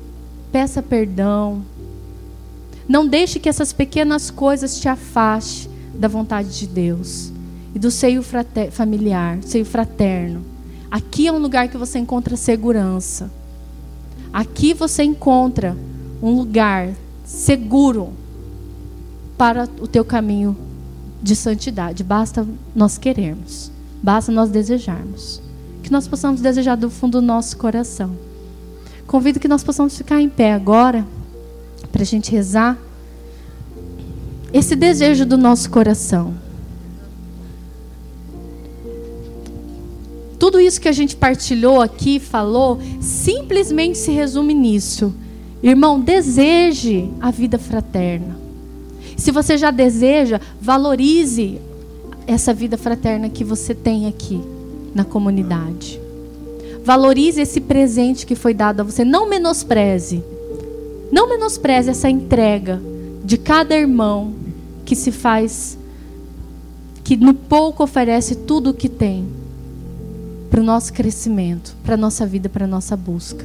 Peça 0.51 0.83
perdão. 0.83 1.63
Não 2.89 3.07
deixe 3.07 3.39
que 3.39 3.49
essas 3.49 3.71
pequenas 3.71 4.31
coisas 4.31 4.81
te 4.81 4.89
afastem 4.89 5.71
da 5.95 6.09
vontade 6.09 6.59
de 6.59 6.67
Deus 6.67 7.31
e 7.75 7.79
do 7.79 7.91
seio 7.91 8.25
familiar, 8.71 9.39
seio 9.43 9.67
fraterno. 9.67 10.43
Aqui 10.91 11.27
é 11.27 11.33
um 11.33 11.37
lugar 11.39 11.69
que 11.69 11.77
você 11.77 11.99
encontra 11.99 12.37
segurança. 12.39 13.31
Aqui 14.33 14.73
você 14.73 15.03
encontra 15.03 15.77
um 16.23 16.31
lugar 16.31 16.89
seguro 17.23 18.15
para 19.37 19.69
o 19.79 19.87
teu 19.87 20.07
caminho 20.07 20.57
de 21.23 21.37
santidade. 21.37 22.03
Basta 22.03 22.47
nós 22.75 22.97
querermos, 22.97 23.71
basta 24.03 24.33
nós 24.33 24.49
desejarmos. 24.49 25.43
Que 25.83 25.93
nós 25.93 26.09
possamos 26.09 26.41
desejar 26.41 26.77
do 26.77 26.89
fundo 26.89 27.21
do 27.21 27.27
nosso 27.27 27.59
coração. 27.59 28.32
Convido 29.07 29.40
que 29.40 29.48
nós 29.48 29.62
possamos 29.62 29.96
ficar 29.96 30.20
em 30.20 30.28
pé 30.28 30.53
agora, 30.53 31.07
para 31.90 32.03
a 32.03 32.07
gente 32.07 32.30
rezar. 32.30 32.78
Esse 34.53 34.74
desejo 34.74 35.24
do 35.24 35.36
nosso 35.36 35.70
coração. 35.70 36.34
Tudo 40.38 40.59
isso 40.59 40.80
que 40.80 40.88
a 40.88 40.92
gente 40.92 41.14
partilhou 41.14 41.80
aqui, 41.80 42.18
falou, 42.18 42.80
simplesmente 43.00 43.96
se 43.96 44.11
resume 44.11 44.53
nisso. 44.53 45.14
Irmão, 45.62 46.00
deseje 46.00 47.09
a 47.20 47.30
vida 47.30 47.59
fraterna. 47.59 48.36
Se 49.16 49.30
você 49.30 49.57
já 49.57 49.70
deseja, 49.70 50.40
valorize 50.61 51.61
essa 52.26 52.53
vida 52.53 52.76
fraterna 52.76 53.28
que 53.28 53.44
você 53.44 53.72
tem 53.72 54.09
aqui 54.09 54.40
na 54.92 55.05
comunidade. 55.05 56.01
Valorize 56.85 57.41
esse 57.41 57.61
presente 57.61 58.26
que 58.26 58.35
foi 58.35 58.53
dado 58.55 58.80
a 58.80 58.85
você. 58.85 59.05
Não 59.05 59.28
menospreze. 59.28 60.22
Não 61.11 61.28
menospreze 61.28 61.91
essa 61.91 62.09
entrega 62.09 62.80
de 63.24 63.37
cada 63.37 63.76
irmão 63.76 64.35
que 64.85 64.97
se 64.97 65.12
faz, 65.12 65.78
que 67.05 67.16
no 67.16 67.35
pouco 67.35 67.85
oferece 67.85 68.35
tudo 68.35 68.70
o 68.70 68.74
que 68.74 68.89
tem 68.89 69.26
para 70.51 70.61
o 70.61 70.64
nosso 70.64 70.93
crescimento, 70.93 71.74
para 71.85 71.95
a 71.95 71.99
nossa 71.99 72.26
vida, 72.26 72.49
para 72.49 72.64
a 72.64 72.68
nossa 72.68 72.97
busca. 72.97 73.45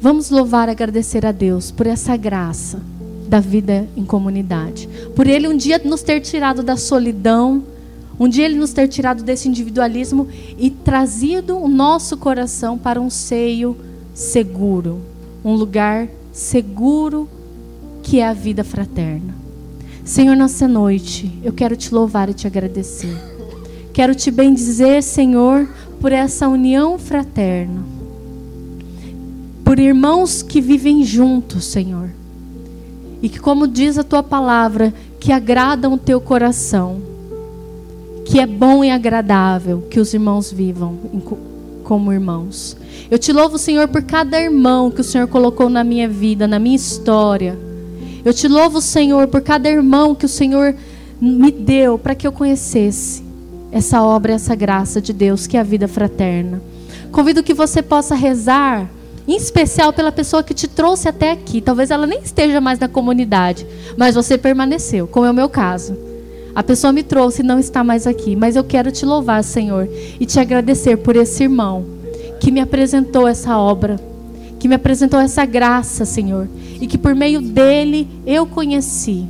Vamos 0.00 0.30
louvar 0.30 0.68
e 0.68 0.70
agradecer 0.70 1.26
a 1.26 1.32
Deus 1.32 1.70
por 1.70 1.86
essa 1.86 2.16
graça 2.16 2.80
da 3.28 3.40
vida 3.40 3.86
em 3.96 4.04
comunidade. 4.04 4.88
Por 5.14 5.26
Ele 5.26 5.48
um 5.48 5.56
dia 5.56 5.80
nos 5.84 6.02
ter 6.02 6.20
tirado 6.20 6.62
da 6.62 6.76
solidão, 6.76 7.64
um 8.18 8.28
dia 8.28 8.44
Ele 8.44 8.56
nos 8.56 8.72
ter 8.72 8.88
tirado 8.88 9.22
desse 9.22 9.48
individualismo 9.48 10.26
e 10.58 10.70
trazido 10.70 11.56
o 11.56 11.68
nosso 11.68 12.16
coração 12.16 12.76
para 12.76 13.00
um 13.00 13.08
seio 13.08 13.76
seguro, 14.12 15.00
um 15.44 15.54
lugar 15.54 16.08
seguro 16.32 17.28
que 18.02 18.18
é 18.20 18.26
a 18.26 18.32
vida 18.32 18.64
fraterna. 18.64 19.34
Senhor, 20.04 20.34
nessa 20.34 20.66
noite, 20.66 21.30
eu 21.44 21.52
quero 21.52 21.76
te 21.76 21.94
louvar 21.94 22.30
e 22.30 22.34
te 22.34 22.46
agradecer. 22.46 23.14
Quero 23.92 24.14
te 24.14 24.30
bendizer, 24.30 25.02
Senhor, 25.02 25.68
por 26.00 26.12
essa 26.12 26.48
união 26.48 26.98
fraterna. 26.98 27.84
Por 29.62 29.78
irmãos 29.78 30.42
que 30.42 30.60
vivem 30.60 31.04
juntos, 31.04 31.66
Senhor. 31.66 32.10
E 33.20 33.28
que, 33.28 33.38
como 33.38 33.68
diz 33.68 33.98
a 33.98 34.02
tua 34.02 34.22
palavra, 34.22 34.94
que 35.20 35.30
agradam 35.30 35.92
o 35.92 35.98
teu 35.98 36.20
coração. 36.20 37.02
Que 38.28 38.40
é 38.40 38.46
bom 38.46 38.84
e 38.84 38.90
agradável 38.90 39.86
que 39.88 39.98
os 39.98 40.12
irmãos 40.12 40.52
vivam 40.52 40.98
como 41.82 42.12
irmãos. 42.12 42.76
Eu 43.10 43.18
te 43.18 43.32
louvo, 43.32 43.56
Senhor, 43.56 43.88
por 43.88 44.02
cada 44.02 44.38
irmão 44.38 44.90
que 44.90 45.00
o 45.00 45.04
Senhor 45.04 45.26
colocou 45.28 45.70
na 45.70 45.82
minha 45.82 46.06
vida, 46.06 46.46
na 46.46 46.58
minha 46.58 46.76
história. 46.76 47.58
Eu 48.22 48.34
te 48.34 48.46
louvo, 48.46 48.82
Senhor, 48.82 49.28
por 49.28 49.40
cada 49.40 49.70
irmão 49.70 50.14
que 50.14 50.26
o 50.26 50.28
Senhor 50.28 50.74
me 51.18 51.50
deu 51.50 51.98
para 51.98 52.14
que 52.14 52.26
eu 52.26 52.30
conhecesse 52.30 53.24
essa 53.72 54.02
obra, 54.02 54.34
essa 54.34 54.54
graça 54.54 55.00
de 55.00 55.14
Deus, 55.14 55.46
que 55.46 55.56
é 55.56 55.60
a 55.60 55.64
vida 55.64 55.88
fraterna. 55.88 56.60
Convido 57.10 57.42
que 57.42 57.54
você 57.54 57.80
possa 57.80 58.14
rezar, 58.14 58.90
em 59.26 59.36
especial 59.36 59.90
pela 59.90 60.12
pessoa 60.12 60.42
que 60.42 60.52
te 60.52 60.68
trouxe 60.68 61.08
até 61.08 61.30
aqui. 61.30 61.62
Talvez 61.62 61.90
ela 61.90 62.06
nem 62.06 62.20
esteja 62.20 62.60
mais 62.60 62.78
na 62.78 62.88
comunidade, 62.88 63.66
mas 63.96 64.14
você 64.14 64.36
permaneceu, 64.36 65.06
como 65.06 65.24
é 65.24 65.30
o 65.30 65.34
meu 65.34 65.48
caso. 65.48 66.07
A 66.58 66.62
pessoa 66.64 66.92
me 66.92 67.04
trouxe 67.04 67.40
e 67.40 67.44
não 67.44 67.60
está 67.60 67.84
mais 67.84 68.04
aqui, 68.04 68.34
mas 68.34 68.56
eu 68.56 68.64
quero 68.64 68.90
te 68.90 69.06
louvar, 69.06 69.44
Senhor, 69.44 69.88
e 70.18 70.26
te 70.26 70.40
agradecer 70.40 70.96
por 70.96 71.14
esse 71.14 71.44
irmão 71.44 71.86
que 72.40 72.50
me 72.50 72.58
apresentou 72.58 73.28
essa 73.28 73.56
obra, 73.56 73.94
que 74.58 74.66
me 74.66 74.74
apresentou 74.74 75.20
essa 75.20 75.44
graça, 75.44 76.04
Senhor, 76.04 76.48
e 76.80 76.88
que 76.88 76.98
por 76.98 77.14
meio 77.14 77.40
dele 77.40 78.08
eu 78.26 78.44
conheci 78.44 79.24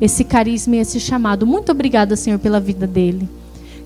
esse 0.00 0.24
carisma 0.24 0.76
e 0.76 0.78
esse 0.78 0.98
chamado. 0.98 1.46
Muito 1.46 1.70
obrigada, 1.70 2.16
Senhor, 2.16 2.38
pela 2.38 2.58
vida 2.58 2.86
dele. 2.86 3.28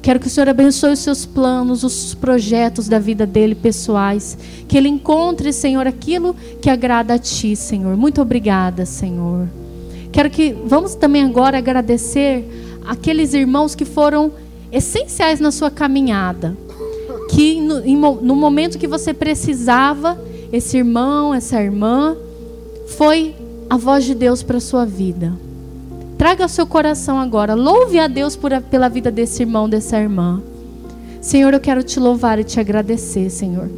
Quero 0.01 0.21
que 0.21 0.29
o 0.29 0.31
Senhor 0.31 0.49
abençoe 0.49 0.93
os 0.93 1.01
seus 1.01 1.27
planos, 1.27 1.83
os 1.83 2.15
projetos 2.15 2.87
da 2.87 3.01
vida 3.01 3.27
dele 3.27 3.57
pessoais. 3.57 4.39
Que 4.69 4.79
ele 4.79 4.89
encontre, 4.89 5.53
Senhor, 5.53 5.85
aquilo 5.85 6.33
que 6.63 6.71
agrada 6.71 7.15
a 7.15 7.19
ti, 7.19 7.57
Senhor. 7.57 7.97
Muito 7.97 8.23
obrigada, 8.23 8.87
Senhor. 8.87 9.49
Quero 10.13 10.31
que 10.31 10.57
vamos 10.65 10.95
também 10.95 11.25
agora 11.25 11.59
agradecer 11.59 12.68
aqueles 12.89 13.35
irmãos 13.35 13.75
que 13.75 13.85
foram 13.85 14.33
essenciais 14.73 15.39
na 15.39 15.53
sua 15.53 15.71
caminhada. 15.71 16.57
Que 17.31 17.61
no, 17.61 18.23
no 18.23 18.35
momento 18.35 18.79
que 18.79 18.87
você 18.87 19.13
precisava, 19.13 20.19
esse 20.51 20.79
irmão, 20.79 21.35
essa 21.35 21.63
irmã, 21.63 22.17
foi 22.97 23.37
a 23.69 23.77
voz 23.77 24.07
de 24.07 24.15
Deus 24.15 24.43
para 24.43 24.57
a 24.57 24.61
sua 24.61 24.87
vida. 24.87 25.35
Traga 26.17 26.49
seu 26.49 26.67
coração 26.67 27.21
agora. 27.21 27.55
Louve 27.55 27.99
a 27.99 28.09
Deus 28.09 28.35
por, 28.35 28.51
pela 28.63 28.89
vida 28.89 29.11
desse 29.11 29.43
irmão, 29.43 29.69
dessa 29.69 30.01
irmã. 30.01 30.43
Senhor, 31.21 31.53
eu 31.53 31.61
quero 31.61 31.83
te 31.83 32.01
louvar 32.01 32.39
e 32.39 32.45
te 32.45 32.59
agradecer, 32.59 33.29
Senhor. 33.29 33.69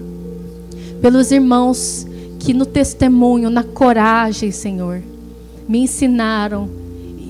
Pelos 1.03 1.33
irmãos 1.33 2.07
que 2.39 2.55
no 2.55 2.65
testemunho, 2.65 3.51
na 3.51 3.65
coragem, 3.65 4.53
Senhor, 4.53 5.03
me 5.69 5.81
ensinaram 5.81 6.69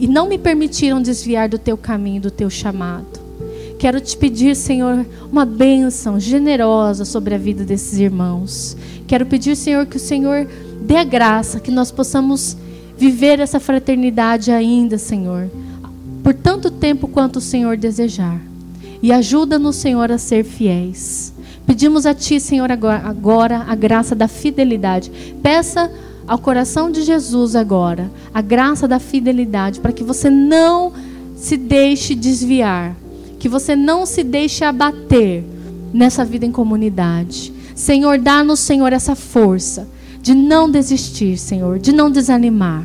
e 0.00 0.08
não 0.08 0.26
me 0.26 0.38
permitiram 0.38 1.02
desviar 1.02 1.46
do 1.46 1.58
teu 1.58 1.76
caminho, 1.76 2.22
do 2.22 2.30
teu 2.30 2.48
chamado. 2.48 3.20
Quero 3.78 4.00
te 4.00 4.16
pedir, 4.16 4.56
Senhor, 4.56 5.04
uma 5.30 5.44
bênção 5.44 6.18
generosa 6.18 7.04
sobre 7.04 7.34
a 7.34 7.38
vida 7.38 7.64
desses 7.64 7.98
irmãos. 7.98 8.76
Quero 9.06 9.26
pedir, 9.26 9.54
Senhor, 9.54 9.84
que 9.84 9.98
o 9.98 10.00
Senhor 10.00 10.48
dê 10.80 10.96
a 10.96 11.04
graça, 11.04 11.60
que 11.60 11.70
nós 11.70 11.90
possamos 11.90 12.56
viver 12.96 13.40
essa 13.40 13.60
fraternidade 13.60 14.50
ainda, 14.50 14.96
Senhor, 14.96 15.50
por 16.22 16.32
tanto 16.32 16.70
tempo 16.70 17.06
quanto 17.06 17.36
o 17.36 17.42
Senhor 17.42 17.76
desejar. 17.76 18.40
E 19.02 19.12
ajuda-nos, 19.12 19.76
Senhor, 19.76 20.10
a 20.10 20.16
ser 20.16 20.44
fiéis. 20.44 21.32
Pedimos 21.66 22.06
a 22.06 22.14
Ti, 22.14 22.40
Senhor, 22.40 22.70
agora, 22.70 23.64
a 23.68 23.74
graça 23.74 24.14
da 24.14 24.28
fidelidade. 24.28 25.10
Peça 25.42 25.90
ao 26.26 26.38
coração 26.38 26.90
de 26.90 27.02
Jesus 27.02 27.56
agora 27.56 28.10
a 28.32 28.40
graça 28.40 28.86
da 28.86 28.98
fidelidade, 28.98 29.80
para 29.80 29.92
que 29.92 30.04
você 30.04 30.30
não 30.30 30.92
se 31.36 31.56
deixe 31.56 32.14
desviar, 32.14 32.94
que 33.38 33.48
você 33.48 33.74
não 33.74 34.04
se 34.04 34.22
deixe 34.22 34.64
abater 34.64 35.44
nessa 35.92 36.24
vida 36.24 36.46
em 36.46 36.52
comunidade. 36.52 37.52
Senhor, 37.74 38.18
dá-nos, 38.18 38.60
Senhor, 38.60 38.92
essa 38.92 39.14
força 39.14 39.88
de 40.22 40.34
não 40.34 40.70
desistir, 40.70 41.38
Senhor, 41.38 41.78
de 41.78 41.92
não 41.92 42.10
desanimar. 42.10 42.84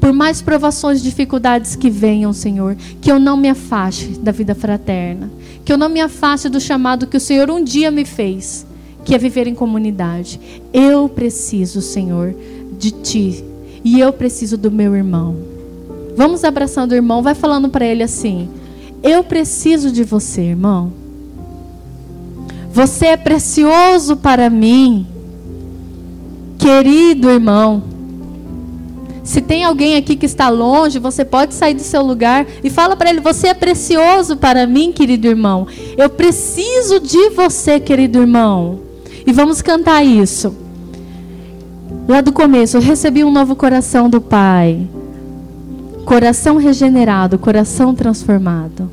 Por 0.00 0.12
mais 0.12 0.42
provações, 0.42 1.02
dificuldades 1.02 1.74
que 1.74 1.90
venham, 1.90 2.32
Senhor, 2.32 2.76
que 3.00 3.10
eu 3.10 3.18
não 3.18 3.36
me 3.36 3.48
afaste 3.48 4.08
da 4.18 4.30
vida 4.30 4.54
fraterna, 4.54 5.30
que 5.64 5.72
eu 5.72 5.78
não 5.78 5.88
me 5.88 6.00
afaste 6.00 6.48
do 6.48 6.60
chamado 6.60 7.06
que 7.06 7.16
o 7.16 7.20
Senhor 7.20 7.50
um 7.50 7.62
dia 7.62 7.90
me 7.90 8.04
fez, 8.04 8.66
que 9.04 9.14
é 9.14 9.18
viver 9.18 9.46
em 9.46 9.54
comunidade. 9.54 10.40
Eu 10.72 11.08
preciso, 11.08 11.80
Senhor, 11.82 12.34
de 12.78 12.90
Ti, 12.90 13.44
e 13.84 14.00
eu 14.00 14.12
preciso 14.12 14.56
do 14.56 14.70
meu 14.70 14.96
irmão. 14.96 15.36
Vamos 16.16 16.44
abraçando 16.44 16.92
o 16.92 16.94
irmão, 16.94 17.22
vai 17.22 17.34
falando 17.34 17.68
para 17.68 17.84
ele 17.84 18.02
assim: 18.02 18.48
Eu 19.02 19.22
preciso 19.22 19.90
de 19.90 20.04
você, 20.04 20.42
irmão. 20.42 20.92
Você 22.72 23.06
é 23.06 23.16
precioso 23.16 24.16
para 24.16 24.48
mim. 24.48 25.06
Querido 26.58 27.30
irmão. 27.30 27.82
Se 29.22 29.40
tem 29.40 29.64
alguém 29.64 29.96
aqui 29.96 30.16
que 30.16 30.26
está 30.26 30.50
longe, 30.50 30.98
você 30.98 31.24
pode 31.24 31.54
sair 31.54 31.74
do 31.74 31.82
seu 31.82 32.02
lugar 32.02 32.46
e 32.62 32.70
fala 32.70 32.94
para 32.94 33.10
ele: 33.10 33.20
Você 33.20 33.48
é 33.48 33.54
precioso 33.54 34.36
para 34.36 34.66
mim, 34.66 34.92
querido 34.92 35.26
irmão. 35.26 35.66
Eu 35.96 36.08
preciso 36.10 37.00
de 37.00 37.30
você, 37.30 37.80
querido 37.80 38.20
irmão. 38.20 38.83
E 39.26 39.32
vamos 39.32 39.62
cantar 39.62 40.02
isso. 40.04 40.54
Lá 42.06 42.20
do 42.20 42.32
começo, 42.32 42.76
eu 42.76 42.80
recebi 42.80 43.24
um 43.24 43.32
novo 43.32 43.56
coração 43.56 44.10
do 44.10 44.20
Pai. 44.20 44.86
Coração 46.04 46.56
regenerado, 46.58 47.38
coração 47.38 47.94
transformado. 47.94 48.90